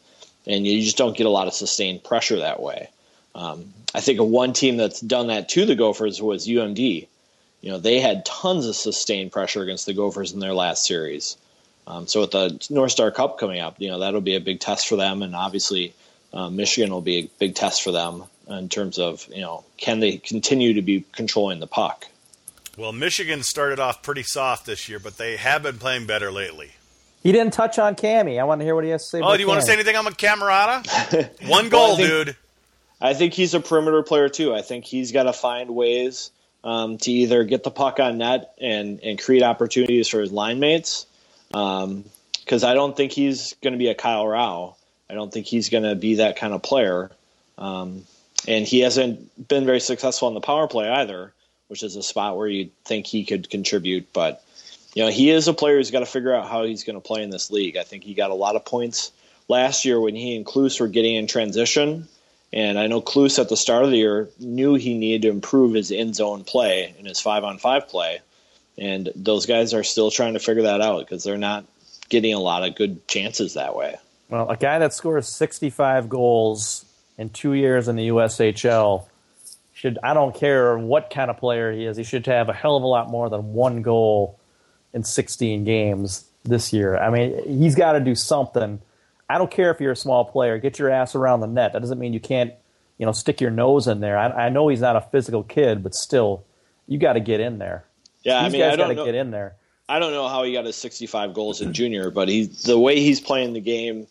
And 0.47 0.66
you 0.66 0.82
just 0.82 0.97
don't 0.97 1.18
get 1.18 1.26
a 1.26 1.32
lot 1.32 1.47
of 1.47 1.53
sustained 1.53 2.03
pressure 2.03 2.38
that 2.38 2.61
way. 2.61 2.89
Um, 3.34 3.74
I 3.93 4.01
think 4.01 4.20
one 4.20 4.53
team 4.53 4.78
that's 4.78 5.01
done 5.01 5.28
that 5.28 5.49
to 5.49 5.66
the 5.66 5.76
Gophers 5.76 6.22
was 6.22 6.47
UMD. 6.47 7.07
You 7.61 7.72
know, 7.72 7.80
they 7.80 7.99
had 7.99 8.26
tons 8.26 8.68
of 8.68 8.76
sustained 8.76 9.32
pressure 9.32 9.63
against 9.63 9.86
the 9.86 9.93
Gophers 9.93 10.34
in 10.34 10.39
their 10.39 10.53
last 10.53 10.86
series. 10.86 11.38
Um, 11.88 12.07
so 12.07 12.22
with 12.22 12.32
the 12.32 12.68
North 12.70 12.91
Star 12.91 13.11
Cup 13.11 13.38
coming 13.38 13.59
up, 13.59 13.76
you 13.80 13.89
know 13.89 13.99
that'll 13.99 14.22
be 14.22 14.36
a 14.36 14.41
big 14.41 14.59
test 14.59 14.88
for 14.88 14.95
them, 14.95 15.22
and 15.22 15.36
obviously 15.36 15.93
uh, 16.34 16.49
Michigan 16.49 16.91
will 16.91 17.01
be 17.01 17.18
a 17.18 17.30
big 17.39 17.55
test 17.55 17.84
for 17.84 17.91
them 17.91 18.24
in 18.47 18.70
terms 18.70 18.97
of 18.97 19.28
you 19.30 19.41
know 19.41 19.63
can 19.78 19.99
they 19.99 20.18
continue 20.18 20.74
to 20.74 20.82
be 20.82 21.05
controlling 21.11 21.59
the 21.59 21.68
puck. 21.68 22.07
Well, 22.78 22.91
Michigan 22.91 23.43
started 23.43 23.80
off 23.80 24.03
pretty 24.03 24.24
soft 24.24 24.66
this 24.66 24.89
year, 24.89 24.99
but 24.99 25.18
they 25.18 25.38
have 25.38 25.63
been 25.63 25.78
playing 25.78 26.07
better 26.07 26.32
lately. 26.32 26.72
He 27.26 27.32
didn't 27.32 27.54
touch 27.54 27.80
on 27.80 27.96
Cammy. 27.96 28.40
I 28.40 28.44
want 28.44 28.62
to 28.62 28.66
hear 28.66 28.76
what 28.76 28.84
he 28.84 28.92
has 28.92 29.02
to 29.02 29.10
say. 29.10 29.18
Oh, 29.18 29.24
about 29.24 29.38
do 29.38 29.42
you 29.42 29.48
want 29.48 29.60
to 29.62 29.66
say 29.66 29.74
anything 29.74 29.96
on 29.96 30.06
Cammarata? 30.06 31.50
One 31.50 31.70
goal, 31.70 31.82
Well, 31.88 31.94
I 31.94 31.96
think- 31.96 32.08
dude. 32.08 32.36
I 33.02 33.14
think 33.16 33.34
he's 33.34 33.56
a 33.56 33.60
perimeter 33.60 34.04
player 34.04 34.30
too. 34.30 34.54
I 34.54 34.62
think 34.62 34.86
he's 34.86 35.12
got 35.12 35.24
to 35.24 35.34
find 35.34 35.72
ways 35.72 36.30
um, 36.64 37.00
to 37.00 37.12
either 37.12 37.44
get 37.44 37.64
the 37.64 37.72
puck 37.72 38.00
on 38.00 38.20
net 38.20 38.54
and 38.62 39.00
and 39.02 39.20
create 39.20 39.42
opportunities 39.42 40.08
for 40.08 40.22
his 40.22 40.32
line 40.32 40.60
mates. 40.60 41.08
Because 41.50 41.84
um, 41.84 42.70
I 42.70 42.76
don't 42.76 42.96
think 42.96 43.12
he's 43.12 43.56
going 43.64 43.74
to 43.74 43.80
be 43.80 43.90
a 43.90 43.96
Kyle 43.96 44.28
Rau. 44.28 44.76
I 45.10 45.16
don't 45.16 45.34
think 45.34 45.48
he's 45.48 45.70
going 45.70 45.84
to 45.84 45.96
be 45.96 46.16
that 46.16 46.38
kind 46.38 46.54
of 46.54 46.62
player. 46.62 47.10
Um, 47.58 48.04
and 48.48 48.68
he 48.68 48.82
hasn't 48.82 49.48
been 49.48 49.66
very 49.66 49.80
successful 49.80 50.28
on 50.28 50.36
the 50.36 50.42
power 50.42 50.68
play 50.68 50.88
either, 50.88 51.34
which 51.70 51.82
is 51.82 51.96
a 51.96 52.04
spot 52.04 52.38
where 52.38 52.48
you'd 52.48 52.72
think 52.86 53.08
he 53.08 53.26
could 53.26 53.50
contribute. 53.50 54.14
But 54.14 54.44
you 54.96 55.04
know, 55.04 55.12
he 55.12 55.30
is 55.30 55.48
a 55.48 55.54
player 55.54 55.76
who's 55.76 55.91
got 55.91 56.00
to 56.00 56.06
figure 56.06 56.34
out 56.34 56.48
how 56.48 56.64
he's 56.64 56.86
going 56.86 56.96
to 56.96 57.06
play 57.06 57.22
in 57.22 57.30
this 57.30 57.52
league. 57.52 57.76
I 57.78 57.84
think 57.84 58.04
he 58.04 58.14
got 58.14 58.32
a 58.32 58.36
lot 58.36 58.56
of 58.56 58.64
points 58.64 59.12
last 59.50 59.84
year 59.84 60.00
when 60.00 60.16
he 60.16 60.38
and 60.38 60.46
Kloos 60.46 60.80
were 60.80 60.88
getting 60.88 61.16
in 61.16 61.28
transition. 61.28 62.08
And 62.54 62.80
I 62.80 62.88
know 62.88 63.02
Kloos 63.02 63.38
at 63.38 63.50
the 63.50 63.58
start 63.58 63.84
of 63.84 63.91
the 63.91 63.98
year 63.98 64.30
knew 64.39 64.76
he 64.76 64.98
needed 64.98 65.24
to 65.24 65.30
improve 65.30 65.74
his 65.74 65.91
in 65.91 66.14
zone 66.14 66.46
play 66.46 66.96
and 66.98 67.06
his 67.06 67.20
five 67.20 67.43
on 67.43 67.58
five 67.58 67.89
play. 67.89 68.22
And 68.78 69.12
those 69.16 69.46
guys 69.46 69.74
are 69.74 69.84
still 69.84 70.12
trying 70.12 70.34
to 70.34 70.39
figure 70.39 70.64
that 70.64 70.80
out 70.80 71.02
because 71.02 71.26
they're 71.26 71.38
not 71.38 71.66
getting 72.08 72.34
a 72.34 72.39
lot 72.39 72.64
of 72.64 72.76
good 72.76 73.06
chances 73.06 73.56
that 73.56 73.76
way. 73.76 73.98
Well, 74.30 74.50
a 74.50 74.56
guy 74.56 74.80
that 74.80 74.93
scores 74.93 75.28
65 75.28 76.08
goals 76.08 76.86
in 77.18 77.30
two 77.30 77.54
years 77.54 77.89
in 77.89 77.98
the 77.98 78.08
USHL 78.08 79.06
should, 79.74 80.00
I 80.02 80.14
don't 80.14 80.34
care 80.34 80.78
what 80.78 81.10
kind 81.10 81.30
of 81.30 81.38
player 81.38 81.74
he 81.74 81.84
is, 81.84 81.98
he 81.98 82.04
should 82.04 82.26
have 82.28 82.48
a 82.48 82.54
hell 82.54 82.78
of 82.78 82.84
a 82.84 82.88
lot 82.88 83.10
more 83.10 83.30
than 83.30 83.54
one 83.54 83.82
goal 83.82 84.39
in 84.96 85.04
16 85.04 85.64
games 85.66 86.26
this 86.43 86.74
year. 86.74 86.98
I 86.98 87.12
mean, 87.12 87.60
he's 87.60 87.76
got 87.76 87.91
to 87.91 88.00
do 88.00 88.16
something. 88.16 88.82
I 89.30 89.38
don't 89.38 89.52
care 89.52 89.70
if 89.70 89.80
you're 89.80 89.91
a 89.91 89.96
small 89.96 90.26
player, 90.26 90.58
get 90.58 90.80
your 90.80 90.89
ass 90.89 91.14
around 91.14 91.41
the 91.41 91.48
net. 91.48 91.74
That 91.74 91.80
doesn't 91.80 92.00
mean 92.00 92.14
you 92.14 92.20
can't, 92.20 92.54
you 92.98 93.06
know, 93.06 93.12
stick 93.12 93.41
your 93.41 93.52
nose 93.52 93.88
in 93.88 94.00
there. 94.00 94.18
I, 94.18 94.46
I 94.46 94.50
know 94.50 94.70
he's 94.70 94.82
not 94.82 94.96
a 94.96 95.02
physical 95.02 95.43
kid, 95.43 95.84
but 95.84 95.93
still, 95.93 96.43
you 96.88 96.98
got 96.98 97.14
to 97.14 97.20
get 97.20 97.39
in 97.39 97.60
there. 97.60 97.86
Yeah, 98.24 98.41
These 98.43 98.48
I 98.48 98.50
mean, 98.52 98.62
guys 98.62 98.74
I 98.74 98.76
don't 98.78 98.96
got 98.96 99.04
to 99.04 99.12
get 99.12 99.16
in 99.16 99.32
there. 99.32 99.56
I 99.88 100.00
don't 100.00 100.14
know 100.14 100.28
how 100.28 100.43
he 100.43 100.54
got 100.54 100.66
his 100.66 100.76
65 100.78 101.34
goals 101.36 101.62
in 101.62 101.74
junior, 101.74 102.10
but 102.10 102.28
he 102.28 102.46
the 102.46 102.80
way 102.80 103.00
he's 103.00 103.20
playing 103.22 103.54
the 103.54 103.60
game 103.62 104.08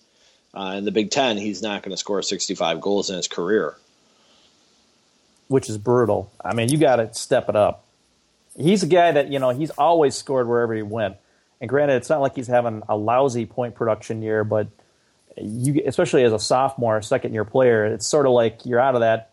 uh, 0.53 0.74
in 0.76 0.85
the 0.85 0.93
Big 0.93 1.11
Ten, 1.11 1.37
he's 1.37 1.62
not 1.62 1.82
going 1.82 1.91
to 1.91 1.97
score 1.97 2.22
65 2.22 2.80
goals 2.80 3.11
in 3.11 3.16
his 3.16 3.26
career. 3.26 3.74
which 5.49 5.68
is 5.68 5.78
brutal. 5.78 6.30
I 6.45 6.55
mean, 6.55 6.68
you 6.68 6.78
got 6.78 6.97
to 6.97 7.12
step 7.14 7.49
it 7.49 7.57
up. 7.57 7.84
He's 8.57 8.82
a 8.82 8.86
guy 8.86 9.12
that 9.12 9.32
you 9.32 9.38
know 9.38 9.50
he's 9.50 9.70
always 9.70 10.14
scored 10.14 10.48
wherever 10.48 10.74
he 10.74 10.82
went. 10.82 11.16
And 11.61 11.68
granted, 11.68 11.96
it's 11.96 12.11
not 12.11 12.20
like 12.20 12.36
he's 12.36 12.46
having 12.46 12.82
a 12.88 12.96
lousy 12.96 13.46
point 13.46 13.74
production 13.74 14.22
year, 14.22 14.44
but 14.44 14.68
you, 15.36 15.82
especially 15.86 16.22
as 16.24 16.32
a 16.32 16.38
sophomore, 16.38 17.00
second 17.02 17.32
year 17.32 17.44
player, 17.44 17.86
it's 17.86 18.07
sort 18.07 18.26
of 18.26 18.32
like 18.32 18.64
you're 18.64 18.80
out 18.80 18.94
of 18.94 19.00
that 19.00 19.30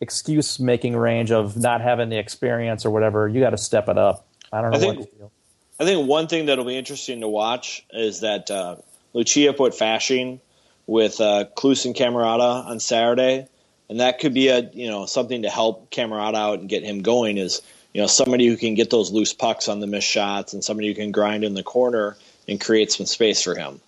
excuse 0.00 0.58
making 0.58 0.96
range 0.96 1.30
of 1.30 1.56
not 1.56 1.80
having 1.80 2.08
the 2.08 2.18
experience 2.18 2.84
or 2.84 2.90
whatever. 2.90 3.28
You 3.28 3.40
got 3.40 3.50
to 3.50 3.58
step 3.58 3.88
it 3.88 3.96
up. 3.98 4.26
I 4.52 4.60
don't 4.60 4.70
know 4.70 4.76
I 4.76 4.80
think- 4.80 4.98
what 4.98 5.10
to 5.10 5.16
feel. 5.16 5.32
I 5.80 5.84
think 5.84 6.06
one 6.06 6.28
thing 6.28 6.46
that'll 6.46 6.64
be 6.64 6.76
interesting 6.76 7.22
to 7.22 7.28
watch 7.28 7.84
is 7.92 8.20
that 8.20 8.50
uh, 8.50 8.76
Lucia 9.14 9.52
put 9.52 9.72
Fasching 9.72 10.38
with 10.86 11.20
uh, 11.20 11.46
Kloos 11.56 11.86
and 11.86 11.94
Cammarata 11.94 12.66
on 12.66 12.78
Saturday, 12.78 13.48
and 13.88 13.98
that 13.98 14.20
could 14.20 14.32
be 14.32 14.48
a 14.48 14.60
you 14.60 14.88
know 14.88 15.06
something 15.06 15.42
to 15.42 15.50
help 15.50 15.90
Cammarata 15.90 16.36
out 16.36 16.60
and 16.60 16.68
get 16.68 16.84
him 16.84 17.02
going. 17.02 17.36
Is 17.36 17.62
you 17.92 18.00
know 18.00 18.06
somebody 18.06 18.46
who 18.46 18.56
can 18.56 18.74
get 18.74 18.90
those 18.90 19.10
loose 19.10 19.32
pucks 19.32 19.68
on 19.68 19.80
the 19.80 19.86
missed 19.86 20.08
shots 20.08 20.52
and 20.52 20.64
somebody 20.64 20.88
who 20.88 20.94
can 20.94 21.12
grind 21.12 21.44
in 21.44 21.54
the 21.54 21.62
corner 21.62 22.16
and 22.48 22.60
create 22.60 22.90
some 22.90 23.06
space 23.06 23.42
for 23.42 23.54
him. 23.54 23.80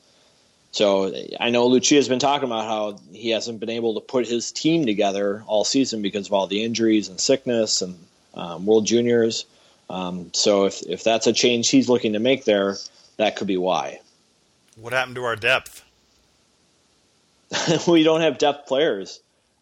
So 0.72 1.14
I 1.38 1.50
know 1.50 1.68
Lucia's 1.68 2.08
been 2.08 2.18
talking 2.18 2.48
about 2.48 2.64
how 2.64 2.98
he 3.12 3.30
hasn't 3.30 3.60
been 3.60 3.70
able 3.70 3.94
to 3.94 4.00
put 4.00 4.26
his 4.26 4.50
team 4.50 4.86
together 4.86 5.44
all 5.46 5.64
season 5.64 6.02
because 6.02 6.26
of 6.26 6.32
all 6.32 6.48
the 6.48 6.64
injuries 6.64 7.08
and 7.08 7.20
sickness 7.20 7.80
and 7.80 7.96
um, 8.34 8.66
World 8.66 8.84
Juniors. 8.84 9.46
Um, 9.88 10.30
so 10.32 10.64
if 10.64 10.82
if 10.82 11.04
that's 11.04 11.26
a 11.26 11.32
change 11.32 11.68
he's 11.68 11.88
looking 11.88 12.14
to 12.14 12.18
make 12.18 12.44
there, 12.44 12.76
that 13.18 13.36
could 13.36 13.46
be 13.46 13.56
why. 13.56 14.00
What 14.76 14.92
happened 14.92 15.14
to 15.16 15.24
our 15.24 15.36
depth? 15.36 15.84
we 17.86 18.02
don't 18.02 18.22
have 18.22 18.38
depth 18.38 18.66
players. 18.66 19.20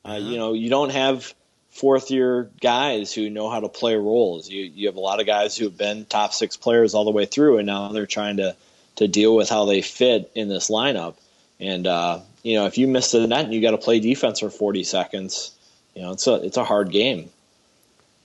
Uh, 0.08 0.18
You 0.20 0.36
know, 0.36 0.52
you 0.54 0.70
don't 0.70 0.90
have 0.90 1.34
fourth 1.72 2.10
year 2.10 2.50
guys 2.60 3.12
who 3.12 3.30
know 3.30 3.50
how 3.50 3.60
to 3.60 3.68
play 3.68 3.96
roles. 3.96 4.48
You 4.48 4.62
you 4.62 4.86
have 4.86 4.96
a 4.96 5.00
lot 5.00 5.20
of 5.20 5.26
guys 5.26 5.56
who 5.56 5.64
have 5.64 5.76
been 5.76 6.04
top 6.04 6.32
six 6.32 6.56
players 6.56 6.94
all 6.94 7.04
the 7.04 7.10
way 7.10 7.26
through, 7.26 7.58
and 7.58 7.66
now 7.66 7.88
they're 7.88 8.06
trying 8.06 8.36
to 8.36 8.54
to 8.96 9.08
deal 9.08 9.34
with 9.34 9.48
how 9.48 9.64
they 9.64 9.82
fit 9.82 10.30
in 10.34 10.48
this 10.48 10.70
lineup. 10.70 11.16
And 11.58 11.86
uh, 11.86 12.20
you 12.42 12.56
know, 12.56 12.66
if 12.66 12.78
you 12.78 12.86
miss 12.86 13.10
the 13.10 13.26
net 13.26 13.44
and 13.44 13.54
you 13.54 13.60
got 13.60 13.72
to 13.72 13.78
play 13.78 14.00
defense 14.00 14.40
for 14.40 14.50
forty 14.50 14.84
seconds, 14.84 15.52
you 15.94 16.02
know, 16.02 16.12
it's 16.12 16.26
a 16.26 16.34
it's 16.34 16.56
a 16.56 16.64
hard 16.64 16.90
game. 16.90 17.30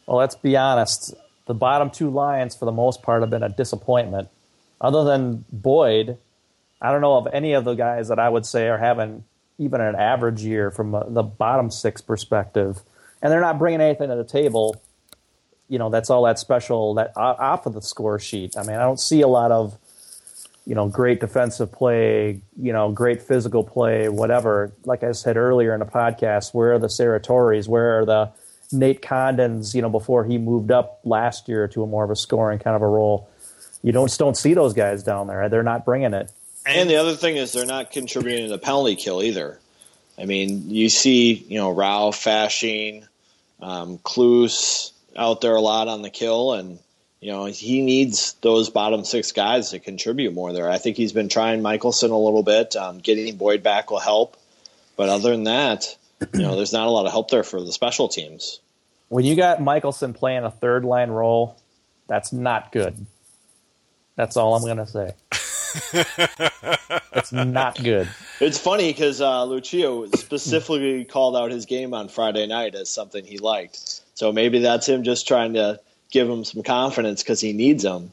Well, 0.06 0.18
let's 0.18 0.36
be 0.36 0.56
honest. 0.56 1.14
The 1.46 1.54
bottom 1.54 1.90
two 1.90 2.10
lines, 2.10 2.56
for 2.56 2.66
the 2.66 2.74
most 2.74 3.02
part, 3.02 3.22
have 3.22 3.30
been 3.30 3.44
a 3.44 3.50
disappointment. 3.50 4.28
Other 4.82 5.06
than 5.06 5.46
Boyd, 5.52 6.18
I 6.82 6.92
don't 6.92 7.02
know 7.02 7.16
of 7.16 7.28
any 7.32 7.54
of 7.54 7.64
the 7.64 7.74
guys 7.74 8.10
that 8.10 8.20
I 8.20 8.28
would 8.28 8.46
say 8.46 8.68
are 8.68 8.78
having 8.78 9.24
even 9.58 9.82
an 9.82 9.96
average 9.96 10.42
year 10.44 10.70
from 10.72 10.92
the 10.92 11.24
bottom 11.24 11.72
six 11.72 12.02
perspective, 12.02 12.82
and 13.22 13.32
they're 13.32 13.42
not 13.42 13.60
bringing 13.60 13.82
anything 13.82 14.10
to 14.10 14.16
the 14.16 14.24
table. 14.24 14.82
You 15.70 15.80
know, 15.80 15.90
that's 15.90 16.10
all 16.10 16.24
that 16.24 16.40
special 16.40 16.94
that 16.96 17.12
off 17.16 17.66
of 17.66 17.74
the 17.74 17.82
score 17.82 18.20
sheet. 18.20 18.58
I 18.58 18.64
mean, 18.64 18.78
I 18.78 18.84
don't 18.84 19.00
see 19.00 19.22
a 19.22 19.28
lot 19.28 19.52
of 19.52 19.78
you 20.66 20.76
know 20.76 20.88
great 20.88 21.20
defensive 21.20 21.72
play, 21.72 22.42
you 22.58 22.74
know, 22.74 22.92
great 22.92 23.22
physical 23.22 23.64
play, 23.64 24.10
whatever. 24.10 24.74
Like 24.86 25.04
I 25.04 25.12
said 25.12 25.38
earlier 25.38 25.74
in 25.74 25.80
the 25.80 25.86
podcast, 25.86 26.54
where 26.54 26.74
are 26.74 26.80
the 26.80 26.88
Serratores? 26.88 27.68
Where 27.68 28.00
are 28.00 28.06
the 28.06 28.32
Nate 28.72 29.02
Condons, 29.02 29.74
you 29.76 29.82
know, 29.82 29.90
before 29.90 30.26
he 30.26 30.38
moved 30.38 30.72
up 30.72 31.00
last 31.04 31.48
year 31.48 31.68
to 31.70 31.84
a 31.84 31.88
more 31.88 32.04
of 32.04 32.10
a 32.10 32.16
scoring 32.16 32.60
kind 32.60 32.76
of 32.76 32.82
a 32.82 32.88
role. 32.88 33.30
You 33.82 33.92
don't 33.92 34.16
don't 34.18 34.36
see 34.36 34.54
those 34.54 34.74
guys 34.74 35.04
down 35.04 35.28
there. 35.28 35.48
They're 35.50 35.64
not 35.64 35.86
bringing 35.86 36.14
it. 36.14 36.32
And 36.66 36.90
the 36.90 36.98
other 36.98 37.16
thing 37.16 37.38
is 37.38 37.54
they're 37.54 37.66
not 37.66 37.92
contributing 37.92 38.46
to 38.46 38.50
the 38.50 38.58
penalty 38.58 38.96
kill 38.96 39.24
either. 39.24 39.60
I 40.18 40.26
mean, 40.26 40.70
you 40.70 40.90
see, 40.90 41.34
you 41.34 41.58
know, 41.58 41.72
Rau, 41.72 42.12
Fasching, 42.12 43.08
um, 43.62 43.98
Kloos 44.00 44.92
out 45.16 45.42
there 45.42 45.56
a 45.56 45.62
lot 45.62 45.88
on 45.88 46.02
the 46.02 46.10
kill, 46.10 46.54
and 46.54 46.80
you 47.20 47.32
know 47.32 47.46
he 47.46 47.82
needs 47.82 48.34
those 48.42 48.70
bottom 48.70 49.04
six 49.06 49.32
guys 49.32 49.72
to 49.72 49.80
contribute 49.80 50.34
more 50.34 50.54
there. 50.54 50.70
I 50.70 50.78
think 50.78 50.98
he's 50.98 51.14
been 51.14 51.30
trying 51.30 51.62
Michelson 51.62 52.12
a 52.12 52.18
little 52.18 52.44
bit. 52.44 52.76
Um, 52.76 53.00
getting 53.00 53.36
Boyd 53.36 53.64
back 53.64 53.92
will 53.92 54.00
help, 54.00 54.38
but 54.96 55.10
other 55.10 55.32
than 55.32 55.46
that, 55.46 55.96
you 56.34 56.42
know, 56.42 56.56
there's 56.56 56.74
not 56.74 56.88
a 56.88 56.92
lot 56.92 57.06
of 57.06 57.12
help 57.12 57.30
there 57.30 57.44
for 57.44 57.62
the 57.62 57.72
special 57.72 58.08
teams. 58.08 58.60
When 59.10 59.24
you 59.24 59.36
got 59.36 59.62
Michelson 59.62 60.14
playing 60.14 60.44
a 60.44 60.52
third 60.52 60.84
line 60.84 61.10
role, 61.10 61.58
that's 62.08 62.34
not 62.34 62.72
good. 62.72 63.06
That's 64.16 64.36
all 64.36 64.56
I'm 64.56 64.64
going 64.64 64.78
to 64.78 64.88
say. 64.88 65.14
it's 67.14 67.32
not 67.32 67.82
good. 67.84 68.08
It's 68.40 68.58
funny 68.58 68.92
because 68.92 69.22
uh, 69.22 69.46
Lucia 69.46 70.08
specifically 70.16 71.06
called 71.06 71.36
out 71.36 71.52
his 71.52 71.66
game 71.66 71.94
on 71.94 72.10
Friday 72.10 72.46
night 72.48 72.76
as 72.76 72.90
something 72.90 73.26
he 73.26 73.38
liked. 73.38 74.02
So 74.14 74.32
maybe 74.32 74.60
that's 74.60 74.88
him 74.88 75.04
just 75.04 75.28
trying 75.28 75.54
to 75.54 75.80
give 76.12 76.30
him 76.30 76.44
some 76.44 76.64
confidence 76.64 77.24
because 77.24 77.42
he 77.42 77.54
needs 77.54 77.84
them. 77.84 78.12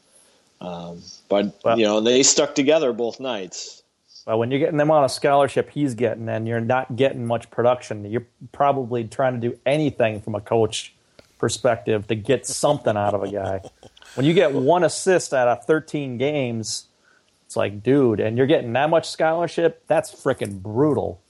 Um, 0.61 1.03
but 1.29 1.55
Well- 1.65 1.79
you 1.79 1.85
know 1.85 2.01
they 2.01 2.23
stuck 2.23 2.55
together 2.55 2.93
both 2.93 3.21
nights. 3.21 3.83
Well, 4.27 4.39
when 4.39 4.51
you're 4.51 4.61
getting 4.61 4.79
them 4.79 4.91
on 4.91 5.05
a 5.05 5.09
scholarship 5.09 5.69
he's 5.71 5.95
getting 5.95 6.31
and 6.31 6.49
you're 6.49 6.61
not 6.61 6.97
getting 6.97 7.27
much 7.27 7.51
production, 7.51 8.11
you're 8.11 8.27
probably 8.53 9.05
trying 9.05 9.39
to 9.39 9.49
do 9.51 9.59
anything 9.67 10.23
from 10.23 10.35
a 10.35 10.41
coach 10.41 10.95
perspective 11.37 12.07
to 12.07 12.15
get 12.15 12.47
something 12.47 12.97
out 12.97 13.13
of 13.13 13.23
a 13.23 13.31
guy. 13.31 13.61
When 14.15 14.25
you 14.25 14.33
get 14.33 14.53
one 14.53 14.83
assist 14.83 15.35
out 15.35 15.49
of 15.49 15.67
13 15.67 16.17
games, 16.17 16.87
it's 17.55 17.57
like, 17.57 17.85
dude, 17.85 18.19
and 18.19 18.37
you're 18.37 18.49
getting 18.49 18.73
that 18.73 18.91
much 18.91 19.09
scholarship, 19.09 19.85
that's 19.87 20.13
freaking 20.13 20.61
brutal. 20.61 21.21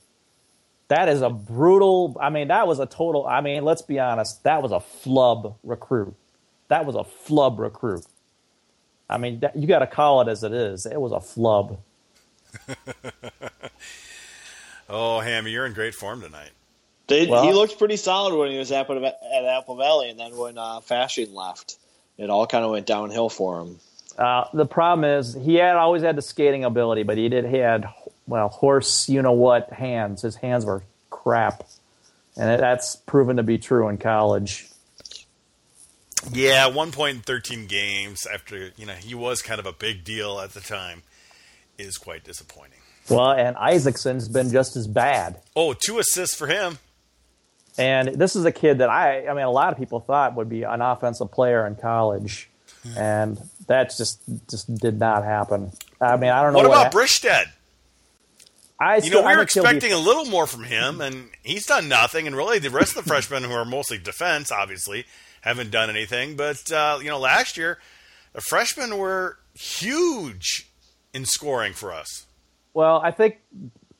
That 0.89 1.11
is 1.11 1.21
a 1.21 1.29
brutal. 1.29 2.17
I 2.19 2.31
mean, 2.31 2.49
that 2.49 2.67
was 2.67 2.79
a 2.79 2.87
total. 2.87 3.27
I 3.27 3.43
mean, 3.43 3.63
let's 3.63 3.83
be 3.83 4.01
honest. 4.01 4.43
That 4.45 4.63
was 4.63 4.73
a 4.73 4.81
flub 4.81 5.57
recruit. 5.63 6.15
That 6.69 6.87
was 6.87 6.97
a 6.97 7.05
flub 7.05 7.59
recruit. 7.59 8.07
I 9.11 9.19
mean, 9.19 9.41
that, 9.41 9.55
you 9.55 9.67
got 9.67 9.81
to 9.81 9.87
call 9.87 10.23
it 10.23 10.29
as 10.29 10.43
it 10.43 10.55
is. 10.55 10.87
It 10.87 10.99
was 10.99 11.13
a 11.13 11.21
flub. 11.21 11.79
Oh, 14.87 15.19
Hammy, 15.19 15.51
you're 15.51 15.65
in 15.65 15.73
great 15.73 15.95
form 15.95 16.21
tonight. 16.21 16.51
They, 17.07 17.27
Well- 17.27 17.43
he 17.43 17.55
looked 17.55 17.79
pretty 17.79 17.97
solid 17.97 18.37
when 18.37 18.51
he 18.51 18.59
was 18.59 18.71
at, 18.71 18.89
at 18.91 19.45
Apple 19.47 19.77
Valley, 19.77 20.11
and 20.11 20.21
then 20.21 20.37
when 20.37 20.59
uh, 20.59 20.81
Fasching 20.81 21.33
left, 21.33 21.79
it 22.19 22.29
all 22.29 22.47
kind 22.47 22.67
of 22.67 22.71
went 22.71 22.85
downhill 22.85 23.31
for 23.31 23.61
him. 23.63 23.79
Uh, 24.19 24.45
the 24.53 24.67
problem 24.67 25.05
is 25.05 25.35
he 25.35 25.57
had 25.57 25.77
always 25.77 26.03
had 26.03 26.17
the 26.17 26.23
skating 26.23 26.65
ability, 26.65 27.03
but 27.03 27.19
he 27.19 27.29
did 27.29 27.47
he 27.47 27.57
had 27.57 27.89
well 28.27 28.49
horse 28.49 29.09
you 29.09 29.23
know 29.23 29.33
what 29.33 29.73
hands. 29.73 30.23
His 30.23 30.37
hands 30.37 30.65
were 30.65 30.83
crap, 31.11 31.65
and 32.37 32.51
it, 32.51 32.61
that's 32.61 32.97
proven 32.97 33.37
to 33.37 33.43
be 33.43 33.59
true 33.59 33.89
in 33.89 33.99
college. 33.99 34.69
Yeah, 36.33 36.69
one 36.69 36.93
point 36.93 37.17
in 37.17 37.23
thirteen 37.23 37.67
games 37.67 38.27
after 38.27 38.71
you 38.77 38.87
know 38.87 38.95
he 38.95 39.15
was 39.15 39.43
kind 39.43 39.59
of 39.59 39.67
a 39.67 39.73
big 39.73 40.05
deal 40.05 40.39
at 40.41 40.53
the 40.53 40.61
time 40.61 41.03
is 41.77 41.99
quite 41.99 42.25
disappointing. 42.25 42.79
Well, 43.11 43.33
and 43.33 43.57
Isackson's 43.57 44.29
been 44.29 44.51
just 44.51 44.77
as 44.77 44.87
bad. 44.87 45.41
Oh, 45.55 45.75
two 45.75 45.99
assists 45.99 46.35
for 46.35 46.47
him. 46.47 46.79
And 47.77 48.15
this 48.15 48.37
is 48.37 48.45
a 48.45 48.53
kid 48.53 48.79
that 48.79 48.89
I, 48.89 49.27
I 49.27 49.35
mean, 49.35 49.45
a 49.45 49.51
lot 49.51 49.73
of 49.73 49.79
people 49.79 50.01
thought 50.01 50.37
would 50.37 50.49
be 50.49 50.63
an 50.63 50.81
offensive 50.81 51.31
player 51.33 51.67
in 51.67 51.75
college, 51.75 52.49
and 52.97 53.39
that 53.67 53.95
just 53.97 54.21
just 54.51 54.75
did 54.77 54.99
not 54.99 55.25
happen. 55.25 55.73
I 56.01 56.17
mean, 56.17 56.31
I 56.31 56.43
don't 56.43 56.53
know. 56.53 56.59
What, 56.59 56.69
what 56.69 56.89
about 56.89 56.93
Bristedt? 56.93 57.47
I 58.81 58.97
You 58.99 59.11
know, 59.11 59.23
we 59.23 59.29
were 59.29 59.37
think 59.39 59.53
he'll 59.53 59.63
be- 59.63 59.69
expecting 59.69 59.93
a 59.93 59.99
little 59.99 60.27
more 60.27 60.47
from 60.47 60.65
him, 60.65 61.01
and 61.01 61.29
he's 61.43 61.65
done 61.67 61.89
nothing. 61.89 62.27
And 62.27 62.37
really, 62.37 62.59
the 62.59 62.71
rest 62.71 62.97
of 62.97 63.05
the 63.05 63.09
freshmen, 63.09 63.45
who 63.45 63.53
are 63.53 63.65
mostly 63.65 63.99
defense, 63.99 64.51
obviously, 64.51 65.07
haven't 65.43 65.71
done 65.71 65.89
anything. 65.91 66.37
But 66.37 66.71
uh, 66.73 66.99
you 67.01 67.09
know, 67.09 67.19
last 67.19 67.57
year, 67.57 67.79
the 68.33 68.41
freshmen 68.41 68.99
were 68.99 69.39
huge 69.55 70.69
in 71.13 71.25
scoring 71.25 71.73
for 71.73 71.93
us. 71.93 72.27
Well, 72.75 73.01
I 73.01 73.13
think 73.13 73.39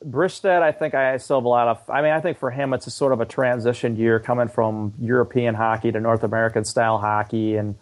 Bristedt, 0.05 0.61
I 0.61 0.73
think 0.73 0.93
I 0.93 1.17
still 1.17 1.37
have 1.37 1.45
a 1.45 1.49
lot 1.49 1.67
of. 1.69 1.89
I 1.89 2.01
mean, 2.01 2.11
I 2.11 2.19
think 2.19 2.37
for 2.37 2.51
him, 2.51 2.73
it's 2.73 2.85
a 2.85 2.91
sort 2.91 3.13
of 3.13 3.21
a 3.21 3.25
transition 3.25 3.95
year 3.95 4.19
coming 4.19 4.49
from 4.49 4.93
European 4.99 5.55
hockey 5.55 5.91
to 5.93 5.99
North 6.01 6.23
American 6.23 6.65
style 6.65 6.97
hockey, 6.97 7.55
and 7.55 7.75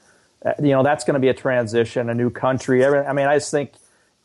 you 0.60 0.70
know 0.70 0.84
that's 0.84 1.04
going 1.04 1.16
to 1.16 1.20
be 1.20 1.30
a 1.30 1.34
transition, 1.34 2.10
a 2.10 2.14
new 2.14 2.30
country. 2.30 2.86
I 2.86 3.14
mean, 3.14 3.28
I 3.28 3.36
just 3.38 3.52
think 3.52 3.74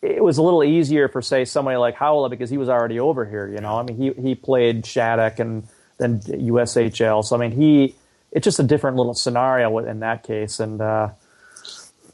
it 0.02 0.22
was 0.22 0.38
a 0.38 0.42
little 0.42 0.64
easier 0.64 1.08
for 1.08 1.22
say 1.22 1.44
somebody 1.44 1.76
like 1.76 1.94
Howell 1.94 2.28
because 2.28 2.50
he 2.50 2.58
was 2.58 2.68
already 2.68 3.00
over 3.00 3.24
here. 3.24 3.48
You 3.48 3.60
know, 3.60 3.78
I 3.78 3.82
mean, 3.82 3.96
he 3.96 4.12
he 4.20 4.34
played 4.34 4.86
Shattuck 4.86 5.38
and 5.38 5.66
then 5.98 6.20
USHL, 6.20 7.24
so 7.24 7.36
I 7.36 7.38
mean, 7.38 7.52
he 7.52 7.94
it's 8.32 8.44
just 8.44 8.58
a 8.60 8.62
different 8.64 8.96
little 8.96 9.14
scenario 9.14 9.78
in 9.78 10.00
that 10.00 10.22
case, 10.22 10.60
and. 10.60 10.80
uh 10.80 11.10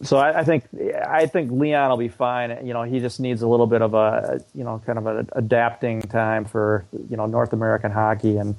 so 0.02 0.18
I, 0.18 0.40
I 0.40 0.44
think 0.44 0.64
I 1.08 1.26
think 1.26 1.50
Leon 1.50 1.90
will 1.90 1.96
be 1.96 2.08
fine. 2.08 2.66
You 2.66 2.74
know, 2.74 2.82
he 2.82 3.00
just 3.00 3.20
needs 3.20 3.42
a 3.42 3.48
little 3.48 3.66
bit 3.66 3.80
of 3.80 3.94
a 3.94 4.40
you 4.54 4.64
know 4.64 4.82
kind 4.84 4.98
of 4.98 5.06
an 5.06 5.28
adapting 5.32 6.02
time 6.02 6.44
for 6.44 6.84
you 7.08 7.16
know 7.16 7.26
North 7.26 7.52
American 7.52 7.90
hockey, 7.90 8.36
and 8.36 8.56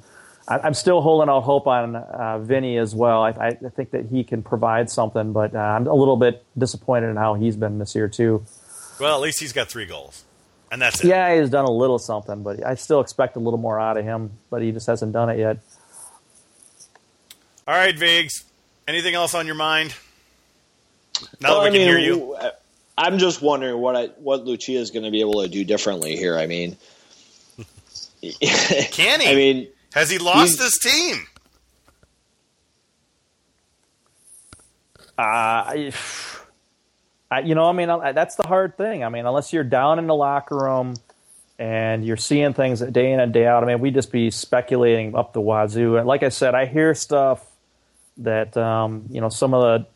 I'm 0.48 0.74
still 0.74 1.00
holding 1.00 1.28
out 1.28 1.40
hope 1.42 1.66
on 1.66 1.96
uh, 1.96 2.38
Vinny 2.38 2.76
as 2.78 2.94
well. 2.94 3.22
I, 3.22 3.30
I 3.30 3.50
think 3.54 3.90
that 3.90 4.06
he 4.06 4.22
can 4.22 4.42
provide 4.42 4.88
something, 4.90 5.32
but 5.32 5.54
uh, 5.54 5.58
I'm 5.58 5.86
a 5.86 5.94
little 5.94 6.16
bit 6.16 6.44
disappointed 6.56 7.08
in 7.08 7.16
how 7.16 7.34
he's 7.34 7.56
been 7.56 7.78
this 7.78 7.94
year 7.96 8.08
too. 8.08 8.44
Well, 9.00 9.14
at 9.16 9.20
least 9.20 9.40
he's 9.40 9.52
got 9.52 9.68
three 9.68 9.86
goals, 9.86 10.24
and 10.70 10.80
that's 10.80 11.02
it. 11.02 11.08
Yeah, 11.08 11.38
he's 11.40 11.50
done 11.50 11.64
a 11.64 11.70
little 11.70 11.98
something, 11.98 12.42
but 12.44 12.64
I 12.64 12.76
still 12.76 13.00
expect 13.00 13.34
a 13.36 13.40
little 13.40 13.58
more 13.58 13.80
out 13.80 13.96
of 13.96 14.04
him. 14.04 14.30
But 14.50 14.62
he 14.62 14.70
just 14.70 14.86
hasn't 14.86 15.12
done 15.12 15.30
it 15.30 15.38
yet. 15.38 15.58
All 17.66 17.74
right, 17.74 17.98
Viggs. 17.98 18.44
Anything 18.86 19.14
else 19.14 19.34
on 19.34 19.46
your 19.46 19.56
mind? 19.56 19.94
Now 21.40 21.48
Well, 21.50 21.62
that 21.62 21.62
we 21.62 21.66
I 21.66 21.70
can 21.70 21.78
mean, 21.80 21.88
hear 21.88 21.98
you. 21.98 22.36
I'm 22.96 23.18
just 23.18 23.42
wondering 23.42 23.78
what 23.78 23.96
I, 23.96 24.06
what 24.18 24.44
Lucia 24.44 24.72
is 24.72 24.90
going 24.92 25.04
to 25.04 25.10
be 25.10 25.20
able 25.20 25.42
to 25.42 25.48
do 25.48 25.64
differently 25.64 26.16
here. 26.16 26.38
I 26.38 26.46
mean, 26.46 26.76
Can 28.22 29.20
he? 29.20 29.28
I 29.28 29.34
mean, 29.34 29.68
Has 29.96 30.10
he 30.10 30.18
lost 30.18 30.58
he's- 30.58 30.60
his 30.60 30.78
team? 30.78 31.26
Uh, 35.18 35.22
I, 35.22 35.92
I, 37.30 37.40
you 37.40 37.54
know, 37.54 37.64
I 37.64 37.72
mean, 37.72 37.88
I, 37.88 38.12
that's 38.12 38.36
the 38.36 38.46
hard 38.46 38.76
thing. 38.76 39.02
I 39.02 39.08
mean, 39.08 39.24
unless 39.24 39.50
you're 39.50 39.64
down 39.64 39.98
in 39.98 40.06
the 40.06 40.14
locker 40.14 40.58
room 40.58 40.92
and 41.58 42.04
you're 42.04 42.18
seeing 42.18 42.52
things 42.52 42.80
day 42.80 43.12
in 43.12 43.20
and 43.20 43.32
day 43.32 43.46
out, 43.46 43.64
I 43.64 43.66
mean, 43.66 43.80
we'd 43.80 43.94
just 43.94 44.12
be 44.12 44.30
speculating 44.30 45.16
up 45.16 45.32
the 45.32 45.40
wazoo. 45.40 45.96
And 45.96 46.06
like 46.06 46.22
I 46.22 46.28
said, 46.28 46.54
I 46.54 46.66
hear 46.66 46.94
stuff 46.94 47.42
that, 48.18 48.54
um, 48.58 49.06
you 49.08 49.22
know, 49.22 49.30
some 49.30 49.54
of 49.54 49.62
the 49.62 49.86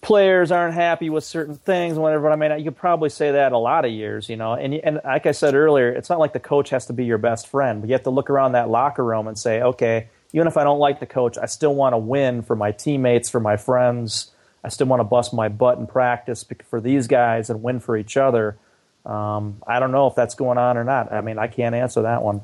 players 0.00 0.50
aren't 0.52 0.74
happy 0.74 1.10
with 1.10 1.24
certain 1.24 1.56
things 1.56 1.94
and 1.94 2.02
whatever. 2.02 2.24
But 2.24 2.32
I 2.32 2.36
mean, 2.36 2.58
you 2.58 2.64
could 2.70 2.76
probably 2.76 3.08
say 3.08 3.32
that 3.32 3.52
a 3.52 3.58
lot 3.58 3.84
of 3.84 3.90
years, 3.90 4.28
you 4.28 4.36
know. 4.36 4.54
And 4.54 4.74
and 4.74 5.00
like 5.04 5.26
I 5.26 5.32
said 5.32 5.54
earlier, 5.54 5.88
it's 5.90 6.08
not 6.08 6.18
like 6.18 6.32
the 6.32 6.40
coach 6.40 6.70
has 6.70 6.86
to 6.86 6.92
be 6.92 7.04
your 7.04 7.18
best 7.18 7.48
friend, 7.48 7.80
but 7.80 7.88
you 7.88 7.94
have 7.94 8.04
to 8.04 8.10
look 8.10 8.30
around 8.30 8.52
that 8.52 8.68
locker 8.68 9.04
room 9.04 9.26
and 9.26 9.38
say, 9.38 9.62
okay, 9.62 10.08
even 10.32 10.46
if 10.46 10.56
I 10.56 10.64
don't 10.64 10.78
like 10.78 11.00
the 11.00 11.06
coach, 11.06 11.38
I 11.38 11.46
still 11.46 11.74
want 11.74 11.94
to 11.94 11.98
win 11.98 12.42
for 12.42 12.56
my 12.56 12.72
teammates, 12.72 13.28
for 13.28 13.40
my 13.40 13.56
friends. 13.56 14.30
I 14.62 14.68
still 14.68 14.86
want 14.86 15.00
to 15.00 15.04
bust 15.04 15.32
my 15.32 15.48
butt 15.48 15.78
in 15.78 15.86
practice 15.86 16.44
for 16.68 16.80
these 16.80 17.06
guys 17.06 17.48
and 17.48 17.62
win 17.62 17.80
for 17.80 17.96
each 17.96 18.16
other. 18.16 18.58
Um, 19.06 19.62
I 19.66 19.78
don't 19.78 19.92
know 19.92 20.06
if 20.08 20.14
that's 20.14 20.34
going 20.34 20.58
on 20.58 20.76
or 20.76 20.84
not. 20.84 21.12
I 21.12 21.20
mean, 21.20 21.38
I 21.38 21.46
can't 21.46 21.74
answer 21.74 22.02
that 22.02 22.22
one. 22.22 22.42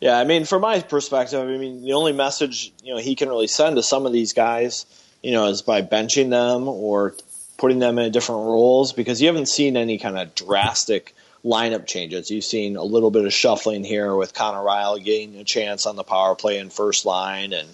Yeah, 0.00 0.18
I 0.18 0.24
mean, 0.24 0.44
from 0.44 0.60
my 0.60 0.80
perspective, 0.80 1.40
I 1.40 1.56
mean, 1.56 1.82
the 1.82 1.94
only 1.94 2.12
message 2.12 2.72
you 2.84 2.94
know 2.94 3.00
he 3.00 3.16
can 3.16 3.28
really 3.28 3.46
send 3.46 3.76
to 3.76 3.82
some 3.82 4.04
of 4.06 4.12
these 4.12 4.34
guys, 4.34 4.84
you 5.22 5.32
know, 5.32 5.46
is 5.46 5.62
by 5.62 5.82
benching 5.82 6.30
them 6.30 6.68
or 6.68 7.14
putting 7.56 7.78
them 7.78 7.98
in 7.98 8.12
different 8.12 8.42
roles 8.42 8.92
because 8.92 9.20
you 9.20 9.28
haven't 9.28 9.46
seen 9.46 9.76
any 9.76 9.98
kind 9.98 10.18
of 10.18 10.34
drastic 10.34 11.14
lineup 11.44 11.86
changes. 11.86 12.30
You've 12.30 12.44
seen 12.44 12.76
a 12.76 12.82
little 12.82 13.10
bit 13.10 13.24
of 13.24 13.32
shuffling 13.32 13.84
here 13.84 14.14
with 14.14 14.34
Connor 14.34 14.62
Reilly 14.62 15.00
getting 15.00 15.36
a 15.36 15.44
chance 15.44 15.86
on 15.86 15.96
the 15.96 16.04
power 16.04 16.34
play 16.34 16.58
in 16.58 16.70
first 16.70 17.06
line, 17.06 17.52
and 17.52 17.68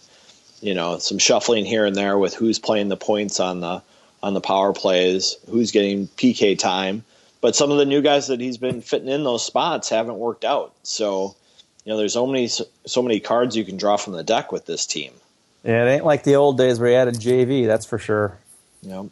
you 0.61 0.75
know, 0.75 0.99
some 0.99 1.19
shuffling 1.19 1.65
here 1.65 1.87
and 1.87 1.97
there 1.97 2.19
with 2.19 2.35
who's 2.35 2.59
playing 2.59 2.89
the 2.89 2.97
points 2.97 3.41
on 3.41 3.61
the 3.61 3.83
on 4.23 4.35
the 4.35 4.41
power 4.41 4.73
plays, 4.73 5.37
who's 5.51 5.73
getting 5.73 6.07
PK 6.07 6.57
time. 6.57 7.05
But 7.41 7.57
some 7.57 7.73
of 7.73 7.79
the 7.79 7.87
new 7.87 8.03
guys 8.03 8.29
that 8.29 8.39
he's 8.39 8.59
been 8.59 8.83
fitting 8.83 9.09
in 9.09 9.25
those 9.25 9.45
spots 9.45 9.89
haven't 9.89 10.19
worked 10.19 10.45
out. 10.45 10.73
So 10.85 11.35
you 11.85 11.91
know, 11.91 11.97
there's 11.97 12.13
so 12.13 12.27
many 12.27 12.49
so 12.49 13.03
many 13.03 13.21
cards 13.21 13.57
you 13.57 13.65
can 13.65 13.77
draw 13.77 13.97
from 13.97 14.13
the 14.13 14.23
deck 14.23 14.53
with 14.53 14.67
this 14.67 14.87
team. 14.87 15.13
Yeah, 15.65 15.85
it 15.85 15.95
ain't 15.95 16.05
like 16.05 16.25
the 16.25 16.35
old 16.37 16.59
days 16.59 16.81
where 16.81 16.91
you 16.91 16.97
had 16.97 17.09
a 17.09 17.13
JV, 17.13 17.67
that's 17.67 17.87
for 17.87 17.99
sure. 17.99 18.39
You 18.83 18.89
know, 18.91 19.11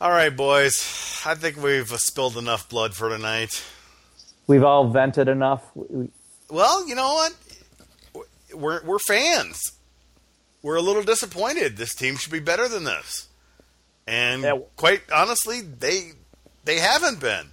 All 0.00 0.10
right, 0.10 0.34
boys. 0.36 1.20
I 1.24 1.34
think 1.36 1.56
we've 1.62 1.88
spilled 1.88 2.36
enough 2.36 2.68
blood 2.68 2.94
for 2.94 3.08
tonight. 3.08 3.62
We've 4.48 4.64
all 4.64 4.88
vented 4.88 5.28
enough. 5.28 5.62
Well, 6.50 6.88
you 6.88 6.96
know 6.96 7.14
what? 8.12 8.26
We're 8.54 8.82
we're 8.84 8.98
fans. 8.98 9.60
We're 10.62 10.76
a 10.76 10.82
little 10.82 11.02
disappointed. 11.04 11.76
This 11.76 11.94
team 11.94 12.16
should 12.16 12.32
be 12.32 12.40
better 12.40 12.66
than 12.68 12.84
this. 12.84 13.28
And 14.06 14.42
Yeah. 14.42 14.58
quite 14.76 15.02
honestly, 15.14 15.60
they 15.60 16.12
they 16.64 16.78
haven't 16.80 17.20
been. 17.20 17.46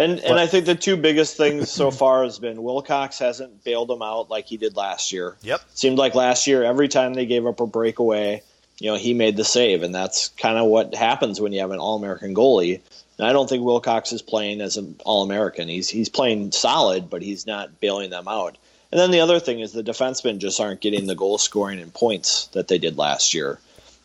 And 0.00 0.18
and 0.20 0.38
I 0.38 0.46
think 0.46 0.66
the 0.66 0.74
two 0.74 0.96
biggest 0.96 1.36
things 1.36 1.70
so 1.70 1.90
far 2.02 2.24
has 2.24 2.38
been 2.38 2.62
Wilcox 2.62 3.18
hasn't 3.18 3.62
bailed 3.64 3.88
them 3.88 4.02
out 4.02 4.30
like 4.30 4.46
he 4.46 4.56
did 4.56 4.76
last 4.76 5.12
year. 5.12 5.36
Yep. 5.42 5.60
Seemed 5.74 5.98
like 5.98 6.14
last 6.14 6.46
year, 6.46 6.64
every 6.64 6.88
time 6.88 7.14
they 7.14 7.26
gave 7.26 7.46
up 7.46 7.60
a 7.60 7.66
breakaway, 7.66 8.42
you 8.78 8.90
know, 8.90 8.96
he 8.96 9.12
made 9.12 9.36
the 9.36 9.44
save, 9.44 9.82
and 9.82 9.94
that's 9.94 10.28
kind 10.30 10.56
of 10.56 10.66
what 10.66 10.94
happens 10.94 11.40
when 11.40 11.52
you 11.52 11.60
have 11.60 11.70
an 11.70 11.78
All-American 11.78 12.34
goalie. 12.34 12.80
And 13.18 13.26
I 13.26 13.34
don't 13.34 13.46
think 13.46 13.62
Wilcox 13.62 14.12
is 14.12 14.22
playing 14.22 14.62
as 14.62 14.78
an 14.78 14.96
All-American. 15.04 15.68
He's 15.68 15.90
he's 15.90 16.08
playing 16.08 16.52
solid, 16.52 17.10
but 17.10 17.20
he's 17.20 17.46
not 17.46 17.78
bailing 17.78 18.08
them 18.08 18.26
out. 18.26 18.56
And 18.90 18.98
then 18.98 19.10
the 19.10 19.20
other 19.20 19.38
thing 19.38 19.60
is 19.60 19.72
the 19.72 19.84
defensemen 19.84 20.38
just 20.38 20.60
aren't 20.60 20.80
getting 20.80 21.06
the 21.06 21.14
goal 21.14 21.36
scoring 21.36 21.78
and 21.78 21.92
points 21.92 22.46
that 22.48 22.68
they 22.68 22.78
did 22.78 22.96
last 22.96 23.34
year. 23.34 23.60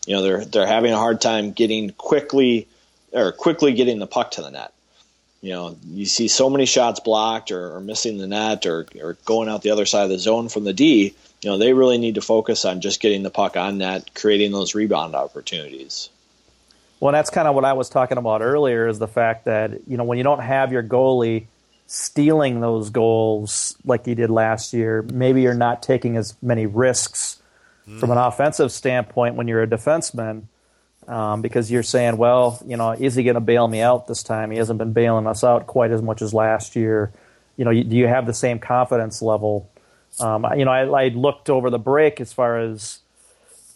You 0.05 0.15
know, 0.15 0.21
they're 0.21 0.45
they're 0.45 0.67
having 0.67 0.91
a 0.91 0.97
hard 0.97 1.21
time 1.21 1.53
getting 1.53 1.91
quickly 1.91 2.67
or 3.13 3.31
quickly 3.31 3.73
getting 3.73 3.99
the 3.99 4.07
puck 4.07 4.31
to 4.31 4.41
the 4.41 4.51
net. 4.51 4.73
You 5.45 5.51
know, 5.51 5.77
you 5.85 6.07
see 6.07 6.27
so 6.27 6.49
many 6.49 6.65
shots 6.65 6.99
blocked 6.99 7.51
or, 7.51 7.75
or 7.75 7.79
missing 7.79 8.17
the 8.17 8.25
net 8.25 8.65
or, 8.65 8.87
or 8.99 9.15
going 9.25 9.47
out 9.47 9.61
the 9.61 9.69
other 9.69 9.85
side 9.85 10.05
of 10.05 10.09
the 10.09 10.17
zone 10.17 10.49
from 10.49 10.63
the 10.63 10.73
D. 10.73 11.13
You 11.43 11.49
know, 11.51 11.59
they 11.59 11.73
really 11.73 11.99
need 11.99 12.15
to 12.15 12.21
focus 12.21 12.65
on 12.65 12.81
just 12.81 12.99
getting 12.99 13.21
the 13.21 13.29
puck 13.29 13.55
on 13.55 13.77
net, 13.77 14.15
creating 14.15 14.51
those 14.51 14.73
rebound 14.73 15.13
opportunities. 15.13 16.09
Well, 16.99 17.11
that's 17.11 17.29
kind 17.29 17.47
of 17.47 17.53
what 17.53 17.63
I 17.63 17.73
was 17.73 17.89
talking 17.89 18.17
about 18.17 18.41
earlier 18.41 18.87
is 18.87 18.97
the 18.97 19.07
fact 19.07 19.45
that, 19.45 19.87
you 19.87 19.97
know, 19.97 20.03
when 20.03 20.17
you 20.17 20.23
don't 20.23 20.39
have 20.39 20.71
your 20.71 20.81
goalie 20.81 21.45
stealing 21.85 22.59
those 22.59 22.89
goals 22.89 23.77
like 23.85 24.03
he 24.03 24.15
did 24.15 24.31
last 24.31 24.73
year, 24.73 25.03
maybe 25.03 25.43
you're 25.43 25.53
not 25.53 25.83
taking 25.83 26.17
as 26.17 26.33
many 26.41 26.65
risks 26.65 27.39
hmm. 27.85 27.99
from 27.99 28.09
an 28.09 28.17
offensive 28.17 28.71
standpoint 28.71 29.35
when 29.35 29.47
you're 29.47 29.61
a 29.61 29.67
defenseman 29.67 30.45
um, 31.08 31.41
because 31.41 31.72
you're 31.72 31.84
saying, 31.84 32.18
well, 32.18 32.62
you 32.66 32.78
know, 32.78 32.91
is 32.91 33.16
he 33.16 33.24
going 33.24 33.36
to 33.36 33.41
bail 33.41 33.68
me 33.68 33.82
out 33.82 34.08
this 34.08 34.24
time? 34.24 34.51
He 34.51 34.58
hasn't 34.58 34.80
been 34.80 34.93
bailing 34.93 35.28
us 35.28 35.43
out 35.43 35.68
quite 35.68 35.91
as 35.91 36.01
much 36.01 36.22
as 36.22 36.34
last 36.34 36.76
year. 36.76 37.12
You 37.58 37.66
know, 37.66 37.72
you, 37.72 37.84
do 37.84 37.95
you 37.95 38.08
have 38.08 38.26
the 38.26 38.34
same 38.34 38.60
confidence 38.60 39.22
level? 39.22 39.70
Um, 40.20 40.45
you 40.58 40.66
know, 40.66 40.72
I, 40.72 41.06
I 41.06 41.08
looked 41.10 41.49
over 41.49 41.70
the 41.70 41.80
break 41.80 42.22
as 42.22 42.34
far 42.34 42.60
as 42.60 42.99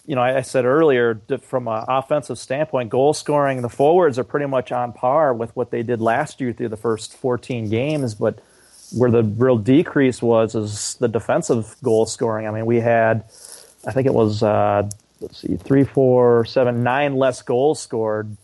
you 0.09 0.15
know, 0.15 0.21
I, 0.21 0.37
I 0.37 0.41
said 0.41 0.65
earlier, 0.65 1.21
from 1.43 1.67
an 1.67 1.85
offensive 1.87 2.39
standpoint, 2.39 2.89
goal 2.89 3.13
scoring, 3.13 3.61
the 3.61 3.69
forwards 3.69 4.17
are 4.17 4.23
pretty 4.23 4.47
much 4.47 4.71
on 4.71 4.91
par 4.91 5.35
with 5.35 5.55
what 5.55 5.69
they 5.69 5.83
did 5.83 6.01
last 6.01 6.41
year 6.41 6.51
through 6.51 6.69
the 6.69 6.77
first 6.77 7.15
14 7.15 7.69
games. 7.69 8.15
But 8.15 8.39
where 8.91 9.11
the 9.11 9.21
real 9.21 9.59
decrease 9.59 10.19
was 10.19 10.55
is 10.55 10.95
the 10.95 11.07
defensive 11.07 11.75
goal 11.83 12.07
scoring. 12.07 12.47
I 12.47 12.51
mean, 12.51 12.65
we 12.65 12.79
had, 12.79 13.25
I 13.85 13.91
think 13.91 14.07
it 14.07 14.13
was, 14.15 14.41
uh, 14.41 14.89
let's 15.21 15.39
see, 15.39 15.55
three, 15.57 15.83
four, 15.83 16.45
seven, 16.45 16.83
nine 16.83 17.15
less 17.15 17.41
goals 17.41 17.81
scored, 17.81 18.35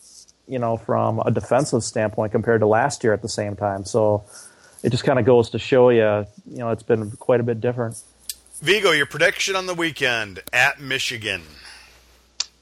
you 0.48 0.60
know, 0.60 0.78
from 0.78 1.20
a 1.20 1.32
defensive 1.32 1.84
standpoint 1.84 2.32
compared 2.32 2.62
to 2.62 2.68
last 2.68 3.04
year 3.04 3.14
at 3.14 3.22
the 3.22 3.30
same 3.30 3.56
time. 3.56 3.86
So 3.86 4.24
it 4.84 4.90
just 4.90 5.04
kind 5.04 5.20
of 5.20 5.26
goes 5.26 5.50
to 5.52 5.60
show 5.60 5.90
you, 5.90 6.26
you 6.50 6.58
know, 6.58 6.70
it's 6.70 6.84
been 6.84 7.12
quite 7.12 7.40
a 7.40 7.44
bit 7.44 7.62
different. 7.62 8.02
Vegoe, 8.64 8.96
your 8.96 9.06
prediction 9.06 9.56
on 9.56 9.66
the 9.66 9.74
weekend 9.74 10.42
at 10.54 10.80
Michigan. 10.80 11.42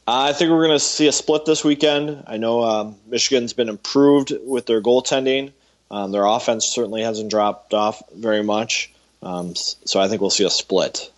I 0.08 0.34
think 0.34 0.52
we're 0.52 0.66
going 0.66 0.78
to 0.78 0.84
see 0.84 1.08
a 1.08 1.12
split 1.12 1.46
this 1.46 1.64
weekend. 1.64 2.24
I 2.28 2.38
know 2.38 2.64
um, 2.64 2.96
Michigan's 3.08 3.54
been 3.54 3.70
improved 3.70 4.34
with 4.44 4.66
their 4.66 4.82
goaltending. 4.82 5.54
Um, 5.90 6.12
their 6.12 6.26
offense 6.26 6.66
certainly 6.66 7.04
hasn't 7.04 7.30
dropped 7.30 7.74
off 7.74 8.02
very 8.14 8.44
much. 8.44 8.92
Um, 9.22 9.56
so 9.56 10.02
I 10.02 10.10
think 10.10 10.20
we'll 10.20 10.30
see 10.30 10.44
a 10.44 10.50
split. 10.50 11.10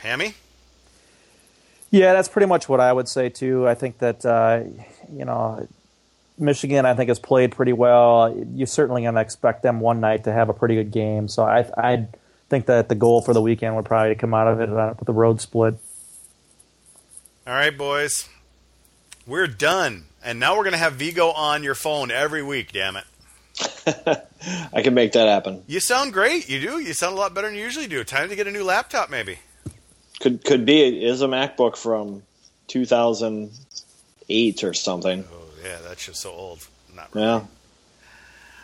Hammy? 0.00 0.34
Yeah, 1.92 2.14
that's 2.14 2.28
pretty 2.28 2.46
much 2.46 2.70
what 2.70 2.80
I 2.80 2.90
would 2.90 3.06
say 3.06 3.28
too. 3.28 3.68
I 3.68 3.74
think 3.74 3.98
that 3.98 4.24
uh, 4.24 4.62
you 5.12 5.26
know 5.26 5.68
Michigan, 6.38 6.86
I 6.86 6.94
think 6.94 7.08
has 7.08 7.18
played 7.18 7.52
pretty 7.52 7.74
well. 7.74 8.34
You 8.54 8.64
certainly 8.64 9.02
going 9.02 9.14
to 9.14 9.20
expect 9.20 9.62
them 9.62 9.78
one 9.78 10.00
night 10.00 10.24
to 10.24 10.32
have 10.32 10.48
a 10.48 10.54
pretty 10.54 10.74
good 10.74 10.90
game. 10.90 11.28
So 11.28 11.44
I 11.44 11.70
I 11.76 12.08
think 12.48 12.64
that 12.66 12.88
the 12.88 12.94
goal 12.94 13.20
for 13.20 13.34
the 13.34 13.42
weekend 13.42 13.76
would 13.76 13.84
probably 13.84 14.14
come 14.14 14.32
out 14.32 14.48
of 14.48 14.60
it 14.60 14.70
uh, 14.70 14.94
with 14.98 15.06
the 15.06 15.12
road 15.12 15.42
split. 15.42 15.74
All 17.46 17.52
right, 17.52 17.76
boys, 17.76 18.26
we're 19.26 19.46
done, 19.46 20.04
and 20.24 20.40
now 20.40 20.56
we're 20.56 20.64
going 20.64 20.72
to 20.72 20.78
have 20.78 20.94
Vegoe 20.94 21.36
on 21.36 21.62
your 21.62 21.74
phone 21.74 22.10
every 22.10 22.42
week. 22.42 22.72
Damn 22.72 22.96
it! 22.96 23.04
I 24.72 24.80
can 24.80 24.94
make 24.94 25.12
that 25.12 25.28
happen. 25.28 25.62
You 25.66 25.80
sound 25.80 26.14
great. 26.14 26.48
You 26.48 26.58
do. 26.58 26.78
You 26.78 26.94
sound 26.94 27.16
a 27.16 27.20
lot 27.20 27.34
better 27.34 27.48
than 27.48 27.56
you 27.56 27.62
usually 27.64 27.86
do. 27.86 28.02
Time 28.02 28.30
to 28.30 28.36
get 28.36 28.46
a 28.46 28.50
new 28.50 28.64
laptop, 28.64 29.10
maybe. 29.10 29.40
Could 30.22 30.44
could 30.44 30.64
be 30.64 30.80
it 30.82 30.94
is 31.02 31.20
a 31.20 31.26
MacBook 31.26 31.76
from 31.76 32.22
2008 32.68 34.64
or 34.64 34.72
something. 34.72 35.24
Oh 35.28 35.48
yeah, 35.64 35.78
that's 35.82 36.06
just 36.06 36.20
so 36.20 36.30
old. 36.30 36.64
Not 36.94 37.12
really. 37.12 37.26
Yeah. 37.26 37.42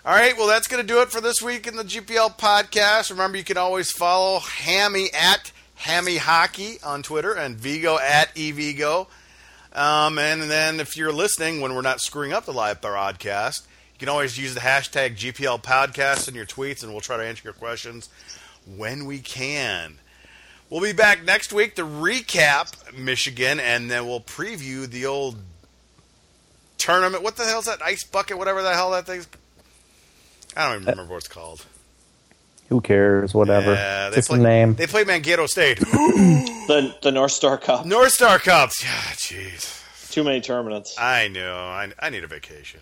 All 0.04 0.14
right, 0.14 0.36
well, 0.38 0.46
that's 0.46 0.68
going 0.68 0.80
to 0.80 0.86
do 0.86 1.02
it 1.02 1.10
for 1.10 1.20
this 1.20 1.42
week 1.42 1.66
in 1.66 1.74
the 1.74 1.82
GPL 1.82 2.38
podcast. 2.38 3.10
Remember, 3.10 3.36
you 3.36 3.42
can 3.42 3.58
always 3.58 3.90
follow 3.90 4.38
Hammy 4.38 5.08
at 5.12 5.50
Hammy 5.74 6.18
Hockey 6.18 6.76
on 6.84 7.02
Twitter 7.02 7.32
and 7.32 7.58
Vegoe 7.58 8.00
at 8.00 8.32
eVigo. 8.36 9.08
Um, 9.72 10.16
and 10.16 10.42
then 10.42 10.78
if 10.78 10.96
you're 10.96 11.12
listening 11.12 11.60
when 11.60 11.74
we're 11.74 11.82
not 11.82 12.00
screwing 12.00 12.32
up 12.32 12.44
the 12.44 12.52
live 12.52 12.80
broadcast, 12.80 13.66
you 13.94 13.98
can 13.98 14.08
always 14.08 14.38
use 14.38 14.54
the 14.54 14.60
hashtag 14.60 15.16
GPL 15.16 15.60
podcast 15.62 16.28
in 16.28 16.36
your 16.36 16.46
tweets, 16.46 16.84
and 16.84 16.92
we'll 16.92 17.00
try 17.00 17.16
to 17.16 17.24
answer 17.24 17.42
your 17.42 17.52
questions 17.52 18.08
when 18.64 19.06
we 19.06 19.18
can. 19.18 19.98
We'll 20.70 20.82
be 20.82 20.92
back 20.92 21.24
next 21.24 21.52
week 21.52 21.76
to 21.76 21.82
recap 21.82 22.96
Michigan, 22.96 23.58
and 23.58 23.90
then 23.90 24.06
we'll 24.06 24.20
preview 24.20 24.86
the 24.86 25.06
old 25.06 25.36
tournament. 26.76 27.22
What 27.22 27.36
the 27.36 27.44
hell's 27.44 27.64
that 27.64 27.80
ice 27.82 28.04
bucket? 28.04 28.36
Whatever 28.36 28.62
the 28.62 28.74
hell 28.74 28.90
that 28.90 29.06
thing's. 29.06 29.26
I 30.56 30.66
don't 30.68 30.76
even 30.82 30.88
uh, 30.88 30.92
remember 30.92 31.12
what 31.14 31.18
it's 31.18 31.28
called. 31.28 31.64
Who 32.68 32.82
cares? 32.82 33.32
Whatever. 33.32 33.72
Yeah, 33.72 34.10
they 34.10 34.16
Just 34.16 34.28
play, 34.28 34.38
a 34.38 34.42
name. 34.42 34.74
They 34.74 34.86
play 34.86 35.04
Mankato 35.04 35.46
State. 35.46 35.78
The 36.68 36.94
the 37.00 37.10
North 37.10 37.32
Star 37.32 37.56
Cup. 37.56 37.86
North 37.86 38.12
Star 38.12 38.38
Cups. 38.38 38.84
Yeah, 38.84 38.90
jeez. 39.14 40.10
Too 40.10 40.22
many 40.22 40.42
tournaments. 40.42 40.94
I 40.98 41.28
know. 41.28 41.56
I, 41.56 41.90
I 41.98 42.10
need 42.10 42.24
a 42.24 42.26
vacation. 42.26 42.80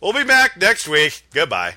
We'll 0.00 0.12
be 0.12 0.24
back 0.24 0.56
next 0.56 0.88
week. 0.88 1.22
Goodbye. 1.32 1.74